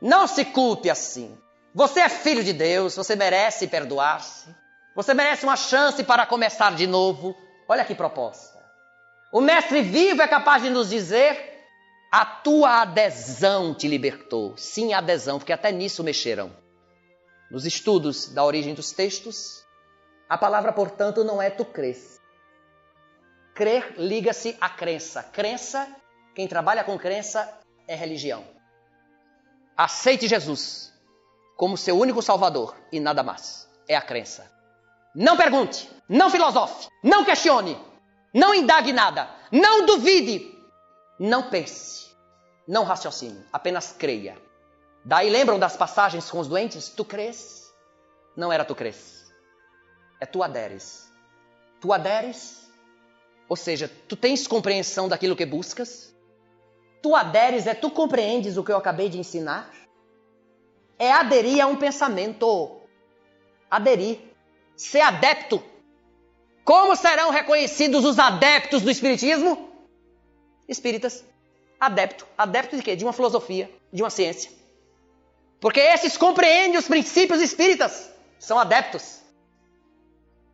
Não 0.00 0.26
se 0.26 0.44
culpe 0.44 0.88
assim. 0.88 1.36
Você 1.74 2.00
é 2.00 2.08
filho 2.08 2.42
de 2.42 2.52
Deus, 2.52 2.96
você 2.96 3.14
merece 3.14 3.66
perdoar-se. 3.66 4.54
Você 4.94 5.14
merece 5.14 5.44
uma 5.44 5.56
chance 5.56 6.02
para 6.04 6.26
começar 6.26 6.74
de 6.74 6.86
novo. 6.86 7.36
Olha 7.68 7.84
que 7.84 7.94
proposta. 7.94 8.58
O 9.32 9.40
mestre 9.40 9.82
vivo 9.82 10.22
é 10.22 10.28
capaz 10.28 10.62
de 10.62 10.70
nos 10.70 10.88
dizer: 10.88 11.59
a 12.10 12.24
tua 12.24 12.82
adesão 12.82 13.72
te 13.72 13.86
libertou. 13.86 14.56
Sim, 14.56 14.92
adesão, 14.92 15.38
porque 15.38 15.52
até 15.52 15.70
nisso 15.70 16.02
mexeram. 16.02 16.50
Nos 17.50 17.64
estudos 17.64 18.28
da 18.32 18.44
origem 18.44 18.74
dos 18.74 18.92
textos, 18.92 19.64
a 20.28 20.36
palavra, 20.36 20.72
portanto, 20.72 21.22
não 21.22 21.40
é 21.40 21.50
tu 21.50 21.64
crês. 21.64 22.20
Crer 23.54 23.94
liga-se 23.96 24.56
à 24.60 24.68
crença. 24.68 25.22
Crença, 25.22 25.88
quem 26.34 26.48
trabalha 26.48 26.84
com 26.84 26.98
crença, 26.98 27.52
é 27.86 27.94
religião. 27.94 28.44
Aceite 29.76 30.28
Jesus 30.28 30.90
como 31.60 31.76
seu 31.76 31.98
único 31.98 32.22
salvador 32.22 32.74
e 32.90 32.98
nada 32.98 33.22
mais. 33.22 33.68
É 33.86 33.94
a 33.94 34.00
crença. 34.00 34.50
Não 35.14 35.36
pergunte, 35.36 35.90
não 36.08 36.30
filosofe, 36.30 36.88
não 37.04 37.22
questione, 37.22 37.76
não 38.32 38.54
indague 38.54 38.94
nada, 38.94 39.28
não 39.52 39.84
duvide, 39.84 40.56
não 41.22 41.50
pense, 41.50 42.16
não 42.66 42.82
raciocine, 42.82 43.44
apenas 43.52 43.92
creia. 43.92 44.40
Daí 45.04 45.28
lembram 45.28 45.58
das 45.58 45.76
passagens 45.76 46.30
com 46.30 46.38
os 46.38 46.48
doentes? 46.48 46.88
Tu 46.88 47.04
crês? 47.04 47.70
Não 48.34 48.50
era 48.50 48.64
tu 48.64 48.74
crês. 48.74 49.30
É 50.18 50.24
tu 50.24 50.42
aderes. 50.42 51.12
Tu 51.78 51.92
aderes? 51.92 52.70
Ou 53.50 53.54
seja, 53.54 53.90
tu 54.08 54.16
tens 54.16 54.46
compreensão 54.46 55.08
daquilo 55.08 55.36
que 55.36 55.44
buscas? 55.44 56.14
Tu 57.02 57.14
aderes 57.14 57.66
é 57.66 57.74
tu 57.74 57.90
compreendes 57.90 58.56
o 58.56 58.64
que 58.64 58.72
eu 58.72 58.78
acabei 58.78 59.10
de 59.10 59.18
ensinar? 59.18 59.70
É 60.98 61.12
aderir 61.12 61.62
a 61.62 61.66
um 61.66 61.76
pensamento. 61.76 62.80
Aderir. 63.70 64.20
Ser 64.74 65.02
adepto. 65.02 65.62
Como 66.64 66.96
serão 66.96 67.28
reconhecidos 67.28 68.06
os 68.06 68.18
adeptos 68.18 68.80
do 68.80 68.90
Espiritismo? 68.90 69.69
Espíritas. 70.70 71.24
Adepto. 71.80 72.26
Adepto 72.38 72.76
de 72.76 72.82
quê? 72.82 72.94
De 72.94 73.04
uma 73.04 73.12
filosofia, 73.12 73.68
de 73.92 74.02
uma 74.02 74.08
ciência. 74.08 74.52
Porque 75.60 75.80
esses 75.80 76.16
compreendem 76.16 76.78
os 76.78 76.86
princípios 76.86 77.40
espíritas, 77.42 78.10
são 78.38 78.58
adeptos. 78.58 79.20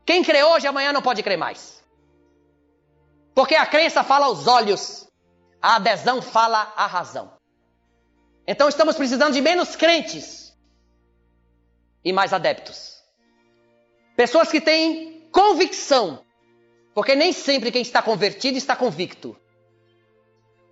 Quem 0.04 0.24
crê 0.24 0.42
hoje, 0.42 0.66
amanhã 0.66 0.92
não 0.92 1.02
pode 1.02 1.22
crer 1.22 1.36
mais. 1.36 1.84
Porque 3.34 3.54
a 3.54 3.66
crença 3.66 4.02
fala 4.02 4.26
aos 4.26 4.46
olhos, 4.46 5.06
a 5.60 5.76
adesão 5.76 6.22
fala 6.22 6.72
à 6.74 6.86
razão. 6.86 7.34
Então 8.46 8.68
estamos 8.68 8.96
precisando 8.96 9.34
de 9.34 9.40
menos 9.40 9.76
crentes 9.76 10.56
e 12.04 12.12
mais 12.12 12.32
adeptos. 12.32 12.96
Pessoas 14.16 14.48
que 14.48 14.60
têm 14.60 15.28
convicção, 15.30 16.24
porque 16.94 17.14
nem 17.14 17.32
sempre 17.32 17.70
quem 17.70 17.82
está 17.82 18.00
convertido 18.00 18.56
está 18.56 18.74
convicto. 18.74 19.36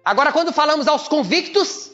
Agora, 0.05 0.33
quando 0.33 0.53
falamos 0.53 0.87
aos 0.87 1.09
convictos, 1.09 1.91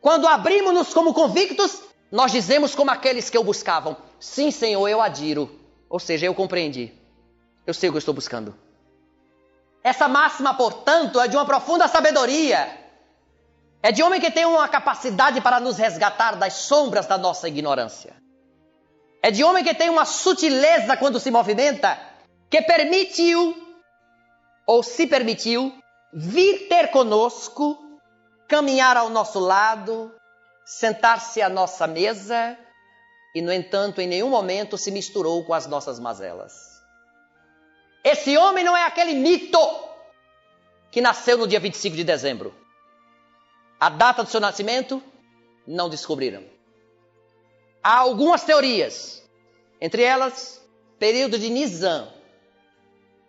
quando 0.00 0.28
abrimos-nos 0.28 0.94
como 0.94 1.12
convictos, 1.12 1.82
nós 2.12 2.30
dizemos 2.30 2.74
como 2.74 2.90
aqueles 2.90 3.28
que 3.28 3.38
o 3.38 3.42
buscavam: 3.42 3.96
Sim, 4.20 4.50
Senhor, 4.50 4.86
eu 4.86 5.00
adiro. 5.00 5.50
Ou 5.88 5.98
seja, 5.98 6.26
eu 6.26 6.34
compreendi. 6.34 6.92
Eu 7.66 7.74
sei 7.74 7.88
o 7.88 7.92
que 7.92 7.96
eu 7.96 8.00
estou 8.00 8.14
buscando. 8.14 8.54
Essa 9.82 10.08
máxima, 10.08 10.54
portanto, 10.54 11.20
é 11.20 11.28
de 11.28 11.36
uma 11.36 11.44
profunda 11.44 11.88
sabedoria. 11.88 12.80
É 13.82 13.92
de 13.92 14.02
homem 14.02 14.20
que 14.20 14.30
tem 14.30 14.46
uma 14.46 14.66
capacidade 14.66 15.40
para 15.40 15.60
nos 15.60 15.76
resgatar 15.76 16.36
das 16.36 16.54
sombras 16.54 17.06
da 17.06 17.18
nossa 17.18 17.48
ignorância. 17.48 18.14
É 19.22 19.30
de 19.30 19.44
homem 19.44 19.64
que 19.64 19.74
tem 19.74 19.90
uma 19.90 20.04
sutileza 20.04 20.96
quando 20.96 21.20
se 21.20 21.30
movimenta, 21.30 21.98
que 22.48 22.62
permitiu, 22.62 23.54
ou 24.66 24.82
se 24.82 25.06
permitiu, 25.06 25.72
vir 26.14 26.68
ter 26.68 26.92
conosco 26.92 27.76
caminhar 28.46 28.96
ao 28.96 29.10
nosso 29.10 29.40
lado, 29.40 30.14
sentar-se 30.64 31.42
à 31.42 31.48
nossa 31.48 31.88
mesa 31.88 32.56
e, 33.34 33.42
no 33.42 33.52
entanto, 33.52 34.00
em 34.00 34.06
nenhum 34.06 34.30
momento 34.30 34.78
se 34.78 34.92
misturou 34.92 35.44
com 35.44 35.52
as 35.52 35.66
nossas 35.66 35.98
mazelas. 35.98 36.52
Esse 38.04 38.36
homem 38.36 38.62
não 38.62 38.76
é 38.76 38.84
aquele 38.84 39.14
mito 39.14 39.58
que 40.92 41.00
nasceu 41.00 41.36
no 41.36 41.48
dia 41.48 41.58
25 41.58 41.96
de 41.96 42.04
dezembro. 42.04 42.54
A 43.80 43.88
data 43.88 44.22
do 44.22 44.30
seu 44.30 44.40
nascimento 44.40 45.02
não 45.66 45.88
descobriram. 45.88 46.44
Há 47.82 47.98
algumas 47.98 48.44
teorias, 48.44 49.22
entre 49.80 50.02
elas, 50.02 50.64
período 50.98 51.38
de 51.38 51.50
Nisan, 51.50 52.08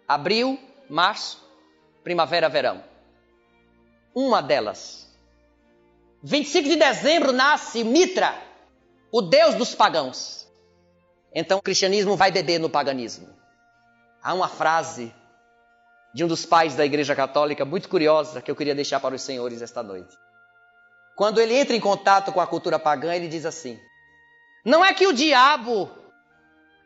abril, 0.08 0.60
março, 0.88 1.45
primavera, 2.06 2.48
verão. 2.48 2.84
Uma 4.14 4.40
delas 4.40 5.12
25 6.22 6.70
de 6.70 6.76
dezembro 6.76 7.32
nasce 7.32 7.84
Mitra, 7.84 8.34
o 9.12 9.22
deus 9.22 9.56
dos 9.56 9.74
pagãos. 9.74 10.48
Então 11.34 11.58
o 11.58 11.62
cristianismo 11.62 12.16
vai 12.16 12.32
beber 12.32 12.60
no 12.60 12.70
paganismo. 12.70 13.28
Há 14.24 14.34
uma 14.34 14.48
frase 14.48 15.14
de 16.14 16.24
um 16.24 16.28
dos 16.28 16.46
pais 16.46 16.76
da 16.76 16.86
Igreja 16.86 17.16
Católica 17.16 17.66
muito 17.66 17.90
curiosa 17.90 18.42
que 18.42 18.50
eu 18.50 18.56
queria 18.56 18.76
deixar 18.76 19.00
para 19.00 19.16
os 19.16 19.22
senhores 19.22 19.62
esta 19.62 19.82
noite. 19.82 20.16
Quando 21.16 21.42
ele 21.42 21.56
entra 21.56 21.76
em 21.76 21.80
contato 21.80 22.32
com 22.32 22.40
a 22.40 22.48
cultura 22.48 22.78
pagã, 22.78 23.16
ele 23.16 23.28
diz 23.28 23.46
assim: 23.46 23.80
Não 24.64 24.86
é 24.86 24.94
que 24.94 25.08
o 25.08 25.14
diabo 25.14 25.90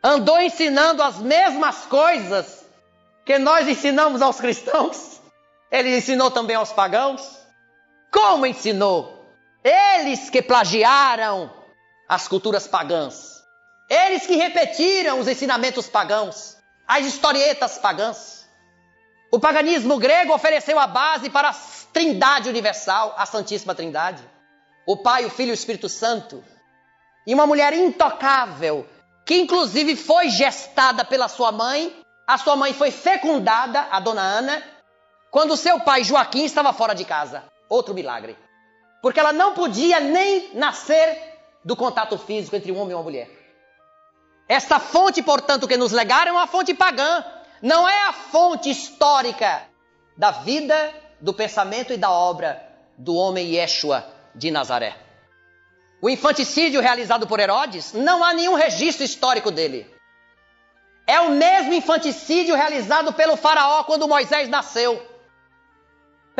andou 0.02 0.40
ensinando 0.40 1.02
as 1.02 1.18
mesmas 1.18 1.84
coisas 1.86 2.64
que 3.24 3.38
nós 3.38 3.68
ensinamos 3.68 4.22
aos 4.22 4.40
cristãos? 4.40 5.20
Ele 5.70 5.96
ensinou 5.96 6.30
também 6.30 6.56
aos 6.56 6.72
pagãos? 6.72 7.38
Como 8.12 8.46
ensinou? 8.46 9.26
Eles 9.62 10.30
que 10.30 10.42
plagiaram 10.42 11.52
as 12.08 12.26
culturas 12.26 12.66
pagãs. 12.66 13.40
Eles 13.88 14.26
que 14.26 14.36
repetiram 14.36 15.18
os 15.18 15.28
ensinamentos 15.28 15.88
pagãos, 15.88 16.56
as 16.86 17.06
historietas 17.06 17.78
pagãs. 17.78 18.48
O 19.32 19.38
paganismo 19.38 19.98
grego 19.98 20.34
ofereceu 20.34 20.78
a 20.78 20.86
base 20.86 21.30
para 21.30 21.50
a 21.50 21.54
Trindade 21.92 22.48
universal, 22.48 23.14
a 23.16 23.26
Santíssima 23.26 23.74
Trindade. 23.74 24.22
O 24.86 24.96
Pai, 24.96 25.24
o 25.24 25.30
Filho 25.30 25.48
e 25.48 25.52
o 25.52 25.54
Espírito 25.54 25.88
Santo. 25.88 26.42
E 27.26 27.34
uma 27.34 27.46
mulher 27.46 27.72
intocável, 27.72 28.88
que 29.26 29.34
inclusive 29.34 29.96
foi 29.96 30.30
gestada 30.30 31.04
pela 31.04 31.28
sua 31.28 31.52
mãe. 31.52 31.99
A 32.30 32.38
sua 32.38 32.54
mãe 32.54 32.72
foi 32.72 32.92
fecundada, 32.92 33.88
a 33.90 33.98
dona 33.98 34.22
Ana, 34.22 34.62
quando 35.32 35.56
seu 35.56 35.80
pai 35.80 36.04
Joaquim 36.04 36.44
estava 36.44 36.72
fora 36.72 36.94
de 36.94 37.04
casa. 37.04 37.42
Outro 37.68 37.92
milagre. 37.92 38.38
Porque 39.02 39.18
ela 39.18 39.32
não 39.32 39.52
podia 39.52 39.98
nem 39.98 40.54
nascer 40.54 41.20
do 41.64 41.74
contato 41.74 42.16
físico 42.16 42.54
entre 42.54 42.70
um 42.70 42.78
homem 42.78 42.92
e 42.92 42.94
uma 42.94 43.02
mulher. 43.02 43.28
Essa 44.48 44.78
fonte, 44.78 45.20
portanto, 45.24 45.66
que 45.66 45.76
nos 45.76 45.90
legaram 45.90 46.30
é 46.30 46.34
uma 46.36 46.46
fonte 46.46 46.72
pagã. 46.72 47.24
Não 47.60 47.88
é 47.88 48.06
a 48.06 48.12
fonte 48.12 48.70
histórica 48.70 49.62
da 50.16 50.30
vida, 50.30 50.94
do 51.20 51.34
pensamento 51.34 51.92
e 51.92 51.96
da 51.96 52.12
obra 52.12 52.64
do 52.96 53.16
homem 53.16 53.56
Yeshua 53.56 54.06
de 54.36 54.52
Nazaré. 54.52 54.96
O 56.00 56.08
infanticídio 56.08 56.80
realizado 56.80 57.26
por 57.26 57.40
Herodes, 57.40 57.92
não 57.92 58.22
há 58.22 58.32
nenhum 58.32 58.54
registro 58.54 59.04
histórico 59.04 59.50
dele. 59.50 59.98
É 61.10 61.20
o 61.20 61.30
mesmo 61.30 61.72
infanticídio 61.72 62.54
realizado 62.54 63.12
pelo 63.12 63.36
faraó 63.36 63.84
quando 63.84 64.08
Moisés 64.08 64.48
nasceu 64.48 64.92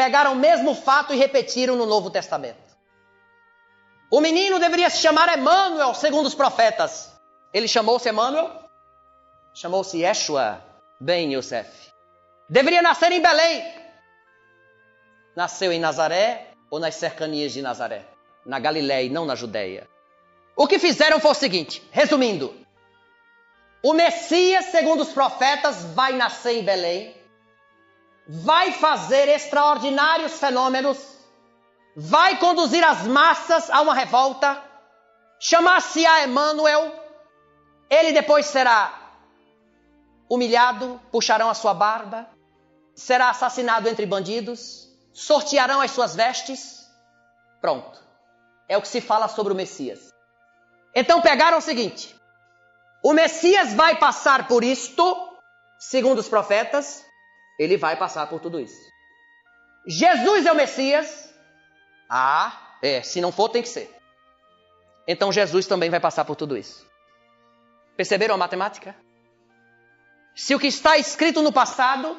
pegaram 0.01 0.33
o 0.33 0.37
mesmo 0.37 0.75
fato 0.75 1.13
e 1.13 1.17
repetiram 1.19 1.77
no 1.77 1.85
Novo 1.85 2.11
Testamento. 2.11 2.71
O 4.11 4.19
menino 4.19 4.59
deveria 4.59 4.89
se 4.89 4.97
chamar 4.97 5.37
Emmanuel, 5.37 5.93
segundo 5.93 6.25
os 6.25 6.35
profetas. 6.35 7.13
Ele 7.53 7.69
chamou-se 7.69 8.09
Emmanuel? 8.09 8.51
Chamou-se 9.53 9.99
Yeshua 9.99 10.65
ben 10.99 11.35
Yosef. 11.35 11.69
Deveria 12.49 12.81
nascer 12.81 13.13
em 13.13 13.21
Belém. 13.21 13.63
Nasceu 15.37 15.71
em 15.71 15.79
Nazaré 15.79 16.55
ou 16.71 16.81
nas 16.81 16.95
cercanias 16.95 17.53
de 17.53 17.61
Nazaré? 17.61 18.07
Na 18.47 18.59
Galiléia 18.59 19.05
e 19.05 19.11
não 19.11 19.27
na 19.27 19.35
Judéia. 19.35 19.87
O 20.57 20.67
que 20.67 20.79
fizeram 20.79 21.21
foi 21.21 21.31
o 21.31 21.35
seguinte, 21.35 21.87
resumindo. 21.93 22.55
O 23.83 23.93
Messias, 23.95 24.67
segundo 24.67 25.01
os 25.01 25.13
profetas, 25.13 25.85
vai 25.95 26.13
nascer 26.13 26.59
em 26.59 26.65
Belém. 26.65 27.17
Vai 28.29 28.73
fazer 28.73 29.29
extraordinários 29.29 30.39
fenômenos 30.39 31.21
vai 31.97 32.39
conduzir 32.39 32.83
as 32.85 33.07
massas 33.07 33.71
a 33.71 33.81
uma 33.81 33.95
revolta, 33.95 34.63
chamar-se 35.39 36.05
a 36.07 36.25
Emmanuel, 36.25 36.93
ele 37.89 38.13
depois 38.13 38.47
será 38.47 38.99
humilhado, 40.29 41.01
puxarão 41.11 41.51
a 41.51 41.55
sua 41.55 41.75
barba, 41.75 42.29
será 42.95 43.31
assassinado 43.31 43.89
entre 43.89 44.07
bandidos, 44.07 44.89
sortearão 45.13 45.81
as 45.81 45.91
suas 45.91 46.15
vestes. 46.15 46.89
Pronto. 47.61 48.01
É 48.69 48.77
o 48.77 48.83
que 48.83 48.89
se 48.89 49.01
fala 49.01 49.27
sobre 49.27 49.53
o 49.53 49.57
Messias. 49.57 50.11
Então 50.95 51.21
pegaram 51.21 51.59
o 51.59 51.63
seguinte: 51.63 52.15
o 53.03 53.13
Messias 53.13 53.73
vai 53.73 53.97
passar 53.97 54.47
por 54.47 54.63
isto, 54.63 55.39
segundo 55.79 56.19
os 56.19 56.29
profetas, 56.29 57.05
ele 57.59 57.77
vai 57.77 57.97
passar 57.97 58.27
por 58.27 58.41
tudo 58.41 58.61
isso. 58.61 58.81
Jesus 59.87 60.47
é 60.47 60.53
o 60.53 60.57
Messias, 60.57 61.33
ah, 62.09 62.77
é, 62.83 63.03
se 63.03 63.21
não 63.21 63.33
for, 63.33 63.49
tem 63.49 63.63
que 63.63 63.69
ser. 63.69 63.95
Então 65.07 65.33
Jesus 65.33 65.67
também 65.67 65.91
vai 65.91 66.01
passar 66.01 66.25
por 66.25 66.37
tudo 66.37 66.57
isso. 66.57 66.87
Perceberam 67.97 68.35
a 68.35 68.39
matemática? 68.39 68.95
Se 70.35 70.55
o 70.55 70.59
que 70.59 70.69
está 70.69 70.97
escrito 70.99 71.43
no 71.43 71.53
passado 71.53 72.17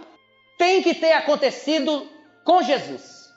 tem 0.57 0.83
que 0.83 0.93
ter 0.93 1.13
acontecido 1.13 2.09
com 2.43 2.61
Jesus. 2.61 3.33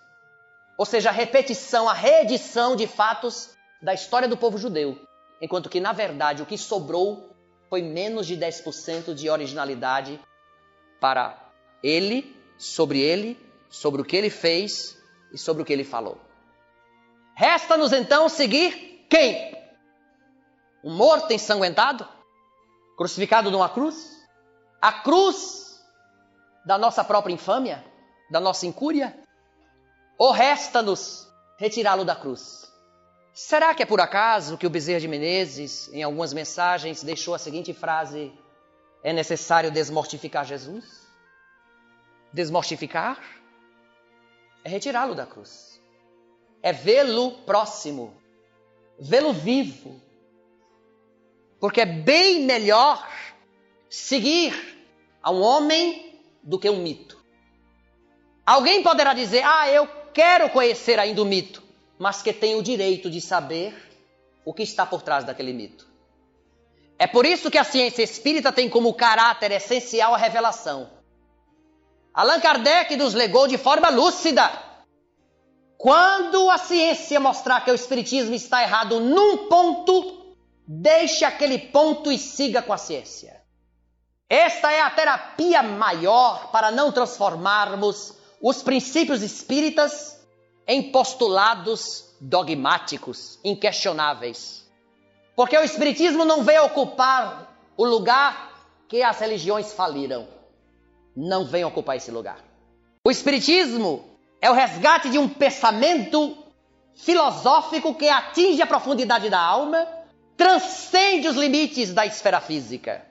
Ou 0.77 0.85
seja, 0.85 1.11
a 1.11 1.13
repetição, 1.13 1.89
a 1.89 1.95
reedição 1.95 2.75
de 2.75 2.87
fatos 2.87 3.55
da 3.81 3.95
história 3.95 4.29
do 4.29 4.37
povo 4.37 4.59
judeu. 4.59 4.99
Enquanto 5.41 5.69
que, 5.69 5.81
na 5.81 5.93
verdade, 5.93 6.43
o 6.43 6.47
que 6.47 6.59
sobrou 6.59 7.34
foi 7.75 7.83
menos 7.83 8.29
de 8.29 8.37
10% 8.37 9.13
de 9.15 9.29
originalidade 9.29 10.21
para 11.01 11.37
ele, 11.83 12.41
sobre 12.57 13.01
ele, 13.01 13.37
sobre 13.69 14.01
o 14.01 14.05
que 14.05 14.17
ele 14.17 14.31
fez 14.31 14.97
e 15.33 15.37
sobre 15.37 15.61
o 15.61 15.67
que 15.67 15.73
ele 15.73 15.83
falou. 15.83 16.21
Resta-nos 17.35 17.93
então 17.93 18.29
seguir 18.29 19.05
quem? 19.11 19.59
Um 20.85 20.95
morto 20.95 21.33
ensanguentado? 21.33 22.07
Crucificado 22.97 23.51
numa 23.51 23.69
cruz? 23.69 24.25
A 24.81 24.93
cruz 24.93 25.85
da 26.65 26.79
nossa 26.79 27.03
própria 27.03 27.35
infâmia? 27.35 27.85
Da 28.31 28.39
nossa 28.39 28.69
incúria? 28.69 29.19
Ou 30.17 30.31
resta-nos 30.31 31.29
retirá-lo 31.59 32.05
da 32.05 32.15
cruz? 32.15 32.73
Será 33.35 33.75
que 33.75 33.83
é 33.83 33.87
por 33.87 34.01
acaso 34.01 34.57
que 34.57 34.67
o 34.67 34.71
Bezerra 34.71 35.01
de 35.01 35.09
Menezes, 35.09 35.91
em 35.93 36.03
algumas 36.03 36.33
mensagens, 36.33 37.03
deixou 37.03 37.35
a 37.35 37.39
seguinte 37.39 37.75
frase: 37.75 38.33
É 39.03 39.13
necessário 39.13 39.71
desmortificar 39.71 40.47
Jesus? 40.47 41.05
Desmortificar 42.33 43.21
é 44.65 44.69
retirá-lo 44.71 45.15
da 45.15 45.27
cruz 45.27 45.75
é 46.65 46.73
vê-lo 46.73 47.33
próximo, 47.45 48.17
vê-lo 48.99 49.35
vivo. 49.35 50.01
Porque 51.61 51.83
é 51.83 51.85
bem 51.85 52.47
melhor 52.47 53.07
seguir 53.87 54.55
a 55.23 55.31
um 55.31 55.43
homem 55.43 56.19
do 56.43 56.59
que 56.59 56.71
um 56.71 56.79
mito. 56.79 57.23
Alguém 58.47 58.83
poderá 58.83 59.13
dizer: 59.13 59.43
Ah, 59.45 59.69
eu 59.69 59.87
quero 60.15 60.49
conhecer 60.49 60.99
ainda 60.99 61.21
o 61.21 61.27
mito, 61.27 61.63
mas 61.99 62.23
que 62.23 62.33
tem 62.33 62.57
o 62.57 62.63
direito 62.63 63.11
de 63.11 63.21
saber 63.21 63.75
o 64.45 64.53
que 64.53 64.63
está 64.63 64.85
por 64.85 65.03
trás 65.03 65.25
daquele 65.25 65.53
mito. 65.53 65.87
É 66.99 67.07
por 67.07 67.27
isso 67.27 67.51
que 67.51 67.59
a 67.59 67.65
ciência 67.65 68.03
espírita 68.03 68.53
tem 68.53 68.69
como 68.69 68.95
caráter 68.95 69.51
essencial 69.53 70.15
a 70.15 70.19
revelação. 70.19 70.91
Allan 72.13 72.41
Kardec 72.41 72.97
nos 72.97 73.15
legou 73.15 73.49
de 73.49 73.59
forma 73.59 73.89
lúcida 73.89 74.51
quando 75.77 76.49
a 76.51 76.57
ciência 76.57 77.21
mostrar 77.21 77.63
que 77.63 77.71
o 77.71 77.75
espiritismo 77.75 78.35
está 78.35 78.63
errado 78.63 79.01
num 79.01 79.49
ponto, 79.49 80.35
deixe 80.67 81.25
aquele 81.25 81.59
ponto 81.59 82.11
e 82.11 82.19
siga 82.19 82.63
com 82.63 82.73
a 82.73 82.79
ciência. 82.79 83.43
Esta 84.29 84.73
é 84.73 84.81
a 84.81 84.91
terapia 84.91 85.63
maior 85.63 86.51
para 86.51 86.71
não 86.71 86.91
transformarmos 86.91 88.15
os 88.41 88.63
princípios 88.63 89.23
espíritas 89.23 90.24
em 90.67 90.91
postulados 90.91 92.15
dogmáticos, 92.21 93.39
inquestionáveis. 93.45 94.65
Porque 95.37 95.57
o 95.57 95.63
espiritismo 95.63 96.25
não 96.25 96.43
veio 96.43 96.65
ocupar 96.65 97.55
o 97.77 97.85
lugar 97.85 98.53
que 98.89 99.03
as 99.03 99.19
religiões 99.19 99.73
faliram. 99.73 100.29
Não 101.17 101.45
vem 101.45 101.65
ocupar 101.65 101.97
esse 101.97 102.11
lugar. 102.11 102.39
O 103.05 103.11
espiritismo 103.11 104.05
é 104.41 104.51
o 104.51 104.55
resgate 104.55 105.11
de 105.11 105.19
um 105.19 105.29
pensamento 105.29 106.37
filosófico 106.95 107.95
que 107.95 108.09
atinge 108.09 108.63
a 108.63 108.67
profundidade 108.67 109.29
da 109.29 109.41
alma, 109.41 109.87
transcende 110.37 111.29
os 111.29 111.37
limites 111.37 111.93
da 111.93 112.07
esfera 112.07 112.41
física, 112.41 113.05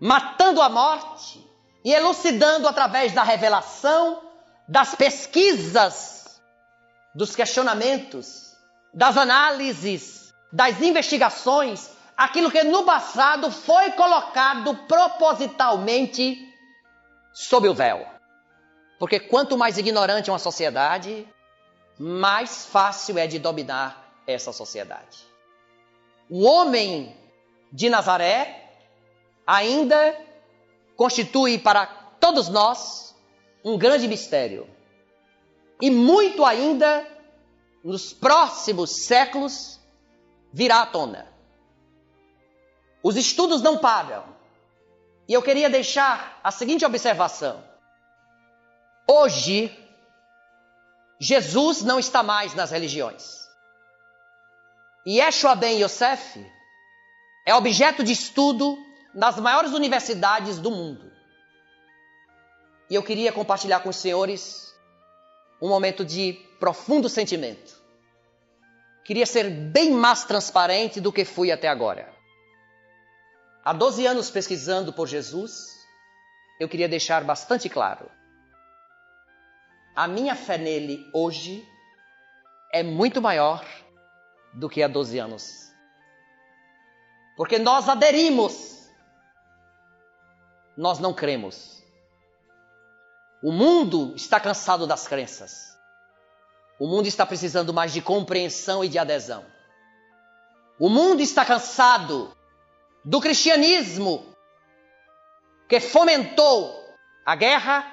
matando 0.00 0.60
a 0.60 0.68
morte 0.68 1.46
e 1.84 1.92
elucidando 1.92 2.66
através 2.66 3.12
da 3.12 3.22
revelação, 3.22 4.20
das 4.68 4.94
pesquisas, 4.94 6.21
dos 7.14 7.36
questionamentos, 7.36 8.56
das 8.92 9.16
análises, 9.16 10.32
das 10.52 10.80
investigações, 10.80 11.90
aquilo 12.16 12.50
que 12.50 12.62
no 12.64 12.84
passado 12.84 13.50
foi 13.50 13.92
colocado 13.92 14.74
propositalmente 14.86 16.38
sob 17.32 17.68
o 17.68 17.74
véu. 17.74 18.06
Porque 18.98 19.18
quanto 19.18 19.58
mais 19.58 19.78
ignorante 19.78 20.30
é 20.30 20.32
uma 20.32 20.38
sociedade, 20.38 21.26
mais 21.98 22.66
fácil 22.66 23.18
é 23.18 23.26
de 23.26 23.38
dominar 23.38 24.14
essa 24.26 24.52
sociedade. 24.52 25.18
O 26.30 26.44
homem 26.44 27.16
de 27.72 27.90
Nazaré 27.90 28.70
ainda 29.46 30.16
constitui 30.96 31.58
para 31.58 31.86
todos 32.20 32.48
nós 32.48 33.14
um 33.64 33.76
grande 33.76 34.06
mistério. 34.06 34.68
E 35.82 35.90
muito 35.90 36.44
ainda 36.44 37.04
nos 37.82 38.12
próximos 38.12 39.04
séculos 39.04 39.80
virá 40.52 40.82
à 40.82 40.86
tona. 40.86 41.26
Os 43.02 43.16
estudos 43.16 43.60
não 43.60 43.78
param. 43.78 44.24
E 45.26 45.32
eu 45.32 45.42
queria 45.42 45.68
deixar 45.68 46.38
a 46.44 46.52
seguinte 46.52 46.84
observação. 46.84 47.64
Hoje, 49.10 49.76
Jesus 51.20 51.82
não 51.82 51.98
está 51.98 52.22
mais 52.22 52.54
nas 52.54 52.70
religiões. 52.70 53.42
E 55.04 55.18
Yeshua 55.18 55.56
ben 55.56 55.82
Yosef 55.82 56.48
é 57.44 57.56
objeto 57.56 58.04
de 58.04 58.12
estudo 58.12 58.78
nas 59.12 59.36
maiores 59.36 59.72
universidades 59.72 60.60
do 60.60 60.70
mundo. 60.70 61.10
E 62.88 62.94
eu 62.94 63.02
queria 63.02 63.32
compartilhar 63.32 63.80
com 63.80 63.88
os 63.88 63.96
senhores 63.96 64.71
um 65.62 65.68
momento 65.68 66.04
de 66.04 66.34
profundo 66.60 67.08
sentimento. 67.08 67.80
Queria 69.04 69.24
ser 69.24 69.48
bem 69.48 69.92
mais 69.92 70.24
transparente 70.24 71.00
do 71.00 71.10
que 71.10 71.24
fui 71.24 71.50
até 71.50 71.68
agora. 71.68 72.12
Há 73.64 73.72
12 73.72 74.06
anos 74.06 74.30
pesquisando 74.30 74.92
por 74.92 75.06
Jesus, 75.06 75.78
eu 76.60 76.68
queria 76.68 76.88
deixar 76.88 77.24
bastante 77.24 77.68
claro 77.68 78.10
a 79.94 80.08
minha 80.08 80.34
fé 80.34 80.56
nele 80.56 81.08
hoje 81.12 81.66
é 82.72 82.82
muito 82.82 83.20
maior 83.20 83.64
do 84.54 84.68
que 84.68 84.82
há 84.82 84.88
12 84.88 85.18
anos. 85.18 85.72
Porque 87.36 87.58
nós 87.58 87.88
aderimos, 87.88 88.90
nós 90.76 90.98
não 90.98 91.12
cremos. 91.12 91.81
O 93.42 93.50
mundo 93.50 94.12
está 94.14 94.38
cansado 94.38 94.86
das 94.86 95.08
crenças. 95.08 95.76
O 96.78 96.86
mundo 96.86 97.06
está 97.06 97.26
precisando 97.26 97.74
mais 97.74 97.92
de 97.92 98.00
compreensão 98.00 98.84
e 98.84 98.88
de 98.88 98.98
adesão. 98.98 99.44
O 100.78 100.88
mundo 100.88 101.20
está 101.20 101.44
cansado 101.44 102.32
do 103.04 103.20
cristianismo 103.20 104.24
que 105.68 105.80
fomentou 105.80 106.72
a 107.26 107.34
guerra, 107.34 107.84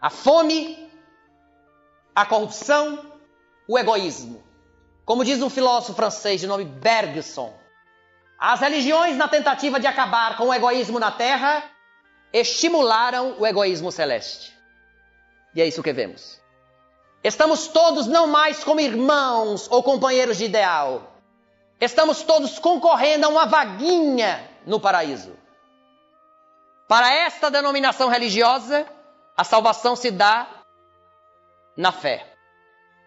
a 0.00 0.10
fome, 0.10 0.90
a 2.14 2.26
corrupção, 2.26 3.12
o 3.66 3.78
egoísmo. 3.78 4.42
Como 5.04 5.24
diz 5.24 5.40
um 5.40 5.48
filósofo 5.48 5.94
francês 5.94 6.40
de 6.40 6.46
nome 6.46 6.64
Bergson, 6.64 7.56
as 8.38 8.60
religiões, 8.60 9.16
na 9.16 9.26
tentativa 9.26 9.80
de 9.80 9.86
acabar 9.86 10.36
com 10.36 10.48
o 10.48 10.54
egoísmo 10.54 10.98
na 10.98 11.10
terra, 11.10 11.62
estimularam 12.32 13.36
o 13.38 13.46
egoísmo 13.46 13.90
celeste. 13.90 14.57
E 15.58 15.60
é 15.60 15.66
isso 15.66 15.82
que 15.82 15.92
vemos. 15.92 16.40
Estamos 17.24 17.66
todos 17.66 18.06
não 18.06 18.28
mais 18.28 18.62
como 18.62 18.78
irmãos 18.78 19.66
ou 19.68 19.82
companheiros 19.82 20.38
de 20.38 20.44
ideal. 20.44 21.16
Estamos 21.80 22.22
todos 22.22 22.60
concorrendo 22.60 23.26
a 23.26 23.28
uma 23.28 23.44
vaguinha 23.44 24.48
no 24.64 24.78
paraíso. 24.78 25.36
Para 26.86 27.12
esta 27.12 27.50
denominação 27.50 28.08
religiosa, 28.08 28.86
a 29.36 29.42
salvação 29.42 29.96
se 29.96 30.12
dá 30.12 30.46
na 31.76 31.90
fé. 31.90 32.24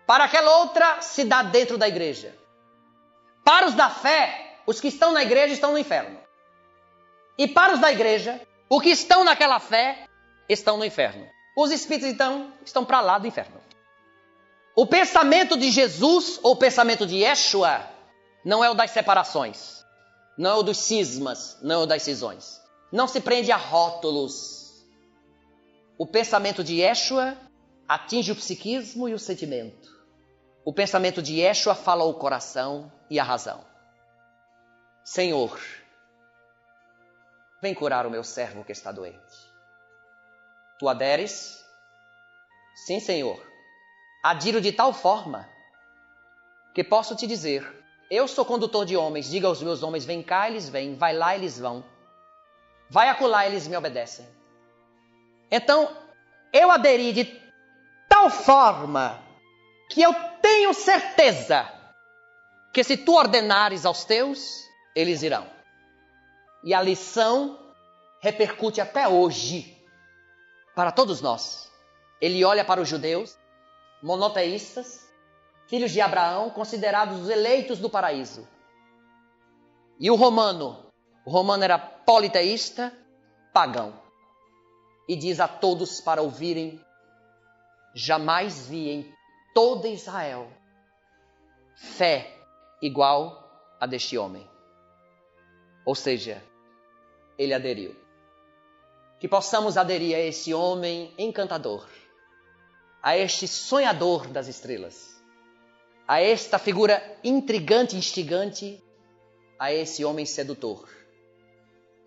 Para 0.06 0.26
aquela 0.26 0.58
outra, 0.58 1.02
se 1.02 1.24
dá 1.24 1.44
dentro 1.44 1.78
da 1.78 1.88
igreja. 1.88 2.38
Para 3.46 3.68
os 3.68 3.74
da 3.76 3.90
fé, 3.90 4.58
os 4.68 4.82
que 4.82 4.90
estão 4.90 5.14
na 5.14 5.24
igreja 5.24 5.54
estão 5.54 5.72
no 5.72 5.78
inferno. 5.78 6.20
E 7.38 7.48
para 7.48 7.76
os 7.76 7.80
da 7.80 7.94
igreja, 7.94 8.42
os 8.70 8.84
que 8.84 8.90
estão 8.90 9.24
naquela 9.24 9.62
fé 9.62 10.06
estão 10.50 10.76
no 10.76 10.84
inferno. 10.84 11.31
Os 11.56 11.72
espíritos, 11.72 12.10
então, 12.10 12.54
estão 12.66 12.86
para 12.86 13.02
lá 13.02 13.18
do 13.18 13.28
inferno. 13.28 13.60
O 14.76 14.86
pensamento 14.86 15.58
de 15.58 15.70
Jesus, 15.70 16.40
ou 16.42 16.54
o 16.54 16.56
pensamento 16.56 17.06
de 17.06 17.18
Yeshua, 17.18 17.82
não 18.44 18.64
é 18.64 18.70
o 18.70 18.74
das 18.74 18.92
separações, 18.92 19.86
não 20.38 20.52
é 20.52 20.56
o 20.56 20.64
dos 20.64 20.78
cismas, 20.78 21.58
não 21.62 21.82
é 21.82 21.84
o 21.84 21.86
das 21.86 22.04
cisões. 22.04 22.62
Não 22.92 23.08
se 23.08 23.22
prende 23.22 23.52
a 23.52 23.58
rótulos. 23.58 24.86
O 25.98 26.06
pensamento 26.06 26.64
de 26.64 26.76
Yeshua 26.82 27.38
atinge 27.88 28.32
o 28.32 28.36
psiquismo 28.36 29.08
e 29.08 29.14
o 29.14 29.20
sentimento. 29.20 29.90
O 30.64 30.74
pensamento 30.74 31.22
de 31.22 31.40
Yeshua 31.40 31.76
fala 31.76 32.04
o 32.04 32.14
coração 32.14 32.92
e 33.10 33.20
a 33.20 33.24
razão. 33.24 33.64
Senhor, 35.04 35.60
vem 37.62 37.74
curar 37.74 38.06
o 38.06 38.12
meu 38.12 38.24
servo 38.24 38.64
que 38.64 38.72
está 38.72 38.92
doente. 38.92 39.41
Tu 40.82 40.90
aderes? 40.90 41.64
Sim, 42.74 43.00
Senhor. 43.00 43.40
Adiro 44.24 44.60
de 44.60 44.72
tal 44.72 44.92
forma 44.92 45.48
que 46.74 46.84
posso 46.84 47.16
te 47.16 47.28
dizer: 47.28 47.64
eu 48.10 48.28
sou 48.28 48.44
condutor 48.44 48.84
de 48.84 48.98
homens, 48.98 49.30
diga 49.30 49.48
aos 49.48 49.62
meus 49.62 49.84
homens: 49.84 50.06
vem 50.06 50.24
cá, 50.24 50.50
eles 50.50 50.70
vêm, 50.70 50.96
vai 50.96 51.14
lá, 51.14 51.36
eles 51.36 51.60
vão. 51.60 51.86
Vai 52.90 53.10
acular, 53.10 53.46
eles 53.46 53.68
me 53.68 53.78
obedecem. 53.78 54.28
Então, 55.52 55.96
eu 56.52 56.72
aderi 56.72 57.14
de 57.14 57.26
tal 58.10 58.32
forma 58.32 59.22
que 59.88 60.02
eu 60.02 60.12
tenho 60.42 60.74
certeza 60.74 61.72
que 62.74 62.84
se 62.84 62.98
tu 62.98 63.14
ordenares 63.14 63.86
aos 63.86 64.04
teus, 64.04 64.68
eles 64.96 65.22
irão. 65.22 65.48
E 66.64 66.74
a 66.74 66.82
lição 66.82 67.72
repercute 68.20 68.82
até 68.82 69.08
hoje 69.08 69.80
para 70.76 70.92
todos 70.92 71.22
nós. 71.22 71.72
Ele 72.20 72.44
olha 72.44 72.64
para 72.64 72.82
os 72.82 72.88
judeus, 72.88 73.38
monoteístas, 74.02 75.12
filhos 75.68 75.92
de 75.92 76.02
Abraão, 76.02 76.50
considerados 76.50 77.22
os 77.22 77.30
eleitos 77.30 77.80
do 77.80 77.90
paraíso. 77.90 78.48
E 80.00 80.10
o 80.10 80.16
romano, 80.16 80.86
o 81.26 81.32
romano 81.32 81.64
era 81.64 81.78
politeísta, 81.78 82.94
pagão. 83.54 83.94
E 85.08 85.16
diz 85.16 85.40
a 85.40 85.48
todos 85.48 86.02
para 86.02 86.22
ouvirem: 86.22 86.80
jamais 87.94 88.68
vi 88.68 88.90
em 88.90 89.14
toda 89.54 89.88
Israel 89.88 90.48
fé 91.76 92.38
igual 92.82 93.78
a 93.80 93.86
deste 93.86 94.18
homem. 94.18 94.48
Ou 95.86 95.96
seja, 95.96 96.44
ele 97.38 97.54
aderiu. 97.54 98.01
Que 99.22 99.28
possamos 99.30 99.78
aderir 99.78 100.16
a 100.18 100.20
esse 100.20 100.54
homem 100.54 101.14
encantador, 101.18 101.88
a 103.02 103.18
este 103.18 103.48
sonhador 103.48 104.28
das 104.28 104.50
estrelas, 104.50 105.24
a 106.06 106.20
esta 106.20 106.60
figura 106.60 107.02
intrigante 107.24 107.96
e 107.96 108.00
instigante, 108.00 108.84
a 109.58 109.72
esse 109.72 110.04
homem 110.04 110.26
sedutor 110.26 110.90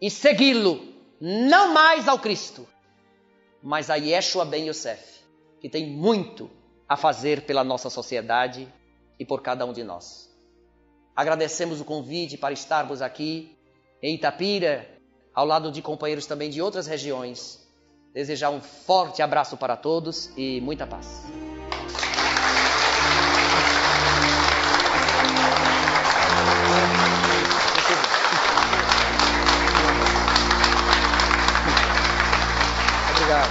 e 0.05 0.11
segui-lo, 0.11 0.87
não 1.19 1.73
mais 1.73 2.09
ao 2.09 2.19
Cristo, 2.19 2.69
mas 3.63 3.89
a 3.89 3.95
Yeshua 3.95 4.45
Ben 4.45 4.69
Yosef, 4.69 5.25
que 5.61 5.69
tem 5.71 5.87
muito 5.87 6.51
a 6.87 6.95
fazer 6.95 7.47
pela 7.47 7.65
nossa 7.65 7.89
sociedade 7.89 8.69
e 9.19 9.25
por 9.25 9.41
cada 9.41 9.65
um 9.65 9.73
de 9.73 9.83
nós. 9.83 10.31
Agradecemos 11.17 11.81
o 11.81 11.87
convite 11.87 12.37
para 12.37 12.53
estarmos 12.53 13.01
aqui 13.01 13.57
em 14.03 14.17
Itapira, 14.17 14.94
ao 15.35 15.45
lado 15.45 15.71
de 15.73 15.83
companheiros 15.83 16.27
também 16.27 16.49
de 16.49 16.63
outras 16.63 16.87
regiões. 16.87 17.61
Desejar 18.13 18.51
um 18.51 18.61
forte 18.61 19.21
abraço 19.23 19.57
para 19.57 19.77
todos 19.77 20.31
e 20.37 20.61
muita 20.61 20.87
paz. 20.87 21.25
Obrigado. 33.17 33.51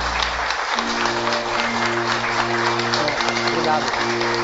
Obrigado. 3.52 4.43